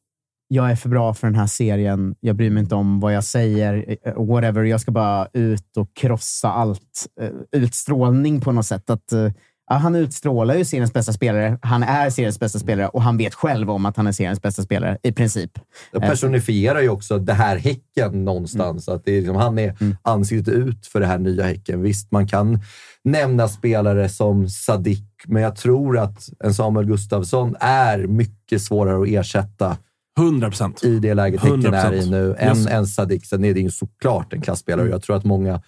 Jag 0.48 0.72
är 0.72 0.76
för 0.76 0.90
bra 0.90 1.14
för 1.14 1.28
den 1.28 1.36
här 1.36 1.48
serien. 1.48 2.16
Jag 2.20 2.36
bryr 2.36 2.50
mig 2.50 2.64
inte 2.64 2.76
om 2.76 3.00
vad 3.00 3.14
jag 3.14 3.24
säger. 3.24 3.98
Eh, 4.06 4.26
whatever. 4.26 4.64
Jag 4.64 4.82
ska 4.82 4.92
bara 4.92 5.28
ut 5.34 5.78
och 5.78 5.96
krossa 5.96 6.52
allt. 6.52 7.08
Eh, 7.22 7.30
utstrålning 7.52 8.42
på 8.42 8.52
något 8.52 8.66
sätt. 8.66 8.90
Att, 8.90 9.12
eh, 9.12 9.32
ja, 9.70 9.76
han 9.76 9.96
utstrålar 9.96 10.56
ju 10.56 10.66
seriens 10.66 10.94
bästa 10.94 11.14
spelare. 11.14 11.58
Han 11.62 11.84
är 11.84 12.10
seriens 12.10 12.40
bästa 12.40 12.60
spelare 12.60 12.88
och 12.88 13.02
han 13.02 13.18
vet 13.18 13.34
själv 13.34 13.72
om 13.72 13.86
att 13.86 13.98
han 13.98 14.08
är 14.08 14.12
seriens 14.12 14.42
bästa 14.42 14.64
spelare 14.64 14.98
i 15.04 15.12
princip. 15.12 15.52
Det 15.92 16.00
personifierar 16.00 16.82
ju 16.82 16.90
också 16.90 17.18
det 17.18 17.34
här 17.34 17.58
Häcken 17.58 18.26
någonstans. 18.26 18.90
Att 18.90 19.06
det 19.06 19.12
är 19.12 19.18
liksom, 19.18 19.36
han 19.36 19.60
är 19.60 19.76
ansiktet 20.02 20.54
ut 20.54 20.88
för 20.88 21.00
det 21.00 21.06
här 21.08 21.18
nya 21.20 21.44
Häcken. 21.44 21.82
Visst, 21.82 22.12
man 22.12 22.28
kan 22.28 22.60
nämna 23.04 23.48
spelare 23.48 24.10
som 24.10 24.50
Sadik, 24.50 25.06
men 25.28 25.42
jag 25.44 25.56
tror 25.56 25.98
att 25.98 26.30
en 26.44 26.54
Samuel 26.54 26.86
Gustafsson 26.86 27.56
är 27.60 27.98
mycket 28.08 28.62
svårare 28.62 29.02
att 29.02 29.08
ersätta 29.08 29.78
100 30.18 30.48
procent. 30.50 30.84
i 30.84 31.00
det 31.00 31.14
läget 31.14 31.42
Häcken 31.42 31.74
är 31.74 31.92
100%. 31.92 31.94
i 31.94 32.10
nu 32.10 32.36
än, 32.40 32.58
Yes. 32.58 32.68
än 32.68 32.88
Sadik. 32.88 33.26
Sen 33.26 33.46
är 33.46 33.54
det 33.54 33.60
ju 33.60 33.72
såklart 33.72 34.34
en 34.34 34.42
klassspelare. 34.42 34.90
Jag 34.90 35.02
tror 35.02 35.16
att 35.16 35.24
många 35.24 35.62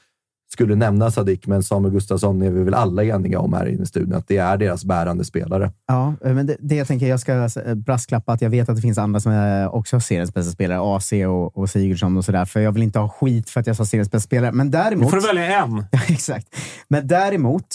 skulle 0.51 0.75
nämna 0.75 1.11
Sadik, 1.11 1.47
men 1.47 1.63
Samuel 1.63 1.93
Gustafsson 1.93 2.41
är 2.41 2.51
vi 2.51 2.63
väl 2.63 2.73
alla 2.73 3.03
eniga 3.03 3.39
om 3.39 3.53
här 3.53 3.65
inne 3.65 3.83
i 3.83 3.85
studion, 3.85 4.13
att 4.13 4.27
det 4.27 4.37
är 4.37 4.57
deras 4.57 4.85
bärande 4.85 5.25
spelare. 5.25 5.71
Ja, 5.87 6.13
eh, 6.25 6.33
men 6.33 6.45
det, 6.45 6.57
det 6.59 6.75
jag 6.75 6.87
tänker, 6.87 7.07
jag 7.07 7.19
ska 7.19 7.49
eh, 7.65 7.75
brasklappa 7.75 8.31
att 8.31 8.41
jag 8.41 8.49
vet 8.49 8.69
att 8.69 8.75
det 8.75 8.81
finns 8.81 8.97
andra 8.97 9.19
som 9.19 9.69
också 9.71 9.99
seriens 9.99 10.33
bästa 10.33 10.51
spelare. 10.51 10.95
AC 10.95 11.11
och, 11.11 11.57
och 11.57 11.69
Sigurdsson 11.69 12.17
och 12.17 12.25
sådär. 12.25 12.45
För 12.45 12.59
jag 12.59 12.71
vill 12.71 12.83
inte 12.83 12.99
ha 12.99 13.09
skit 13.09 13.49
för 13.49 13.59
att 13.59 13.67
jag 13.67 13.75
sa 13.75 13.85
seriens 13.85 14.11
bästa 14.11 14.27
spelare. 14.27 14.51
Men 14.51 14.71
däremot... 14.71 15.09
får 15.09 15.17
du 15.17 15.27
välja 15.27 15.63
en. 15.63 15.85
Exakt. 16.09 16.47
Men 16.87 17.07
däremot, 17.07 17.67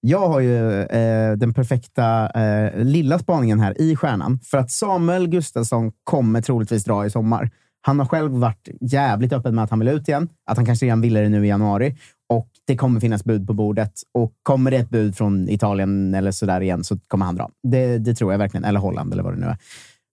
jag 0.00 0.28
har 0.28 0.40
ju 0.40 0.82
eh, 0.82 1.32
den 1.32 1.54
perfekta 1.54 2.30
eh, 2.30 2.84
lilla 2.84 3.18
spaningen 3.18 3.60
här 3.60 3.80
i 3.80 3.96
stjärnan. 3.96 4.40
För 4.44 4.58
att 4.58 4.70
Samuel 4.70 5.28
Gustafsson 5.28 5.92
kommer 6.04 6.42
troligtvis 6.42 6.84
dra 6.84 7.06
i 7.06 7.10
sommar. 7.10 7.50
Han 7.80 7.98
har 7.98 8.06
själv 8.06 8.32
varit 8.32 8.68
jävligt 8.80 9.32
öppen 9.32 9.54
med 9.54 9.64
att 9.64 9.70
han 9.70 9.78
vill 9.78 9.88
ut 9.88 10.08
igen. 10.08 10.28
Att 10.50 10.56
han 10.56 10.66
kanske 10.66 10.86
redan 10.86 11.00
ville 11.00 11.20
det 11.20 11.28
nu 11.28 11.44
i 11.44 11.48
januari. 11.48 11.96
Och 12.28 12.48
det 12.66 12.76
kommer 12.76 13.00
finnas 13.00 13.24
bud 13.24 13.46
på 13.46 13.52
bordet. 13.52 13.92
Och 14.14 14.32
kommer 14.42 14.70
det 14.70 14.76
ett 14.76 14.90
bud 14.90 15.16
från 15.16 15.48
Italien 15.48 16.14
eller 16.14 16.30
sådär 16.30 16.60
igen 16.60 16.84
så 16.84 16.98
kommer 16.98 17.26
han 17.26 17.34
dra. 17.34 17.50
Det, 17.62 17.98
det 17.98 18.14
tror 18.14 18.32
jag 18.32 18.38
verkligen. 18.38 18.64
Eller 18.64 18.80
Holland 18.80 19.12
eller 19.12 19.22
vad 19.22 19.32
det 19.32 19.40
nu 19.40 19.46
är. 19.46 19.56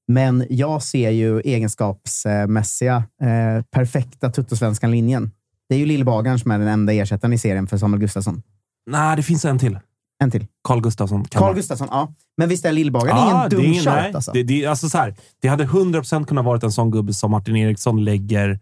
Men 0.08 0.46
jag 0.50 0.84
ser 0.84 1.10
ju 1.10 1.40
egenskapsmässiga, 1.40 3.04
eh, 3.22 3.64
perfekta 3.72 4.30
tuttosvenskan 4.30 4.92
linjen. 4.92 5.32
Det 5.70 5.76
är 5.76 5.80
ju 5.80 5.86
Lillbagaren 5.86 6.40
som 6.40 6.52
är 6.52 6.60
den 6.60 6.68
enda 6.68 6.94
ersättaren 6.94 7.34
i 7.34 7.38
serien 7.38 7.68
för 7.68 7.78
Samuel 7.78 8.02
Gustafsson. 8.02 8.42
Nej, 8.90 9.16
det 9.16 9.24
finns 9.24 9.46
en 9.46 9.60
till. 9.60 9.80
En 10.24 10.32
till. 10.32 10.48
Carl 10.68 10.82
Gustafsson. 10.82 11.26
Carl 11.26 11.42
man- 11.44 11.56
Gustafsson, 11.56 11.88
ja. 11.92 12.14
Men 12.38 12.50
visst 12.50 12.66
är 12.66 12.72
Lillbagaren 12.72 13.18
Ja, 13.18 13.30
ingen 13.38 13.50
dum 13.50 13.60
det 13.62 13.68
är 13.68 13.72
ingen- 13.72 13.84
nej. 13.86 14.12
alltså? 14.16 14.32
Det, 14.32 14.44
det, 14.44 14.66
alltså 14.66 14.90
så 14.90 14.98
här, 14.98 15.16
det 15.42 15.48
hade 15.48 15.64
100% 15.66 16.26
kunnat 16.26 16.46
vara 16.46 16.60
en 16.64 16.72
sån 16.72 16.92
gubbe 16.92 17.14
som 17.14 17.32
Martin 17.32 17.56
Eriksson 17.56 18.04
lägger 18.04 18.60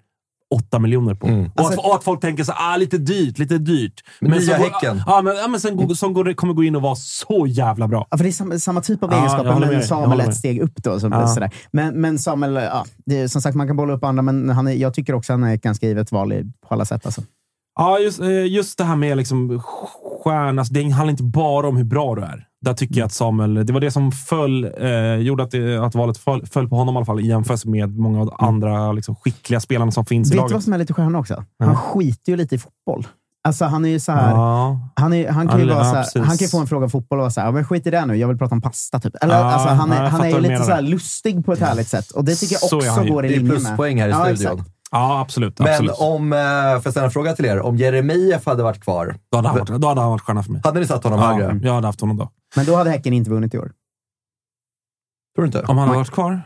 8 0.56 0.80
miljoner 0.80 1.16
på. 1.16 1.28
Mm. 1.28 1.46
Och, 1.46 1.52
Alltså- 1.56 1.80
att, 1.80 1.86
och 1.88 1.96
att 1.96 2.04
folk 2.04 2.22
tänker 2.22 2.44
så 2.44 2.52
ah, 2.56 2.78
lite 2.78 2.98
dyrt, 2.98 3.38
lite 3.40 3.58
dyrt. 3.58 4.02
Men 4.22 4.32
nya 4.32 4.56
Häcken. 4.58 5.02
Ja, 5.06 5.22
men, 5.22 5.36
ja, 5.36 5.48
men 5.48 5.60
sen 5.60 5.76
går, 5.78 5.94
som 5.94 6.14
går, 6.14 6.34
kommer 6.34 6.54
gå 6.54 6.64
in 6.64 6.76
och 6.76 6.82
vara 6.82 6.96
så 6.96 7.46
jävla 7.48 7.88
bra. 7.88 8.08
Ja, 8.12 8.18
för 8.18 8.24
det 8.24 8.30
är 8.30 8.32
samma, 8.32 8.60
samma 8.60 8.82
typ 8.82 9.04
av 9.04 9.12
Ja, 9.12 9.18
egenskaper, 9.18 9.60
men 9.60 9.84
Samuel 9.84 10.20
ett 10.20 10.36
steg 10.36 10.62
upp. 10.62 10.84
Då, 10.84 11.00
som, 11.00 11.12
Ja. 11.12 11.28
sådär. 11.28 11.52
Men, 11.72 12.02
men 12.02 12.20
Samuel, 12.20 12.54
ja, 12.54 12.86
det 13.06 13.20
är, 13.20 13.28
som 13.28 13.42
sagt, 13.42 13.56
man 13.56 13.68
kan 13.68 13.76
bolla 13.76 13.94
upp 13.94 14.04
andra, 14.04 14.22
men 14.22 14.50
han 14.50 14.68
är, 14.68 14.72
jag 14.74 14.94
tycker 14.94 15.14
också 15.16 15.34
han 15.34 15.44
är 15.44 15.54
ett 15.56 15.62
ganska 15.62 15.88
givet 15.88 16.12
val 16.12 16.34
i, 16.34 16.44
på 16.68 16.74
alla 16.74 16.86
sätt. 16.86 17.06
Alltså. 17.06 17.22
Ja, 17.80 18.00
just, 18.00 18.20
eh, 18.20 18.46
just 18.46 18.78
det 18.78 18.84
här 18.84 18.96
med 18.96 19.18
liksom 19.18 19.62
stjärna. 20.24 20.62
Alltså, 20.62 20.74
det 20.74 20.90
handlar 20.90 21.12
inte 21.12 21.24
bara 21.24 21.68
om 21.68 21.78
hur 21.78 21.84
bra 21.84 22.16
du 22.16 22.22
är. 22.22 22.48
Där 22.62 22.74
tycker 22.74 22.96
jag 23.00 23.06
att 23.06 23.14
Samuel... 23.14 23.66
Det 23.66 23.74
var 23.74 23.80
det 23.80 23.92
som 23.92 24.12
föll, 24.12 24.64
eh, 24.78 25.16
gjorde 25.16 25.44
att, 25.44 25.52
det, 25.52 25.86
att 25.86 25.96
valet 25.96 26.18
föll, 26.18 26.46
föll 26.46 26.70
på 26.70 26.76
honom 26.76 26.96
i 26.96 26.98
alla 26.98 27.06
fall 27.06 27.20
i 27.20 27.28
jämförelse 27.28 27.70
med 27.70 27.98
många 27.98 28.20
av 28.22 28.26
de 28.26 28.46
andra 28.46 28.92
liksom, 28.92 29.16
skickliga 29.16 29.60
spelarna 29.60 29.92
som 29.92 30.06
finns 30.06 30.28
i 30.28 30.30
Vet 30.30 30.36
du 30.36 30.38
laget. 30.38 30.54
vad 30.54 30.64
som 30.64 30.74
är 30.74 30.78
lite 30.78 30.94
stjärna 30.94 31.20
också? 31.20 31.44
Han 31.60 31.70
Ja. 31.70 31.76
skiter 31.76 32.32
ju 32.32 32.38
lite 32.38 32.56
i 32.56 32.58
fotboll. 32.58 33.08
Alltså, 33.48 33.66
han 33.66 33.86
är 33.86 33.90
ju 33.90 34.00
så 34.00 34.12
här... 34.12 34.32
Ja. 34.32 34.80
Han, 34.96 35.14
är, 35.14 35.30
han, 35.32 35.48
kan 35.48 35.60
ju 35.60 35.66
Ja, 35.68 35.74
vara 35.76 35.98
ja, 35.98 36.04
så 36.04 36.20
här, 36.20 36.26
han 36.26 36.38
kan 36.38 36.48
få 36.48 36.60
en 36.60 36.68
fråga 36.68 36.84
om 36.84 36.90
fotboll 36.90 37.20
och 37.20 37.24
vara 37.24 37.32
såhär, 37.32 37.52
men 37.52 37.66
skit 37.66 37.88
i 37.88 37.90
det 37.92 38.06
nu, 38.06 38.16
jag 38.16 38.28
vill 38.28 38.38
prata 38.38 38.56
om 38.56 38.62
pasta. 38.62 39.00
Typ. 39.00 39.16
Eller, 39.22 39.36
Ja, 39.40 39.44
alltså, 39.44 39.70
han 39.70 39.92
är, 39.92 40.06
han 40.10 40.22
är 40.22 40.30
ju 40.30 40.40
lite 40.40 40.64
så 40.64 40.82
lustig 40.82 41.46
på 41.46 41.54
ett 41.54 41.60
härligt 41.60 41.88
sätt. 41.88 42.12
Och 42.12 42.26
det 42.26 42.36
tycker 42.36 42.54
jag 42.54 42.62
Så 42.62 42.82
är 42.82 42.90
också 42.90 43.04
går 43.14 43.26
i 43.26 43.28
Det 43.28 43.34
är 43.34 43.38
linje 43.38 43.54
med... 43.54 43.62
pluspoäng 43.62 44.02
här 44.02 44.10
i 44.32 44.38
studion. 44.38 44.54
exakt. 44.60 44.73
Ja, 44.94 45.20
absolut. 45.22 45.60
Men 45.60 45.68
absolut. 45.68 45.92
om, 46.00 46.34
eh, 46.34 46.40
får 46.40 46.82
jag 46.84 46.92
ställa 46.92 47.06
en 47.06 47.12
fråga 47.12 47.34
till 47.34 47.46
er? 47.46 47.60
Om 47.60 47.78
Jeremejeff 47.78 48.46
hade 48.46 48.64
varit 48.64 48.82
kvar, 48.84 49.16
Då 49.32 49.38
hade, 49.38 49.48
han 49.50 49.58
varit, 49.58 49.82
då 49.82 49.88
hade 49.88 50.02
han 50.02 50.10
varit 50.10 50.22
stjärna 50.22 50.44
för 50.44 50.52
mig. 50.52 50.62
hade 50.64 50.80
ni 50.80 50.86
satt 50.88 51.04
honom 51.04 51.20
Ja, 51.20 51.26
högre? 51.28 51.60
jag 51.68 51.74
hade 51.74 51.88
haft 51.88 52.02
honom 52.02 52.18
då. 52.18 52.30
Men 52.56 52.66
då 52.66 52.76
hade 52.76 52.90
Häcken 52.90 53.14
inte 53.14 53.30
vunnit 53.30 53.54
i 53.54 53.58
år. 53.58 53.72
Tror 55.36 55.44
du 55.44 55.46
inte? 55.46 55.62
Om 55.62 55.78
han 55.78 55.88
hade 55.88 55.98
varit 56.00 56.12
kvar? 56.12 56.42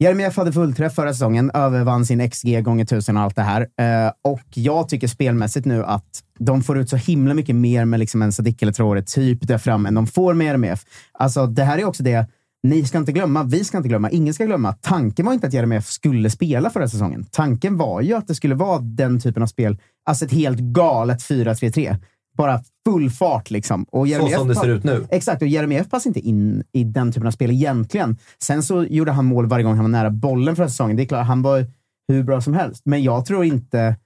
Jeremejeff 0.00 0.36
hade 0.36 0.52
fullträff 0.52 0.94
förra 0.94 1.12
säsongen, 1.12 1.50
övervann 1.54 2.06
sin 2.06 2.30
XG 2.30 2.62
gånger 2.62 2.84
tusen 2.84 3.16
och 3.16 3.22
allt 3.22 3.36
det 3.36 3.42
här. 3.42 3.60
Eh, 3.60 4.12
och 4.24 4.40
jag 4.54 4.88
tycker 4.88 5.08
spelmässigt 5.08 5.66
nu 5.66 5.84
att 5.84 6.22
de 6.38 6.62
får 6.62 6.78
ut 6.78 6.90
så 6.90 6.96
himla 6.96 7.34
mycket 7.34 7.56
mer 7.56 7.84
med 7.84 8.00
liksom 8.00 8.22
en 8.22 8.32
Sadiq 8.32 8.62
eller 8.62 8.72
Traore 8.72 9.02
typ 9.02 9.38
där 9.48 9.58
fram 9.58 9.86
än 9.86 9.94
de 9.94 10.06
får 10.06 10.34
med 10.34 10.46
Jeremejeff. 10.46 10.84
Alltså, 11.12 11.46
det 11.46 11.64
här 11.64 11.78
är 11.78 11.84
också 11.84 12.02
det 12.02 12.26
ni 12.62 12.84
ska 12.84 12.98
inte 12.98 13.12
glömma, 13.12 13.42
vi 13.42 13.64
ska 13.64 13.76
inte 13.76 13.88
glömma, 13.88 14.10
ingen 14.10 14.34
ska 14.34 14.44
glömma. 14.44 14.72
Tanken 14.72 15.26
var 15.26 15.32
inte 15.32 15.46
att 15.46 15.52
Jeremejeff 15.52 15.86
skulle 15.86 16.30
spela 16.30 16.70
förra 16.70 16.88
säsongen. 16.88 17.26
Tanken 17.30 17.76
var 17.76 18.00
ju 18.00 18.14
att 18.14 18.28
det 18.28 18.34
skulle 18.34 18.54
vara 18.54 18.78
den 18.78 19.20
typen 19.20 19.42
av 19.42 19.46
spel, 19.46 19.78
alltså 20.06 20.24
ett 20.24 20.32
helt 20.32 20.58
galet 20.58 21.18
4-3-3. 21.18 21.96
Bara 22.36 22.62
full 22.86 23.10
fart 23.10 23.50
liksom. 23.50 23.84
Och 23.84 24.08
Så 24.08 24.28
som 24.28 24.48
det 24.48 24.54
ser 24.54 24.68
ut 24.68 24.84
nu. 24.84 25.06
Exakt, 25.10 25.42
och 25.42 25.48
Jeremejeff 25.48 25.90
passar 25.90 26.10
inte 26.10 26.20
in 26.20 26.64
i 26.72 26.84
den 26.84 27.12
typen 27.12 27.26
av 27.26 27.30
spel 27.30 27.50
egentligen. 27.50 28.16
Sen 28.42 28.62
så 28.62 28.84
gjorde 28.84 29.12
han 29.12 29.24
mål 29.24 29.46
varje 29.46 29.64
gång 29.64 29.74
han 29.74 29.84
var 29.84 29.88
nära 29.88 30.10
bollen 30.10 30.56
förra 30.56 30.68
säsongen. 30.68 30.96
Det 30.96 31.02
är 31.02 31.06
klart, 31.06 31.26
han 31.26 31.42
var 31.42 31.66
hur 32.08 32.22
bra 32.22 32.40
som 32.40 32.54
helst. 32.54 32.82
Men 32.84 33.02
jag 33.02 33.26
tror 33.26 33.44
inte... 33.44 33.96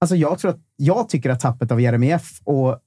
Alltså 0.00 0.16
jag, 0.16 0.38
tror 0.38 0.50
att, 0.50 0.60
jag 0.76 1.08
tycker 1.08 1.30
att 1.30 1.40
tappet 1.40 1.72
av 1.72 1.80
Jeremejeff 1.80 2.40
och 2.44 2.78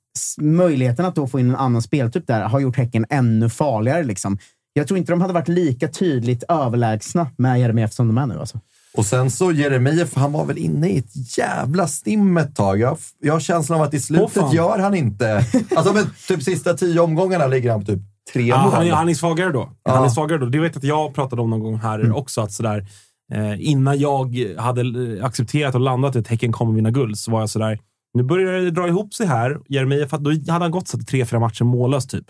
möjligheten 0.42 1.06
att 1.06 1.16
då 1.16 1.28
få 1.28 1.40
in 1.40 1.50
en 1.50 1.56
annan 1.56 1.82
speltyp 1.82 2.28
där 2.28 2.42
har 2.42 2.60
gjort 2.60 2.78
Häcken 2.78 3.06
ännu 3.10 3.50
farligare. 3.50 4.04
Liksom. 4.04 4.38
Jag 4.78 4.88
tror 4.88 4.98
inte 4.98 5.12
de 5.12 5.22
hade 5.22 5.34
varit 5.34 5.48
lika 5.48 5.88
tydligt 5.88 6.44
överlägsna 6.50 7.28
med 7.38 7.60
Jeremejeff 7.60 7.94
som 7.94 8.08
de 8.08 8.18
är 8.18 8.26
nu. 8.26 8.40
Alltså. 8.40 8.60
Och 8.94 9.06
sen 9.06 9.32
så 9.32 9.52
Jeremejeff, 9.52 10.16
han 10.16 10.32
var 10.32 10.46
väl 10.46 10.58
inne 10.58 10.90
i 10.90 10.98
ett 10.98 11.38
jävla 11.38 11.88
stim 11.88 12.38
ett 12.38 12.56
tag. 12.56 12.80
Jag, 12.80 12.98
jag 13.22 13.34
har 13.34 13.40
känslan 13.40 13.80
av 13.80 13.86
att 13.88 13.94
i 13.94 14.00
slutet 14.00 14.34
fan. 14.34 14.56
gör 14.56 14.80
han 14.80 14.94
inte... 14.96 15.46
Alltså 15.76 15.94
men 15.94 16.06
typ 16.28 16.44
sista 16.44 16.74
tio 16.74 17.00
omgångarna 17.00 17.48
ligger 17.48 17.72
han 17.72 17.80
på 17.80 17.86
typ 17.86 18.00
tre 18.34 18.44
mål. 18.44 18.74
han, 18.74 18.90
han 18.90 19.10
är 19.10 19.13
svagare 19.13 19.52
då. 19.52 19.70
Ja. 19.84 19.96
Han 19.96 20.06
är 20.06 20.10
svagare 20.10 20.40
då. 20.40 20.46
Det 20.46 20.60
vet 20.60 20.78
att 20.78 20.84
jag 20.84 21.13
pratade 21.16 21.42
om 21.42 21.50
någon 21.50 21.60
gång 21.60 21.76
här 21.78 22.00
Mm. 22.00 22.16
också. 22.16 22.42
Att 22.42 22.52
sådär, 22.52 22.88
eh, 23.34 23.70
innan 23.70 24.00
jag 24.00 24.36
hade 24.58 24.82
eh, 25.18 25.26
accepterat 25.26 25.76
och 25.76 25.82
landat 25.82 26.16
i 26.16 26.20
att 26.20 26.28
Häcken 26.28 26.52
kommer 26.52 26.74
vinna 26.74 26.92
guld 26.92 27.18
så 27.18 27.32
var 27.32 27.40
jag 27.40 27.50
sådär, 27.50 27.80
nu 28.13 28.24
börjar 28.24 28.62
det 28.62 28.72
dra 28.72 28.88
ihop 28.88 29.13
sig 29.13 29.28
här. 29.28 29.58
Jeremejeff, 29.70 30.10
då 30.12 30.30
hade 30.30 30.66
han 30.66 30.72
gått 30.72 30.88
så 30.88 30.98
tre, 31.00 31.26
fyra 31.26 31.40
matcher 31.40 31.63
mållös 31.63 32.08
typ. 32.08 32.26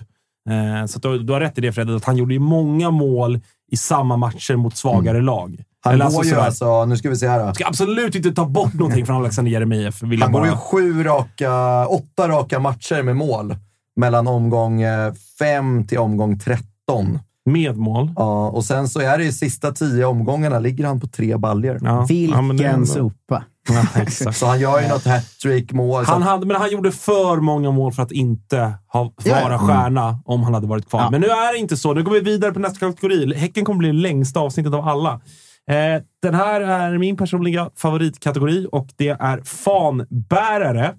Eh, 0.47 0.85
så 0.85 0.99
du, 0.99 1.19
du 1.19 1.33
har 1.33 1.39
rätt 1.39 1.57
i 1.57 1.61
det 1.61 1.71
Fred, 1.71 1.89
att 1.89 2.05
han 2.05 2.17
gjorde 2.17 2.33
ju 2.33 2.39
många 2.39 2.91
mål 2.91 3.39
i 3.71 3.77
samma 3.77 4.17
matcher 4.17 4.55
mot 4.55 4.77
svagare 4.77 5.21
lag. 5.21 5.49
Mm. 5.49 5.63
Han 5.81 5.93
Eller 5.93 6.05
går 6.05 6.09
alltså 6.09 6.23
ju 6.23 6.29
sådär. 6.29 6.45
alltså, 6.45 6.85
nu 6.85 6.97
ska 6.97 7.09
vi 7.09 7.15
se 7.15 7.27
här. 7.27 7.47
Då. 7.47 7.53
Ska 7.53 7.67
absolut 7.67 8.15
inte 8.15 8.31
ta 8.31 8.45
bort 8.45 8.73
någonting 8.73 9.05
från 9.05 9.15
Alexander 9.15 9.51
Jeremejeff. 9.51 10.01
Han 10.01 10.31
går 10.31 10.45
ju 10.45 10.51
sju 10.51 11.03
raka, 11.03 11.87
åtta 11.87 12.27
raka 12.27 12.59
matcher 12.59 13.03
med 13.03 13.15
mål 13.15 13.55
mellan 13.95 14.27
omgång 14.27 14.81
eh, 14.81 15.13
fem 15.39 15.87
till 15.87 15.97
omgång 15.97 16.39
13. 16.39 17.19
Med 17.45 17.77
mål. 17.77 18.11
Ja, 18.15 18.49
och 18.49 18.65
sen 18.65 18.87
så 18.87 18.99
är 18.99 19.17
det 19.17 19.23
i 19.23 19.31
sista 19.31 19.71
tio 19.71 20.05
omgångarna 20.05 20.59
ligger 20.59 20.85
han 20.85 20.99
på 20.99 21.07
tre 21.07 21.37
baljor. 21.37 21.79
Ja. 21.83 22.05
Vilken 22.09 22.57
Ja, 22.57 22.85
sopa! 22.85 23.43
Ja. 23.69 24.31
Så 24.33 24.45
han 24.45 24.59
gör 24.59 24.81
ju 24.81 24.87
något 24.87 25.05
hattrick 25.05 25.71
mål. 25.71 26.05
Så 26.05 26.11
Han 26.11 26.21
hade, 26.21 26.45
men 26.45 26.55
han 26.55 26.71
gjorde 26.71 26.91
för 26.91 27.37
många 27.37 27.71
mål 27.71 27.93
för 27.93 28.03
att 28.03 28.11
inte 28.11 28.73
ha, 28.87 29.13
vara 29.25 29.59
stjärna 29.59 30.19
om 30.25 30.43
han 30.43 30.53
hade 30.53 30.67
varit 30.67 30.89
kvar. 30.89 31.01
Ja. 31.01 31.09
Men 31.09 31.21
nu 31.21 31.27
är 31.27 31.53
det 31.53 31.59
inte 31.59 31.77
så. 31.77 31.93
Nu 31.93 32.03
går 32.03 32.11
vi 32.11 32.19
vidare 32.19 32.51
på 32.51 32.59
nästa 32.59 32.79
kategori. 32.79 33.33
Häcken 33.35 33.65
kommer 33.65 33.79
bli 33.79 33.87
det 33.87 33.93
längsta 33.93 34.39
avsnittet 34.39 34.73
av 34.73 34.87
alla. 34.87 35.21
Eh, 35.69 36.01
den 36.21 36.35
här 36.35 36.61
är 36.61 36.97
min 36.97 37.17
personliga 37.17 37.69
favoritkategori 37.75 38.67
och 38.71 38.87
det 38.95 39.09
är 39.09 39.41
fanbärare. 39.41 40.93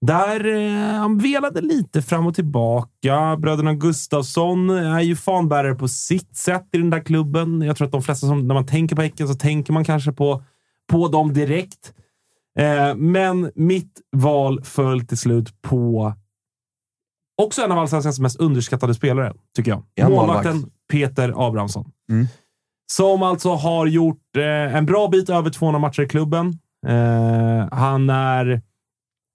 Där 0.00 0.46
eh, 0.46 0.98
han 0.98 1.18
velade 1.18 1.60
lite 1.60 2.02
fram 2.02 2.26
och 2.26 2.34
tillbaka. 2.34 3.36
Bröderna 3.36 3.74
Gustafsson 3.74 4.70
är 4.70 5.00
ju 5.00 5.16
fanbärare 5.16 5.74
på 5.74 5.88
sitt 5.88 6.36
sätt 6.36 6.68
i 6.72 6.78
den 6.78 6.90
där 6.90 7.00
klubben. 7.00 7.62
Jag 7.62 7.76
tror 7.76 7.86
att 7.86 7.92
de 7.92 8.02
flesta, 8.02 8.26
som, 8.26 8.48
när 8.48 8.54
man 8.54 8.66
tänker 8.66 8.96
på 8.96 9.02
Häcken, 9.02 9.28
så 9.28 9.34
tänker 9.34 9.72
man 9.72 9.84
kanske 9.84 10.12
på, 10.12 10.42
på 10.88 11.08
dem 11.08 11.34
direkt. 11.34 11.94
Eh, 12.58 12.94
men 12.94 13.50
mitt 13.54 14.00
val 14.16 14.64
föll 14.64 15.06
till 15.06 15.18
slut 15.18 15.62
på 15.62 16.14
också 17.42 17.62
en 17.62 17.72
av 17.72 17.78
allsvenskans 17.78 18.20
mest 18.20 18.40
underskattade 18.40 18.94
spelare, 18.94 19.32
tycker 19.56 19.70
jag. 19.70 19.82
En 19.94 20.10
Målvakten 20.12 20.52
målvakt. 20.52 20.74
Peter 20.92 21.48
Abrahamsson. 21.48 21.90
Mm. 22.10 22.26
Som 22.92 23.22
alltså 23.22 23.54
har 23.54 23.86
gjort 23.86 24.36
eh, 24.36 24.76
en 24.76 24.86
bra 24.86 25.08
bit 25.08 25.30
över 25.30 25.50
200 25.50 25.78
matcher 25.78 26.02
i 26.02 26.08
klubben. 26.08 26.58
Eh, 26.86 27.68
han 27.72 28.10
är 28.10 28.62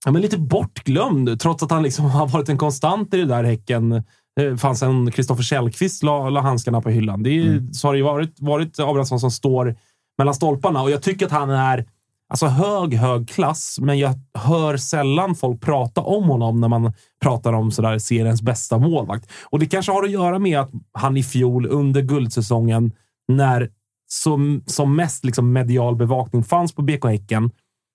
ja, 0.06 0.12
men 0.12 0.22
lite 0.22 0.38
bortglömd, 0.38 1.40
trots 1.40 1.64
att 1.64 1.72
han 1.72 1.84
liksom 1.84 2.06
har 2.12 2.28
varit 2.28 2.50
en 2.50 2.58
konstant 2.58 3.14
i 3.14 3.18
det 3.18 3.26
där 3.26 3.44
Häcken. 3.44 4.04
Det 4.36 4.58
fanns 4.58 4.84
en 4.84 5.12
Kristoffer 5.12 5.44
Källqvist 5.44 6.04
la, 6.04 6.30
la 6.30 6.42
handskarna 6.42 6.82
på 6.82 6.90
hyllan. 6.90 7.24
Det 7.24 7.30
är, 7.30 7.44
Mm. 7.44 7.74
Så 7.74 7.88
har 7.88 7.94
det 7.94 7.98
ju 7.98 8.04
varit, 8.04 8.40
varit 8.40 8.80
Abrahamsson 8.80 9.20
som 9.20 9.32
står 9.32 9.76
mellan 10.18 10.34
stolparna 10.34 10.82
och 10.82 10.92
jag 10.92 11.02
tycker 11.02 11.26
att 11.26 11.32
han 11.32 11.50
är 11.50 11.86
alltså 12.30 12.46
hög, 12.46 12.94
hög 12.94 13.30
klass, 13.30 13.78
men 13.82 14.00
jag 14.00 14.14
hör 14.34 14.78
sällan 14.78 15.36
folk 15.36 15.62
prata 15.62 16.02
om 16.02 16.24
honom 16.24 16.62
när 16.62 16.68
man 16.68 16.94
pratar 17.22 17.54
om 17.54 17.72
sådär 17.72 17.98
seriens 17.98 18.42
bästa 18.42 18.78
målvakt. 18.78 19.32
Och 19.44 19.60
det 19.60 19.66
kanske 19.66 19.92
har 19.92 20.04
att 20.04 20.12
göra 20.12 20.40
med 20.40 20.60
att 20.60 20.72
han 20.92 21.18
i 21.18 21.24
fjol 21.24 21.66
under 21.66 22.02
guldsäsongen, 22.02 22.92
när 23.28 23.70
som, 24.08 24.64
som 24.66 24.96
mest 24.96 25.26
liksom 25.26 25.54
medial 25.54 25.96
bevakning 25.96 26.44
fanns 26.44 26.76
på 26.76 26.82
BK 26.82 27.06
Häcken, 27.06 27.52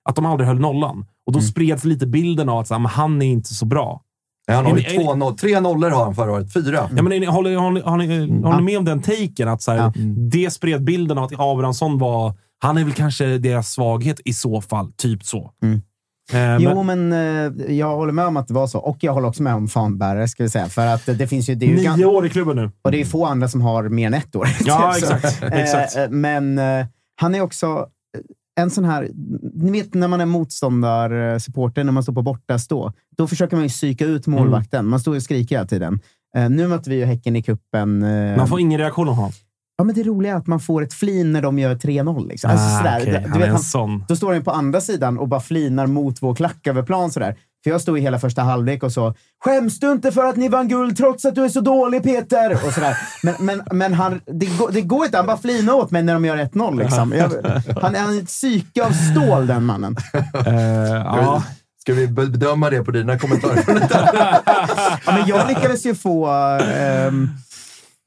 att 0.09 0.17
de 0.17 0.27
aldrig 0.27 0.49
höll 0.49 0.61
nollan. 0.61 1.07
Och 1.27 1.33
då 1.33 1.41
spreds 1.41 1.85
lite 1.85 2.07
bilden 2.07 2.49
av 2.49 2.59
att 2.59 2.69
så 2.69 2.75
här, 2.75 2.89
han 2.89 3.23
är 3.23 3.27
inte 3.27 3.55
så 3.55 3.67
bra. 3.67 4.03
Nej, 4.49 4.57
Han 4.57 4.67
har 4.67 4.77
ju 4.77 4.83
två 4.83 5.15
noll, 5.15 5.37
tre 5.39 5.61
nollor 5.61 5.91
har 5.91 6.05
han 6.05 6.15
förra 6.15 6.33
året. 6.33 6.53
Fyra. 6.53 6.91
Ja, 6.97 7.03
men 7.03 7.13
är 7.13 7.21
ni, 7.21 7.27
håller, 7.27 7.57
håller, 7.57 7.83
håller, 7.83 8.07
håller, 8.07 8.25
Mm. 8.25 8.43
håller 8.45 8.57
ni 8.57 8.63
med 8.63 8.79
om 8.79 8.85
den 8.85 9.03
taken? 9.03 9.49
Att 9.49 9.63
så 9.63 9.73
här, 9.73 9.93
Det 10.31 10.51
spred 10.51 10.85
bilden 10.85 11.19
av 11.19 11.25
att 11.25 11.33
Abrahamsson 11.39 11.99
var... 11.99 12.35
Han 12.61 12.79
är 12.79 12.85
väl 12.85 12.93
kanske 12.93 13.39
deras 13.39 13.71
svaghet 13.73 14.21
i 14.25 14.33
så 14.33 14.61
fall. 14.61 14.93
Typ 14.97 15.25
så. 15.25 15.51
Mm. 15.63 15.81
Eh, 16.33 16.57
Jo, 16.65 16.83
men 16.83 17.13
eh, 17.13 17.75
jag 17.75 17.97
håller 17.97 18.13
med 18.13 18.27
om 18.27 18.37
att 18.37 18.49
det 18.49 18.55
var 18.55 18.67
så. 18.67 18.79
Och 18.79 18.97
jag 19.01 19.13
håller 19.13 19.29
också 19.29 19.43
med 19.43 19.55
om 19.55 19.69
fanbärare, 19.69 20.29
ska 20.29 20.43
vi 20.43 20.49
säga. 20.49 20.67
För 20.69 20.87
att 20.87 21.07
det 21.07 21.27
finns 21.27 21.49
ju... 21.49 21.55
Det 21.55 21.67
är 21.67 21.69
ju 21.69 21.77
Nio 21.77 21.89
gan- 21.91 22.05
år 22.05 22.27
i 22.27 22.31
klubben 22.31 22.57
nu. 22.57 22.71
Och 22.83 22.91
det 22.93 23.01
är 23.01 23.05
få 23.05 23.27
andra 23.27 23.49
som 23.49 23.61
har 23.61 23.83
mer 23.89 24.07
än 24.07 24.15
ett 24.15 24.37
år. 24.37 24.49
Ja, 24.65 24.93
Så, 25.01 25.15
exakt. 25.15 25.43
eh, 25.43 25.53
exakt. 25.63 25.97
eh, 25.97 26.09
Men 26.11 26.59
eh, 26.59 26.87
han 27.21 27.35
är 27.35 27.41
också 27.41 27.87
en 28.59 28.71
sån 28.71 28.85
här... 28.85 29.11
Ni 29.55 29.71
vet 29.71 29.95
när 29.95 30.09
man 30.09 30.21
är 30.21 30.27
motståndarsupporter, 30.27 31.85
när 31.85 31.93
man 31.93 32.03
står 32.03 32.13
på 32.13 32.23
borta 32.23 32.59
stå. 32.59 32.93
Då 33.17 33.27
försöker 33.27 33.57
man 33.57 33.63
ju 33.65 33.69
psyka 33.69 34.05
ut 34.05 34.27
målvakten. 34.27 34.87
Man 34.87 35.01
står 35.01 35.17
och 35.17 35.23
skriker 35.23 35.57
hela 35.57 35.67
tiden. 35.69 36.01
Eh, 36.37 36.51
nu 36.51 36.69
mötte 36.69 36.91
vi 36.91 36.97
ju 36.97 37.05
Häcken 37.05 37.37
i 37.37 37.43
cupen. 37.43 38.03
eh, 38.03 38.37
Man 38.37 38.49
får 38.49 38.61
ingen 38.61 38.79
reaktion 38.81 39.09
av 39.09 39.15
honom. 39.15 39.33
Ja, 39.79 39.85
men 39.85 39.95
det 39.95 40.03
roliga 40.03 40.33
är 40.33 40.37
att 40.37 40.47
man 40.47 40.61
får 40.61 40.83
ett 40.83 40.93
flin 40.95 41.33
när 41.33 41.43
de 41.43 41.59
gör 41.59 41.75
3-0. 41.75 42.29
Liksom. 42.29 42.51
Alltså, 42.51 42.67
Ah, 42.67 42.79
sådär. 42.79 43.25
Du 43.33 43.39
vet, 43.39 43.49
han, 43.51 43.59
sån. 43.59 44.05
då 44.09 44.17
står 44.17 44.33
han 44.33 44.43
på 44.45 44.51
andra 44.51 44.81
sidan 44.81 45.19
och 45.19 45.29
bara 45.29 45.41
flinar 45.41 45.87
mot 45.87 46.23
vår 46.23 46.35
klack 46.35 46.67
över 46.67 46.83
plan. 46.83 47.11
Sådär. 47.11 47.37
För 47.69 47.73
jag 47.73 47.81
stod 47.81 47.99
i 47.99 48.01
hela 48.01 48.19
första 48.19 48.43
halvlek 48.43 48.83
och 48.83 48.93
så 48.93 49.15
“Skäms 49.45 49.81
du 49.81 49.93
inte 49.93 50.13
för 50.13 50.25
att 50.25 50.37
ni 50.37 50.49
vann 50.49 50.69
guld 50.69 50.97
trots 50.97 51.25
att 51.25 51.35
du 51.35 51.45
är 51.45 51.49
så 51.49 51.61
dålig 51.61 52.03
Peter?” 52.03 52.53
och 52.67 52.73
sådär. 52.73 52.97
Men, 53.23 53.35
men, 53.39 53.63
men 53.73 53.95
han, 53.95 54.21
det, 54.27 54.47
går, 54.47 54.71
det 54.71 54.81
går 54.81 55.05
inte. 55.05 55.17
Han 55.17 55.27
bara 55.27 55.37
flinar 55.37 55.73
åt 55.73 55.91
mig 55.91 56.03
när 56.03 56.15
de 56.15 56.25
gör 56.25 56.37
1-0. 56.37 56.79
Liksom. 56.79 57.13
Jag, 57.13 57.29
han 57.83 57.95
är 57.95 58.01
han 58.01 58.15
är 58.17 58.23
ett 58.23 58.27
psyke 58.27 58.85
av 58.85 58.91
stål, 58.91 59.47
den 59.47 59.65
mannen. 59.65 59.97
Eh, 60.47 60.53
ja. 60.93 61.43
Ska 61.81 61.95
vi 61.95 62.09
bedöma 62.09 62.71
det 62.71 62.85
på 62.85 62.91
dina 62.91 63.19
kommentarer? 63.19 63.65
Ja, 65.07 65.13
men 65.13 65.27
jag 65.27 65.49
lyckades 65.49 65.87
ju 65.87 65.95
få... 65.95 66.27
ehm, 66.27 67.29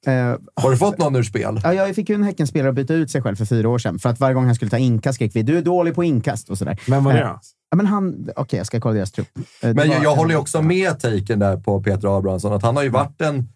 eh, 0.08 0.36
har 0.56 0.72
du 0.72 0.78
fått 0.78 0.98
någon 0.98 1.16
ur 1.16 1.24
spel? 1.24 1.60
Ja, 1.64 1.74
jag 1.74 1.96
fick 1.96 2.10
ju 2.10 2.16
en 2.16 2.24
Häckenspelare 2.24 2.70
att 2.70 2.76
byta 2.76 2.94
ut 2.94 3.12
sig 3.12 3.22
själv 3.22 3.36
för 3.36 3.46
fyra 3.46 3.70
år 3.70 3.78
sedan. 3.78 4.00
För 4.00 4.10
att 4.10 4.20
varje 4.20 4.34
gång 4.34 4.46
han 4.46 4.56
skulle 4.56 4.72
ta 4.72 4.78
inkast 4.78 5.16
skrek 5.16 5.32
vi 5.36 5.44
“Du 5.44 5.58
är 5.58 5.62
dålig 5.62 5.96
på 5.96 6.04
inkast” 6.04 6.50
och 6.50 6.58
sådär. 6.58 6.80
Vem 6.88 7.04
var 7.04 7.14
det 7.14 7.20
Eh, 7.20 7.28
då? 7.28 7.40
Ja, 7.72 7.78
men 7.78 7.86
han... 7.86 8.30
Okej, 8.36 8.58
jag 8.58 8.68
ska 8.68 8.80
kolla 8.80 8.94
deras 8.96 9.12
trupp. 9.12 9.28
Eh, 9.38 9.44
det 9.62 9.74
Men 9.74 9.90
jag, 9.90 10.04
jag 10.04 10.16
håller 10.16 10.32
ju 10.32 10.38
också 10.40 10.62
med 10.62 11.00
taken 11.00 11.40
där 11.40 11.58
på 11.58 11.84
Peter 11.84 12.18
Abrahamsson, 12.18 12.54
att 12.54 12.64
han 12.64 12.76
har 12.76 12.84
ju 12.84 12.90
varit 12.90 13.22
en 13.22 13.48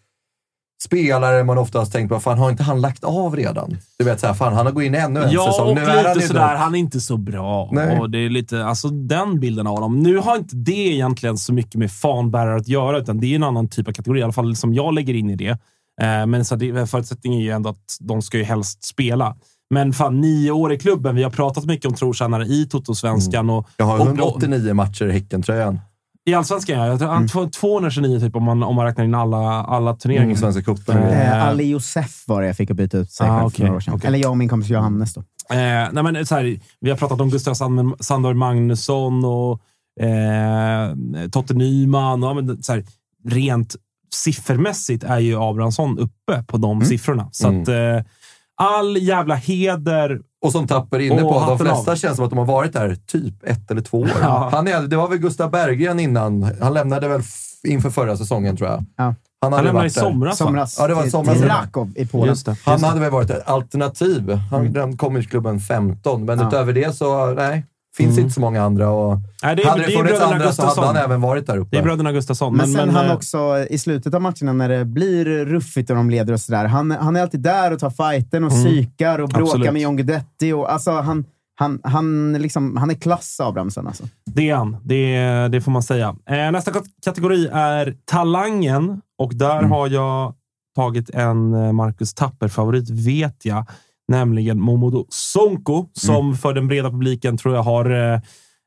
spelare 0.84 1.44
man 1.44 1.58
oftast 1.58 1.92
tänkt 1.92 2.08
på, 2.08 2.20
fan 2.20 2.38
har 2.38 2.50
inte 2.50 2.62
han 2.62 2.80
lagt 2.80 3.04
av 3.04 3.36
redan? 3.36 3.76
Du 3.98 4.04
vet, 4.04 4.20
så 4.20 4.26
här, 4.26 4.34
fan 4.34 4.52
han 4.54 4.66
har 4.66 4.72
gått 4.72 4.82
in 4.84 4.94
ännu 4.94 5.22
en 5.22 5.30
Ja, 5.30 5.46
säsong. 5.52 5.68
och 5.68 5.74
Nu 5.74 5.80
är 5.80 5.86
han 5.86 6.04
lite 6.04 6.20
ju 6.20 6.26
sådär. 6.26 6.52
då- 6.52 6.58
Han 6.58 6.74
är 6.74 6.78
inte 6.78 7.00
så 7.00 7.16
bra. 7.16 7.68
Nej. 7.72 7.98
Och 8.00 8.10
det 8.10 8.18
är 8.18 8.28
lite, 8.30 8.64
alltså 8.64 8.88
den 8.88 9.40
bilden 9.40 9.66
av 9.66 9.74
honom. 9.74 10.02
Nu 10.02 10.16
har 10.18 10.36
inte 10.36 10.56
det 10.56 10.72
egentligen 10.72 11.38
så 11.38 11.52
mycket 11.52 11.74
med 11.74 11.92
fanbärare 11.92 12.56
att 12.56 12.68
göra, 12.68 12.98
utan 12.98 13.20
det 13.20 13.26
är 13.26 13.36
en 13.36 13.42
annan 13.42 13.68
typ 13.68 13.88
av 13.88 13.92
kategori. 13.92 14.20
I 14.20 14.22
alla 14.22 14.32
fall 14.32 14.56
som 14.56 14.74
jag 14.74 14.94
lägger 14.94 15.14
in 15.14 15.30
i 15.30 15.36
det. 15.36 15.48
Eh, 16.02 16.26
men 16.26 16.44
så 16.44 16.56
det, 16.56 16.90
förutsättningen 16.90 17.40
är 17.40 17.44
ju 17.44 17.50
ändå 17.50 17.70
att 17.70 17.96
de 18.00 18.22
ska 18.22 18.38
ju 18.38 18.44
helst 18.44 18.84
spela. 18.84 19.36
Men 19.70 19.92
fan, 19.92 20.20
nio 20.20 20.50
år 20.50 20.72
i 20.72 20.78
klubben. 20.78 21.14
Vi 21.16 21.22
har 21.22 21.30
pratat 21.30 21.64
mycket 21.64 21.86
om 21.86 21.94
trotjänare 21.94 22.44
i 22.46 22.66
Toto-svenskan. 22.66 23.50
Och, 23.50 23.68
Jag 23.76 23.86
har 23.86 23.98
och- 24.00 24.06
189 24.06 24.74
matcher 24.74 25.04
i 25.08 25.12
Häckentröjan. 25.12 25.80
I 26.28 26.34
allsvenskan, 26.34 26.78
ja. 26.78 26.86
Jag 26.86 26.98
tror, 26.98 27.28
får 27.28 27.46
229 27.48 28.20
typ, 28.20 28.36
om 28.36 28.42
man, 28.44 28.62
om 28.62 28.74
man 28.76 28.84
räknar 28.86 29.04
in 29.04 29.14
alla, 29.14 29.38
alla 29.64 29.94
turneringar. 29.96 30.24
Mm, 30.24 30.36
Svenska 30.36 30.62
cupen. 30.62 30.96
Eh, 31.02 31.44
Ali 31.48 31.64
Josef 31.64 32.24
var 32.26 32.40
det 32.40 32.46
jag 32.46 32.56
fick 32.56 32.70
att 32.70 32.76
byta 32.76 32.98
ut 32.98 33.10
sig 33.10 33.26
Ah, 33.28 33.30
själv 33.30 33.40
för 33.40 33.46
okej, 33.48 33.64
några 33.64 33.76
år 33.76 33.80
sedan. 33.80 33.94
okej. 33.94 34.08
Eller 34.08 34.18
jag 34.18 34.30
och 34.30 34.36
min 34.38 34.48
kompis 34.48 34.70
Johannes 34.70 35.14
då. 35.14 35.20
Eh, 35.50 35.56
nej 35.92 36.02
men, 36.02 36.26
så 36.26 36.34
här, 36.34 36.58
vi 36.80 36.90
har 36.90 36.96
pratat 36.96 37.20
om 37.20 37.30
Gustav 37.30 37.54
Sand- 37.54 37.94
Sandberg 38.00 38.34
Magnusson 38.34 39.24
och 39.24 39.60
eh, 40.04 41.28
Totte 41.32 41.54
Nyman. 41.54 42.24
Och, 42.24 42.36
men, 42.36 42.62
så 42.62 42.72
här, 42.72 42.84
rent 43.28 43.76
siffermässigt 44.14 45.04
är 45.04 45.18
ju 45.18 45.42
Abrahamsson 45.42 45.98
uppe 45.98 46.42
på 46.46 46.56
de 46.56 46.84
siffrorna. 46.84 47.28
Så 47.32 47.48
Mm. 47.48 47.62
att, 47.62 47.68
eh, 47.68 48.10
all 48.56 48.96
jävla 48.96 49.34
heder. 49.34 50.20
Och 50.44 50.52
som 50.52 50.66
Tapper 50.66 50.98
inne 50.98 51.22
på, 51.22 51.44
de 51.48 51.58
flesta 51.58 51.92
av. 51.92 51.96
känns 51.96 52.16
som 52.16 52.24
att 52.24 52.30
de 52.30 52.38
har 52.38 52.46
varit 52.46 52.72
där 52.72 52.96
typ 53.06 53.44
ett 53.44 53.70
eller 53.70 53.80
två 53.80 54.00
år. 54.00 54.10
Ja. 54.22 54.48
Han 54.52 54.68
är, 54.68 54.82
det 54.82 54.96
var 54.96 55.08
väl 55.08 55.18
Gustav 55.18 55.50
Berggren 55.50 56.00
innan. 56.00 56.50
Han 56.60 56.74
lämnade 56.74 57.08
väl 57.08 57.22
inför 57.64 57.90
förra 57.90 58.16
säsongen, 58.16 58.56
tror 58.56 58.70
jag. 58.70 58.84
Ja. 58.96 59.04
Han 59.04 59.14
Han 59.40 59.52
hade 59.52 59.64
lämnade 59.64 59.86
i 59.86 59.90
somras? 59.90 60.38
Somras. 60.38 60.76
Ja, 60.78 60.86
det 60.86 60.94
var 60.94 61.02
till- 61.02 61.10
somras. 61.10 61.38
Till 61.38 61.48
Rakov 61.48 61.92
i 61.96 62.06
Polen. 62.06 62.28
Just 62.28 62.46
det. 62.46 62.56
Han 62.64 62.74
Just 62.74 62.82
det. 62.82 62.88
hade 62.88 63.00
väl 63.00 63.10
varit 63.10 63.30
ett 63.30 63.48
alternativ. 63.48 64.32
Han 64.50 64.66
mm. 64.66 64.96
kom 64.96 65.16
i 65.16 65.24
klubben 65.24 65.60
15, 65.60 66.24
men 66.24 66.38
Ja. 66.38 66.48
utöver 66.48 66.72
det 66.72 66.96
så 66.96 67.26
nej, 67.26 67.64
finns 67.96 68.12
Mm. 68.12 68.22
inte 68.24 68.34
så 68.34 68.40
många 68.40 68.62
andra. 68.62 68.90
Och 68.90 69.18
Nej, 69.42 69.56
det 69.56 69.62
är, 69.62 69.66
hade 69.68 69.82
det 69.82 69.86
det 69.86 69.92
är 69.92 69.96
funnits 69.96 70.20
andra 70.20 70.28
så 70.28 70.34
hade 70.34 70.44
Gustafsson. 70.46 70.84
han 70.84 70.96
även 70.96 71.20
varit 71.20 71.46
där 71.46 71.56
uppe. 71.58 71.68
Det 71.70 71.78
är 71.78 71.82
bröderna 71.82 72.12
Gustafsson. 72.12 72.56
Men 72.56 72.68
sen 72.68 72.88
han 72.90 73.06
eh, 73.06 73.14
också, 73.14 73.66
i 73.70 73.78
slutet 73.78 74.14
av 74.14 74.22
matcherna 74.22 74.52
när 74.52 74.68
det 74.68 74.84
blir 74.84 75.24
ruffigt 75.44 75.90
och 75.90 75.96
de 75.96 76.10
leder 76.10 76.32
och 76.32 76.40
sådär, 76.40 76.64
han, 76.64 76.90
han 76.90 77.16
är 77.16 77.22
alltid 77.22 77.40
där 77.40 77.72
och 77.72 77.78
tar 77.78 77.90
fighten 77.90 78.44
och 78.44 78.50
psykar 78.50 79.18
och 79.18 79.28
bråkar 79.28 79.40
Mm. 79.40 79.48
Absolut. 79.52 79.72
med 79.72 79.82
John 79.82 79.96
Guidetti. 79.96 80.52
Och, 80.52 80.72
alltså, 80.72 80.90
han, 80.90 81.24
han, 81.58 81.80
han, 81.84 82.32
liksom, 82.32 82.76
han 82.76 82.90
är 82.90 82.94
klass, 82.94 83.40
Abrahamsson. 83.40 83.86
Alltså. 83.86 84.04
Det 84.24 84.50
är 84.50 84.54
han. 84.56 84.76
Det, 84.84 85.48
det 85.48 85.60
får 85.60 85.70
man 85.72 85.82
säga. 85.82 86.16
Eh, 86.30 86.50
nästa 86.52 86.70
kat- 86.70 86.84
kategori 87.04 87.48
är 87.52 87.94
talangen. 88.04 89.00
Och 89.18 89.34
där 89.34 89.58
Mm. 89.58 89.70
har 89.70 89.88
jag 89.88 90.34
tagit 90.76 91.10
en 91.10 91.54
eh, 91.54 91.72
Marcus 91.72 92.14
Tapper-favorit, 92.14 92.90
vet 92.90 93.44
jag. 93.44 93.64
Nämligen 94.08 94.60
Momodo 94.60 95.06
Sonko, 95.08 95.86
som 95.92 96.26
Mm. 96.26 96.36
för 96.36 96.54
den 96.54 96.68
breda 96.68 96.90
publiken 96.90 97.36
tror 97.36 97.54
jag 97.54 97.62
har 97.62 98.14
eh, 98.14 98.20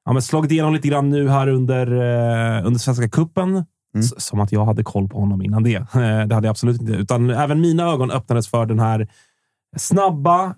ja, 0.06 0.22
slagit 0.22 0.52
igenom 0.52 0.74
lite 0.74 0.88
grann 0.88 1.10
nu 1.10 1.30
här 1.30 1.48
under, 1.48 1.88
eh, 1.92 2.66
under 2.66 2.80
Svenska 2.80 3.10
Cupen. 3.10 3.50
Mm. 3.50 4.04
Som 4.18 4.40
att 4.40 4.52
jag 4.52 4.66
hade 4.66 4.84
koll 4.84 5.08
på 5.10 5.20
honom 5.20 5.42
innan 5.42 5.64
det. 5.64 5.76
Eh, 5.96 6.28
det 6.28 6.36
hade 6.36 6.48
jag 6.48 6.50
absolut 6.50 6.82
inte. 6.82 6.94
Utan 6.94 7.30
även 7.30 7.62
mina 7.62 7.84
ögon 7.84 8.12
öppnades 8.12 8.48
för 8.48 8.66
den 8.66 8.80
här 8.80 9.08
snabba, 9.78 10.56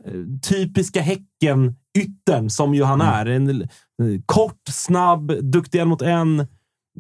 typiska 0.50 1.02
Häcken-yttern 1.02 2.50
som 2.50 2.74
ju 2.76 2.84
han 2.84 3.02
är. 3.02 3.26
En, 3.26 3.68
kort, 4.26 4.62
snabb, 4.70 5.32
duktig 5.42 5.80
en 5.80 5.88
mot 5.88 6.02
en, 6.02 6.48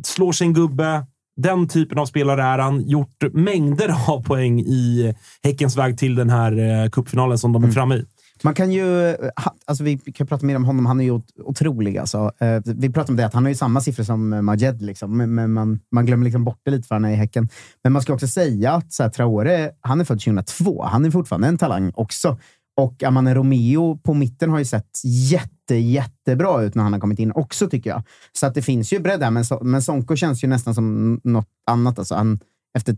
slår 0.03 0.31
sin 0.31 0.53
gubbe. 0.53 1.05
Den 1.37 1.67
typen 1.67 1.99
av 1.99 2.05
spelare 2.05 2.43
är 2.43 2.59
han. 2.59 2.81
Gjort 2.87 3.23
mängder 3.33 3.95
av 4.11 4.23
poäng 4.23 4.59
i 4.59 5.13
Häckens 5.43 5.77
väg 5.77 5.97
till 5.97 6.15
den 6.15 6.29
här 6.29 6.83
eh, 6.83 6.89
cupfinalen 6.89 7.37
som 7.37 7.53
de 7.53 7.63
är 7.63 7.71
framme 7.71 7.95
i. 7.95 8.05
Man 8.43 8.53
kan 8.53 8.71
ju, 8.71 9.15
ha- 9.35 9.55
alltså 9.65 9.83
vi 9.83 9.97
kan 9.97 10.27
prata 10.27 10.45
mer 10.45 10.55
om 10.55 10.65
honom, 10.65 10.85
han 10.85 10.99
är 10.99 11.03
ju 11.03 11.11
ot- 11.11 11.39
otrolig. 11.43 11.97
Alltså. 11.97 12.31
Eh, 12.39 12.61
vi 12.65 12.89
pratade 12.89 13.11
om 13.11 13.17
det, 13.17 13.25
att 13.25 13.33
han 13.33 13.43
har 13.43 13.49
ju 13.49 13.55
samma 13.55 13.81
siffror 13.81 14.03
som 14.03 14.33
eh, 14.33 14.41
Majed, 14.41 14.81
liksom. 14.81 15.17
men 15.17 15.53
man, 15.53 15.79
man 15.91 16.05
glömmer 16.05 16.23
liksom 16.25 16.43
bort 16.43 16.59
det 16.65 16.71
lite 16.71 16.87
för 16.87 16.95
han 16.95 17.05
är 17.05 17.11
i 17.11 17.15
Häcken. 17.15 17.49
Men 17.83 17.93
man 17.93 18.01
ska 18.01 18.13
också 18.13 18.27
säga 18.27 18.71
att 18.73 18.93
så 18.93 19.03
här, 19.03 19.09
Traore, 19.09 19.71
han 19.81 20.01
är 20.01 20.05
född 20.05 20.19
2002. 20.19 20.83
Han 20.83 21.05
är 21.05 21.11
fortfarande 21.11 21.47
en 21.47 21.57
talang 21.57 21.91
också. 21.95 22.37
Och 22.81 23.03
Amane 23.03 23.35
Romeo 23.35 23.97
på 23.97 24.13
mitten 24.13 24.49
har 24.49 24.59
ju 24.59 24.65
sett 24.65 24.89
jätte, 25.05 25.49
jättebra 25.79 26.61
ut 26.61 26.75
när 26.75 26.83
han 26.83 26.93
har 26.93 26.99
kommit 26.99 27.19
in 27.19 27.31
också, 27.31 27.69
tycker 27.69 27.89
jag. 27.89 28.03
Så 28.33 28.45
att 28.47 28.53
det 28.53 28.61
finns 28.61 28.93
ju 28.93 28.99
bredd 28.99 29.19
där, 29.19 29.31
men, 29.31 29.45
so 29.45 29.63
men 29.63 29.81
Sonko 29.81 30.15
känns 30.15 30.43
ju 30.43 30.47
nästan 30.47 30.75
som 30.75 31.19
något 31.23 31.47
annat. 31.67 31.99
Alltså, 31.99 32.15
han, 32.15 32.39
efter 32.77 32.97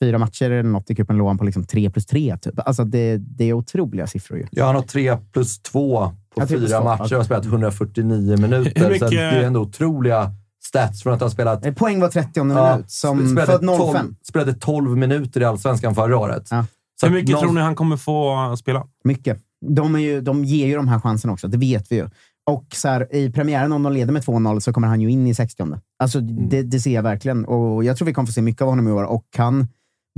fyra 0.00 0.18
matcher 0.18 0.50
eller 0.50 0.62
något 0.70 0.90
i 0.90 0.94
cupen 0.94 1.16
låg 1.16 1.26
han 1.28 1.38
på 1.38 1.44
liksom 1.44 1.64
3 1.64 1.90
plus 1.90 2.06
3. 2.06 2.36
Typ. 2.36 2.54
Alltså 2.58 2.84
det, 2.84 3.16
det 3.16 3.44
är 3.44 3.52
otroliga 3.52 4.06
siffror 4.06 4.38
ju. 4.38 4.46
Ja, 4.50 4.66
han 4.66 4.74
har 4.74 4.82
tre 4.82 5.16
plus 5.32 5.58
två 5.62 5.98
på 6.34 6.40
Ja, 6.40 6.46
plus 6.46 6.60
fyra 6.70 6.78
två. 6.78 6.84
matcher 6.84 7.12
och 7.14 7.18
har 7.18 7.24
spelat 7.24 7.44
149 7.44 8.36
minuter. 8.36 8.88
Mycket- 8.90 8.98
Så 9.00 9.08
det 9.08 9.20
är 9.20 9.42
ändå 9.42 9.60
otroliga 9.60 10.30
stats 10.64 11.02
från 11.02 11.12
att 11.12 11.20
ha 11.20 11.30
spelat... 11.30 11.66
Eh, 11.66 11.74
Poäng 11.74 12.00
var 12.00 12.08
30 12.08 12.30
Ja, 12.34 12.44
minut, 12.44 12.90
som 12.90 13.28
spelade 13.28 13.52
född 13.52 13.60
12 13.78 13.92
05. 13.92 14.16
Spelade 14.28 14.52
12 14.54 14.96
minuter 14.96 15.40
i 15.40 15.44
Allsvenskan 15.44 15.94
förra 15.94 16.18
året. 16.18 16.48
Ja. 16.50 16.66
Så 17.00 17.06
Hur 17.06 17.14
mycket 17.14 17.30
någon- 17.30 17.40
tror 17.42 17.52
ni 17.52 17.60
han 17.60 17.74
kommer 17.74 17.96
få 17.96 18.56
spela? 18.58 18.86
Mycket. 19.04 19.38
De, 19.68 19.94
är 19.94 19.98
ju, 19.98 20.20
de 20.20 20.44
ger 20.44 20.66
ju 20.66 20.74
de 20.74 20.88
här 20.88 21.00
chanserna 21.00 21.32
också, 21.32 21.48
det 21.48 21.58
vet 21.58 21.92
vi 21.92 21.96
ju. 21.96 22.08
Och 22.50 22.66
så 22.74 22.88
här, 22.88 23.14
i 23.16 23.30
premiären, 23.32 23.72
om 23.72 23.82
de 23.82 23.92
leder 23.92 24.12
med 24.12 24.22
2-0, 24.22 24.60
så 24.60 24.72
kommer 24.72 24.88
han 24.88 25.00
ju 25.00 25.10
in 25.10 25.26
i 25.26 25.34
60 25.34 25.64
Alltså, 25.98 26.20
det, 26.20 26.62
det 26.62 26.80
ser 26.80 26.94
jag 26.94 27.02
verkligen. 27.02 27.44
Och 27.44 27.84
jag 27.84 27.96
tror 27.96 28.06
vi 28.06 28.12
kommer 28.14 28.26
få 28.26 28.32
se 28.32 28.42
mycket 28.42 28.62
av 28.62 28.68
honom 28.68 28.88
i 28.88 28.90
år. 28.90 29.04
Och 29.04 29.26
han, 29.36 29.68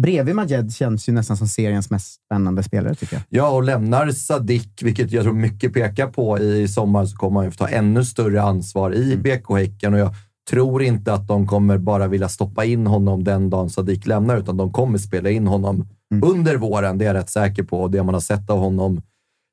bredvid 0.03 0.35
Majed, 0.35 0.73
känns 0.75 1.09
ju 1.09 1.13
nästan 1.13 1.37
som 1.37 1.49
seriens 1.49 1.91
mest 1.91 2.25
spännande 2.27 2.63
spelare, 2.63 2.95
tycker 2.95 3.15
jag. 3.17 3.23
Ja, 3.29 3.51
och 3.51 3.63
lämnar 3.63 4.11
Sadik, 4.11 4.83
vilket 4.83 5.13
jag 5.13 5.25
tror 5.25 5.35
mycket 5.35 5.73
pekar 5.75 6.07
på 6.07 6.39
i 6.39 6.69
sommar, 6.69 7.07
så 7.07 7.17
kommer 7.17 7.37
han 7.37 7.45
ju 7.45 7.51
få 7.51 7.57
ta 7.57 7.69
ännu 7.69 8.05
större 8.05 8.43
ansvar 8.43 8.91
i 8.95 9.13
Mm. 9.13 9.23
BK 9.23 9.51
Häcken. 9.59 9.95
Och 9.95 10.01
jag 10.01 10.15
tror 10.51 10.83
inte 10.83 11.15
att 11.15 11.29
de 11.29 11.47
kommer 11.47 11.79
bara 11.79 12.07
vilja 12.09 12.29
stoppa 12.29 12.65
in 12.65 12.87
honom 12.87 13.25
den 13.25 13.51
dagen 13.51 13.71
Sadik 13.71 14.07
lämnar, 14.07 14.37
utan 14.37 14.57
de 14.57 14.73
kommer 14.73 14.99
spela 14.99 15.31
in 15.31 15.47
honom 15.47 15.89
Mm. 16.15 16.29
under 16.31 16.57
våren. 16.57 16.99
Det 16.99 17.05
är 17.05 17.07
jag 17.07 17.15
rätt 17.15 17.31
säker 17.31 17.63
på. 17.63 17.83
Och 17.83 17.91
det 17.91 18.03
man 18.03 18.15
har 18.15 18.21
sett 18.21 18.51
av 18.51 18.59
honom 18.59 19.03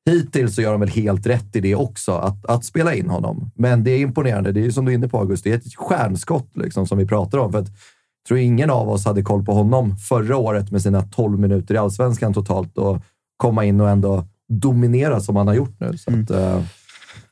hittills 0.06 0.56
så 0.56 0.62
gör 0.62 0.72
de 0.72 0.80
väl 0.80 0.90
helt 0.90 1.28
rätt 1.28 1.56
i 1.56 1.62
det 1.62 1.76
också, 1.76 2.12
att, 2.12 2.46
att 2.46 2.66
spela 2.66 2.94
in 2.94 3.10
honom. 3.10 3.52
Men 3.56 3.84
det 3.84 3.92
är 3.92 4.00
imponerande. 4.00 4.52
Det 4.52 4.60
är 4.60 4.64
ju 4.64 4.72
som 4.72 4.86
du 4.86 4.92
är 4.92 4.96
inne 4.96 5.08
på, 5.08 5.18
August. 5.18 5.44
Det 5.44 5.52
är 5.52 5.58
ett 5.58 5.76
stjärnskott 5.76 6.50
liksom, 6.54 6.88
som 6.88 6.98
vi 6.98 7.06
pratar 7.06 7.38
om. 7.38 7.52
För 7.52 7.60
att, 7.60 7.68
jag 7.68 8.28
tror 8.28 8.40
ingen 8.40 8.70
av 8.70 8.90
oss 8.90 9.06
hade 9.06 9.22
koll 9.22 9.46
på 9.46 9.54
honom 9.54 9.98
förra 9.98 10.38
året 10.38 10.72
med 10.72 10.82
sina 10.82 11.02
12 11.02 11.40
minuter 11.40 11.76
i 11.76 11.78
allsvenskan 11.78 12.34
totalt 12.34 12.78
och 12.78 13.02
komma 13.38 13.66
in 13.66 13.82
och 13.82 13.90
ändå 13.90 14.28
dominera 14.50 15.20
som 15.20 15.36
han 15.36 15.48
har 15.48 15.54
gjort 15.54 15.80
nu. 15.80 15.98
Så 15.98 16.12
att, 16.12 16.30
eh, 16.30 16.62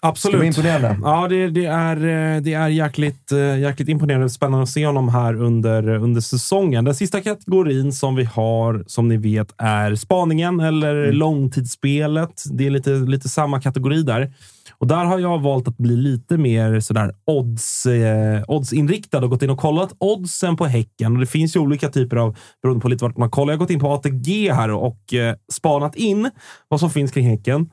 Absolut. 0.04 0.40
Bli 0.40 0.48
imponerande. 0.48 0.98
Ja, 1.04 1.28
det, 1.28 1.50
det, 1.50 1.66
är, 1.66 1.96
eh, 1.96 2.42
det 2.42 2.54
är 2.54 2.68
jäkligt, 2.68 3.32
eh, 3.32 3.60
jäkligt 3.60 3.90
imponerande. 3.90 4.30
Spännande 4.30 4.64
att 4.64 4.70
se 4.70 4.86
honom 4.86 5.10
här 5.10 5.42
under, 5.42 5.90
under 5.90 6.22
säsongen. 6.22 6.86
Den 6.86 6.96
sista 6.96 7.22
kategorin 7.22 7.94
som 7.94 8.16
vi 8.16 8.24
har, 8.24 8.84
som 8.88 9.08
ni 9.08 9.18
vet, 9.18 9.54
är 9.58 9.96
spaningen 9.96 10.60
eller 10.60 11.12
långtidsspelet. 11.12 12.44
Det 12.52 12.68
är 12.68 12.70
lite, 12.70 12.90
lite 12.90 13.30
samma 13.30 13.62
kategori 13.62 14.04
där. 14.04 14.34
Och 14.78 14.88
där 14.88 15.06
har 15.06 15.20
jag 15.20 15.42
valt 15.42 15.68
att 15.68 15.78
bli 15.78 15.96
lite 15.96 16.38
mer 16.38 16.80
sådär 16.80 17.16
odds, 17.26 17.86
eh, 17.86 18.44
oddsinriktad 18.48 19.24
och 19.24 19.30
gått 19.30 19.44
in 19.44 19.50
och 19.50 19.60
kollat 19.60 19.94
oddsen 19.98 20.58
på 20.58 20.66
Häcken. 20.66 21.14
Och 21.14 21.20
det 21.20 21.26
finns 21.26 21.56
ju 21.56 21.60
olika 21.60 21.90
typer 21.90 22.18
av, 22.18 22.38
beroende 22.62 22.82
på 22.82 22.90
lite 22.90 23.06
vart 23.06 23.18
man 23.18 23.30
kollar. 23.30 23.54
Jag 23.54 23.58
har 23.58 23.66
gått 23.66 23.70
in 23.70 23.80
på 23.80 23.94
ATG 23.94 24.52
här 24.52 24.72
och 24.72 25.14
eh, 25.14 25.36
spanat 25.54 25.96
in 25.96 26.30
vad 26.68 26.80
som 26.80 26.90
finns 26.90 27.12
kring 27.12 27.26
Häcken. 27.26 27.70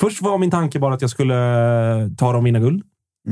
Först 0.00 0.22
var 0.22 0.38
min 0.38 0.50
tanke 0.50 0.78
bara 0.78 0.94
att 0.94 1.00
jag 1.02 1.10
skulle 1.10 1.34
eh, 2.02 2.08
ta 2.18 2.32
dem 2.32 2.44
vinna 2.44 2.58
guld. 2.58 2.82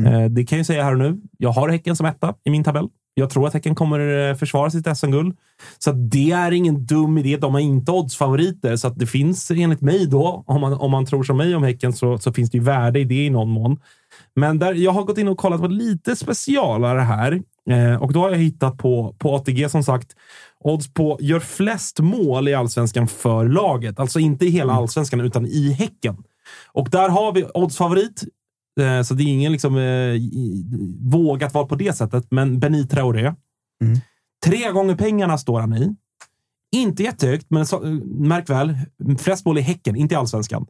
Eh, 0.06 0.24
Det 0.24 0.44
kan 0.44 0.58
jag 0.58 0.66
säga 0.66 0.84
här 0.84 0.92
och 0.92 0.98
nu. 0.98 1.20
Jag 1.38 1.50
har 1.50 1.68
Häcken 1.68 1.96
som 1.96 2.06
etta 2.06 2.34
i 2.44 2.50
min 2.50 2.64
tabell. 2.64 2.88
Jag 3.14 3.30
tror 3.30 3.46
att 3.46 3.54
Häcken 3.54 3.74
kommer 3.74 4.30
eh, 4.30 4.34
försvara 4.34 4.70
sitt 4.70 4.96
SM-guld. 4.98 5.36
Så 5.78 5.92
det 5.92 6.30
är 6.30 6.52
ingen 6.52 6.86
dum 6.86 7.18
idé. 7.18 7.36
De 7.36 7.54
har 7.54 7.60
inte 7.60 7.92
oddsfavoriter, 7.92 8.76
så 8.76 8.88
att 8.88 8.98
det 8.98 9.06
finns 9.06 9.50
enligt 9.50 9.80
mig 9.80 10.06
då, 10.06 10.44
om 10.46 10.60
man, 10.60 10.72
om 10.72 10.90
man 10.90 11.06
tror 11.06 11.22
som 11.22 11.36
mig 11.36 11.54
om 11.54 11.62
Häcken, 11.62 11.92
så, 11.92 12.18
så 12.18 12.32
finns 12.32 12.50
det 12.50 12.58
ju 12.58 12.64
värde 12.64 13.00
i 13.00 13.04
det 13.04 13.26
i 13.26 13.30
någon 13.30 13.48
mån. 13.50 13.78
Men 14.34 14.58
där, 14.58 14.74
jag 14.74 14.92
har 14.92 15.02
gått 15.04 15.18
in 15.18 15.28
och 15.28 15.38
kollat 15.38 15.60
på 15.60 15.66
lite 15.66 16.16
specialare 16.16 17.00
här 17.00 17.42
eh, 17.70 18.02
och 18.02 18.12
då 18.12 18.20
har 18.20 18.30
jag 18.30 18.38
hittat 18.38 18.78
på, 18.78 19.14
på 19.18 19.34
ATG 19.34 19.68
som 19.68 19.82
sagt 19.82 20.08
odds 20.60 20.94
på 20.94 21.18
gör 21.20 21.40
flest 21.40 22.00
mål 22.00 22.48
i 22.48 22.54
allsvenskan 22.54 23.08
för 23.08 23.48
laget. 23.48 24.00
Alltså 24.00 24.18
inte 24.18 24.46
i 24.46 24.50
hela 24.50 24.72
allsvenskan, 24.72 25.20
utan 25.20 25.46
i 25.46 25.72
Häcken. 25.72 26.16
Och 26.66 26.88
där 26.90 27.08
har 27.08 27.32
vi 27.32 27.44
oddsfavorit. 27.54 28.24
Eh, 28.80 29.02
så 29.02 29.14
det 29.14 29.22
är 29.22 29.26
ingen 29.26 29.52
liksom, 29.52 29.76
eh, 29.76 30.14
vågat 31.00 31.54
val 31.54 31.68
på 31.68 31.74
det 31.74 31.92
sättet, 31.92 32.26
men 32.30 32.60
Benit 32.60 32.90
Traoré. 32.90 33.34
Tre 34.44 34.70
gånger 34.70 34.94
pengarna 34.94 35.38
står 35.38 35.60
han 35.60 35.74
i. 35.74 35.96
Inte 36.76 37.02
jättehögt, 37.02 37.46
men 37.48 37.66
så, 37.66 37.80
märk 38.04 38.50
väl, 38.50 38.78
flest 39.18 39.46
mål 39.46 39.58
i 39.58 39.60
Häcken, 39.60 39.96
inte 39.96 40.14
i 40.14 40.16
allsvenskan. 40.16 40.66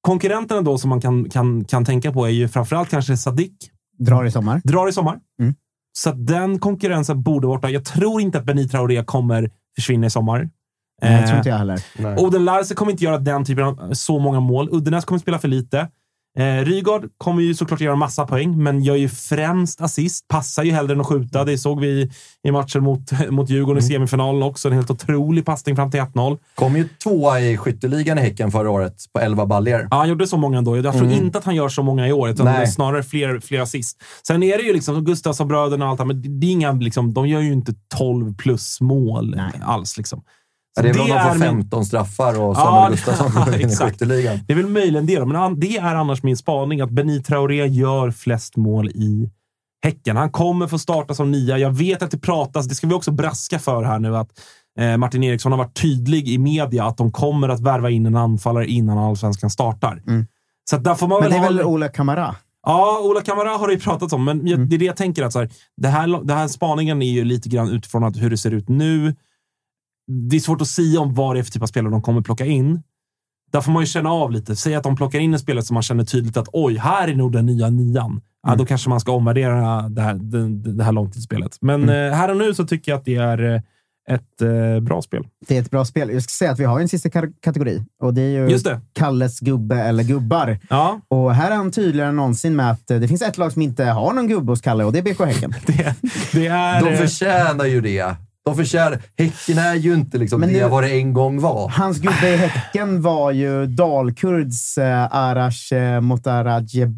Konkurrenterna 0.00 0.62
då 0.62 0.78
som 0.78 0.90
man 0.90 1.00
kan, 1.00 1.30
kan, 1.30 1.64
kan 1.64 1.84
tänka 1.84 2.12
på 2.12 2.26
är 2.26 2.30
ju 2.30 2.48
framförallt 2.48 2.88
kanske 2.88 3.16
Sadik. 3.16 3.70
Drar 3.98 4.24
i 4.24 4.30
sommar. 4.30 4.60
Drar 4.64 4.88
i 4.88 4.92
sommar. 4.92 5.20
Mm. 5.40 5.54
Så 5.92 6.12
den 6.12 6.58
konkurrensen 6.58 7.22
borde 7.22 7.46
vara 7.46 7.58
borta. 7.58 7.70
Jag 7.70 7.84
tror 7.84 8.20
inte 8.20 8.38
att 8.38 8.44
Benit 8.44 8.70
Traoré 8.70 9.04
kommer 9.04 9.50
försvinna 9.74 10.06
i 10.06 10.10
sommar. 10.10 10.50
Nej, 11.02 11.12
jag 11.12 11.20
Eh, 11.22 11.26
tror 11.26 11.36
inte 11.38 11.48
jag 11.48 11.56
heller. 11.58 11.80
Oden 12.18 12.44
Larse 12.44 12.74
kommer 12.74 12.92
inte 12.92 13.04
göra 13.04 13.18
den 13.18 13.44
typen 13.44 13.64
av 13.64 13.90
så 13.92 14.18
många 14.18 14.40
mål. 14.40 14.68
Uddenäs 14.72 15.04
kommer 15.04 15.18
spela 15.18 15.38
för 15.38 15.48
lite. 15.48 15.88
Eh, 16.38 16.64
Rygaard 16.64 17.08
kommer 17.18 17.42
ju 17.42 17.54
såklart 17.54 17.80
göra 17.80 17.96
massa 17.96 18.26
poäng, 18.26 18.62
men 18.62 18.82
gör 18.82 18.94
ju 18.96 19.08
främst 19.08 19.80
assist. 19.80 20.28
Passar 20.28 20.62
ju 20.64 20.72
hellre 20.72 20.92
än 20.92 21.00
att 21.00 21.06
skjuta. 21.06 21.44
Det 21.44 21.58
såg 21.58 21.80
vi 21.80 22.10
i 22.48 22.50
matchen 22.50 22.82
mot, 22.82 23.00
mot 23.30 23.50
Djurgården 23.50 23.82
i 23.82 23.86
semifinalen 23.86 24.42
också. 24.42 24.68
En 24.68 24.74
helt 24.74 24.90
otrolig 24.90 25.44
passning 25.44 25.76
fram 25.76 25.90
till 25.90 26.00
1-0. 26.00 26.38
kom 26.54 26.76
ju 26.76 26.88
tvåa 27.02 27.40
i 27.40 27.56
skytteligan 27.56 28.18
i 28.18 28.20
Häcken 28.20 28.50
förra 28.50 28.70
året 28.70 28.94
på 29.12 29.20
11 29.20 29.46
baljor. 29.46 29.88
Ja, 29.90 29.96
han 29.96 30.08
gjorde 30.08 30.26
så 30.26 30.36
många 30.36 30.58
ändå. 30.58 30.76
Jag 30.76 30.84
tror 30.94 31.06
Mm. 31.06 31.24
inte 31.24 31.38
att 31.38 31.44
han 31.44 31.54
gör 31.54 31.68
så 31.68 31.82
många 31.82 32.08
i 32.08 32.12
år, 32.12 32.28
utan 32.28 32.46
Nej. 32.46 32.56
det 32.56 32.62
är 32.62 32.66
snarare 32.66 33.02
fler, 33.02 33.40
fler 33.40 33.60
assist. 33.60 34.02
Sen 34.26 34.42
är 34.42 34.58
det 34.58 34.64
ju 34.64 34.72
liksom 34.72 35.04
Gustafsson-bröderna 35.04 35.84
och 35.84 35.90
allt 35.90 35.98
det 35.98 36.04
men 36.04 36.40
det 36.40 36.46
är 36.46 36.50
inga, 36.50 36.72
liksom, 36.72 37.14
de 37.14 37.28
gör 37.28 37.40
ju 37.40 37.52
inte 37.52 37.74
12 37.96 38.36
plus 38.36 38.80
mål 38.80 39.40
alls. 39.62 39.96
Liksom. 39.96 40.22
Ja, 40.76 40.82
det 40.82 40.88
är 40.88 40.92
väl 40.92 41.02
om 41.02 41.08
de 41.08 41.22
får 41.22 41.30
min- 41.30 41.40
15 41.40 41.84
straffar 41.84 42.40
och 42.40 42.50
Ja, 42.50 42.54
Samuel 42.54 42.90
Gustafsson 42.92 43.32
går 43.44 43.54
in 43.54 43.60
i 43.60 43.64
exakt. 43.64 43.90
skytteligan. 43.92 44.38
Det 44.46 44.52
är 44.52 44.56
väl 44.56 44.66
möjligen 44.68 45.06
det, 45.06 45.24
men 45.26 45.60
det 45.60 45.76
är 45.76 45.94
annars 45.94 46.22
min 46.22 46.36
spaning 46.36 46.80
att 46.80 46.90
Benit 46.90 47.26
Traoré 47.26 47.66
gör 47.66 48.10
flest 48.10 48.56
mål 48.56 48.88
i 48.88 49.30
Häcken. 49.84 50.16
Han 50.16 50.30
kommer 50.30 50.66
få 50.66 50.78
starta 50.78 51.14
som 51.14 51.30
nia. 51.30 51.58
Jag 51.58 51.70
vet 51.70 52.02
att 52.02 52.10
det 52.10 52.18
pratas, 52.18 52.66
det 52.66 52.74
ska 52.74 52.86
vi 52.86 52.94
också 52.94 53.10
braska 53.10 53.58
för 53.58 53.82
här 53.84 53.98
nu, 53.98 54.16
att 54.16 54.28
eh, 54.78 54.96
Martin 54.96 55.22
Eriksson 55.24 55.52
har 55.52 55.58
varit 55.58 55.80
tydlig 55.82 56.28
i 56.28 56.38
media 56.38 56.84
att 56.84 56.96
de 56.96 57.12
kommer 57.12 57.48
att 57.48 57.60
värva 57.60 57.90
in 57.90 58.06
en 58.06 58.16
anfallare 58.16 58.66
innan 58.66 58.98
allsvenskan 58.98 59.50
startar. 59.50 60.02
Så 60.70 60.76
att 60.76 60.84
där 60.84 60.94
får 60.94 61.08
man 61.08 61.20
Men 61.20 61.30
väl 61.30 61.30
det 61.30 61.36
är 61.36 61.40
ha... 61.40 61.56
väl 61.56 61.62
Ola 61.66 61.88
Kamara? 61.88 62.34
Ja, 62.66 63.00
Ola 63.04 63.20
Kamara 63.20 63.48
har 63.50 63.66
det 63.68 63.74
ju 63.74 63.80
pratats 63.80 64.12
om, 64.12 64.24
men 64.24 64.46
jag, 64.46 64.68
det 64.68 64.76
är 64.76 64.78
det 64.78 64.84
jag 64.84 64.96
tänker. 64.96 65.22
Att 65.24 65.32
så 65.32 65.38
här, 65.38 65.50
det, 65.76 65.88
här, 65.88 66.24
det 66.24 66.34
här 66.34 66.48
spaningen 66.48 67.02
är 67.02 67.10
ju 67.10 67.24
lite 67.24 67.48
grann 67.48 67.68
utifrån 67.70 68.04
att 68.04 68.16
hur 68.16 68.30
det 68.30 68.38
ser 68.38 68.50
ut 68.50 68.68
nu. 68.68 69.14
Det 70.30 70.36
är 70.36 70.40
svårt 70.40 70.60
att 70.60 70.68
säga 70.68 71.00
om 71.00 71.14
vad 71.14 71.36
det 71.36 71.40
är 71.40 71.42
för 71.42 71.50
typ 71.52 71.62
av 71.62 71.66
spelare 71.66 71.90
de 71.90 72.02
kommer 72.02 72.20
plocka 72.20 72.46
in. 72.46 72.82
Där 73.52 73.60
får 73.60 73.72
man 73.72 73.82
ju 73.82 73.86
känna 73.86 74.10
av 74.10 74.32
lite. 74.32 74.56
Säg 74.56 74.74
att 74.74 74.82
de 74.82 74.96
plockar 74.96 75.18
in 75.18 75.32
en 75.32 75.38
spelare 75.40 75.64
som 75.64 75.74
man 75.74 75.82
känner 75.82 76.04
tydligt 76.04 76.36
att 76.36 76.48
oj, 76.52 76.76
här 76.76 77.08
är 77.08 77.14
nog 77.14 77.32
den 77.32 77.46
nya 77.46 77.70
nian. 77.70 78.20
Ja, 78.46 78.54
då 78.54 78.64
kanske 78.66 78.88
man 78.88 79.00
ska 79.00 79.12
omvärdera 79.12 79.88
det 79.88 80.02
här, 80.02 80.14
det, 80.14 80.72
det 80.72 80.84
här 80.84 80.92
långtidsspelet. 80.92 81.58
Men 81.60 81.88
eh, 81.88 81.94
här 81.94 82.30
och 82.30 82.36
nu 82.36 82.54
så 82.54 82.66
tycker 82.66 82.92
jag 82.92 82.98
att 82.98 83.04
det 83.04 83.14
är 83.16 83.54
eh, 83.54 83.60
ett 84.10 84.42
eh, 84.42 84.80
bra 84.80 85.02
spel. 85.02 85.26
Det 85.48 85.56
är 85.56 85.60
ett 85.60 85.70
bra 85.70 85.84
spel. 85.84 86.10
Jag 86.10 86.22
ska 86.22 86.30
säga 86.30 86.50
att 86.50 86.58
vi 86.60 86.64
har 86.64 86.80
en 86.80 86.88
sista 86.88 87.08
ka- 87.08 87.32
kategori 87.42 87.84
och 88.02 88.14
det 88.14 88.20
är 88.20 88.30
ju 88.30 88.48
Just 88.48 88.64
det. 88.64 88.80
Kalles 88.92 89.40
gubbe 89.40 89.76
eller 89.76 90.02
gubbar. 90.04 90.58
Ja. 90.70 91.00
Och 91.08 91.34
här 91.34 91.50
är 91.50 91.56
han 91.56 91.70
tydligare 91.70 92.08
än 92.08 92.16
någonsin 92.16 92.56
med 92.56 92.70
att 92.70 92.90
eh, 92.90 92.98
det 92.98 93.08
finns 93.08 93.22
ett 93.22 93.38
lag 93.38 93.52
som 93.52 93.62
inte 93.62 93.84
har 93.84 94.12
någon 94.12 94.28
gubbe 94.28 94.52
hos 94.52 94.60
Kalle 94.60 94.84
och 94.84 94.92
det 94.92 94.98
är 94.98 95.02
BK 95.02 95.20
Häcken. 95.20 95.54
Det 96.32 96.46
är... 96.46 96.84
De 96.90 96.96
förtjänar 96.96 97.64
ju 97.64 97.80
det. 97.80 98.16
De 98.46 98.56
förtjänar... 98.56 99.02
Häcken 99.18 99.58
är 99.58 99.74
ju 99.74 99.94
inte 99.94 100.18
liksom 100.18 100.40
Men 100.40 100.52
det 100.52 100.62
nu- 100.62 100.68
vad 100.68 100.82
det 100.84 100.90
en 100.90 101.12
gång 101.12 101.40
var. 101.40 101.68
Hans 101.68 101.98
gubbe 101.98 102.28
i 102.28 102.36
Häcken 102.36 103.02
var 103.02 103.30
ju 103.30 103.66
Dalkurds 103.66 104.78
eh, 104.78 105.08
Arash 105.16 105.72
eh, 105.74 106.00
Motarajeba 106.00 106.92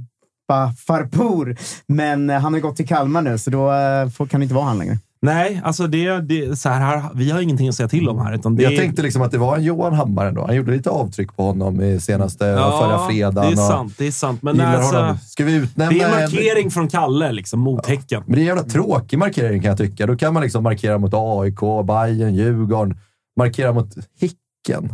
Farpour. 0.86 1.56
Men 1.86 2.30
eh, 2.30 2.40
han 2.40 2.52
har 2.52 2.60
gått 2.60 2.76
till 2.76 2.88
Kalmar 2.88 3.22
nu, 3.22 3.38
så 3.38 3.50
då 3.50 3.72
eh, 3.72 4.08
får, 4.08 4.26
kan 4.26 4.40
det 4.40 4.44
inte 4.44 4.54
vara 4.54 4.64
han 4.64 4.78
längre. 4.78 4.98
Nej, 5.22 5.60
alltså 5.64 5.86
det, 5.86 6.20
det, 6.20 6.56
så 6.58 6.68
här, 6.68 6.80
här, 6.80 7.10
vi 7.14 7.30
har 7.30 7.40
ingenting 7.40 7.68
att 7.68 7.74
säga 7.74 7.88
till 7.88 8.08
om 8.08 8.18
här. 8.18 8.34
Utan 8.34 8.56
det 8.56 8.62
Jag 8.62 8.76
tänkte 8.76 9.02
liksom 9.02 9.22
att 9.22 9.30
det 9.30 9.38
var 9.38 9.56
en 9.56 9.62
Johan 9.64 9.92
Hammar 9.94 10.26
ändå. 10.26 10.46
Han 10.46 10.56
gjorde 10.56 10.72
lite 10.72 10.90
avtryck 10.90 11.36
på 11.36 11.42
honom 11.42 11.80
i 11.80 12.00
senaste 12.00 12.38
förra 12.78 13.06
fredagen. 13.08 13.56
det 13.56 13.62
är 13.62 13.66
sant. 13.68 13.94
Det 13.98 14.06
är 14.06 14.10
sant. 14.10 14.42
Men 14.42 14.60
alltså, 14.60 14.96
honom. 14.96 15.18
Ska 15.18 15.44
vi 15.44 15.54
utnämna 15.56 15.92
det 15.92 16.00
är 16.00 16.08
en 16.08 16.14
en- 16.14 16.20
markering 16.20 16.70
från 16.70 16.88
Kalle 16.88 17.32
liksom, 17.32 17.60
mot 17.60 17.86
Häcken. 17.86 18.22
Men 18.26 18.34
det 18.34 18.38
är 18.38 18.42
en 18.42 18.46
jävla 18.46 18.62
tråkig 18.62 19.18
markering 19.18 19.62
kan 19.62 19.68
jag 19.68 19.78
tycka. 19.78 20.06
Då 20.06 20.16
kan 20.16 20.34
man 20.34 20.42
liksom 20.42 20.62
markera 20.62 20.98
mot 20.98 21.14
AIK, 21.14 21.60
Bayern, 21.86 22.34
Djurgården. 22.34 22.98
Markera 23.38 23.72
mot 23.72 23.94
Häcken. 24.20 24.92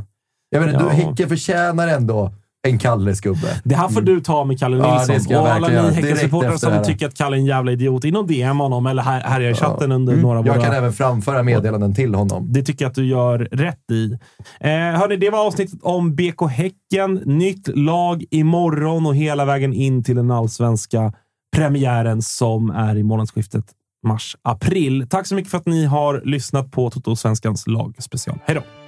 Jag 0.50 0.62
inte, 0.62 0.84
Ja. 0.84 0.90
du, 0.90 0.96
Häcken 0.96 1.28
förtjänar 1.28 1.88
ändå 1.88 2.32
en 2.64 2.78
Kalles 2.78 3.20
gubbe. 3.20 3.60
Det 3.64 3.74
här 3.74 3.88
får 3.88 4.00
du 4.00 4.20
ta 4.20 4.44
med 4.44 4.58
Kalle 4.58 4.76
Ja, 4.76 5.04
Nilsson 5.06 5.32
jag 5.32 5.42
och 5.42 5.48
alla 5.48 5.68
ni 5.68 5.94
Häckensupportrar 5.94 6.56
som 6.56 6.84
tycker 6.84 7.06
att 7.06 7.14
Kalle 7.14 7.36
är 7.36 7.38
en 7.38 7.46
jävla 7.46 7.72
idiot. 7.72 8.04
In 8.04 8.16
och 8.16 8.26
DM 8.26 8.58
honom 8.58 8.86
eller 8.86 9.02
här, 9.02 9.20
här 9.20 9.40
i 9.40 9.54
chatten 9.54 9.92
under 9.92 10.12
Mm. 10.12 10.22
några 10.22 10.38
Jag 10.38 10.54
våra... 10.54 10.64
kan 10.64 10.74
även 10.74 10.92
framföra 10.92 11.42
meddelanden 11.42 11.94
till 11.94 12.14
honom. 12.14 12.52
Det 12.52 12.62
tycker 12.62 12.84
jag 12.84 12.90
att 12.90 12.94
du 12.94 13.06
gör 13.06 13.38
rätt 13.38 13.90
i. 13.92 14.12
Eh, 14.60 14.70
hörni, 14.70 15.16
det 15.16 15.30
var 15.30 15.46
avsnittet 15.46 15.78
om 15.82 16.14
BK 16.16 16.42
Häcken. 16.50 17.14
Nytt 17.24 17.68
lag 17.76 18.24
imorgon 18.30 19.06
och 19.06 19.16
hela 19.16 19.44
vägen 19.44 19.72
in 19.72 20.04
till 20.04 20.16
den 20.16 20.30
allsvenska 20.30 21.12
premiären 21.56 22.22
som 22.22 22.70
är 22.70 22.96
i 22.96 23.02
månadsskiftet 23.02 23.64
mars-april. 24.06 25.06
Tack 25.10 25.26
så 25.26 25.34
mycket 25.34 25.50
för 25.50 25.58
att 25.58 25.66
ni 25.66 25.84
har 25.84 26.22
lyssnat 26.24 26.70
på 26.70 26.90
Toto 26.90 27.16
Svenskans 27.16 27.66
lagspecial. 27.66 28.38
Hej 28.46 28.54
då! 28.56 28.83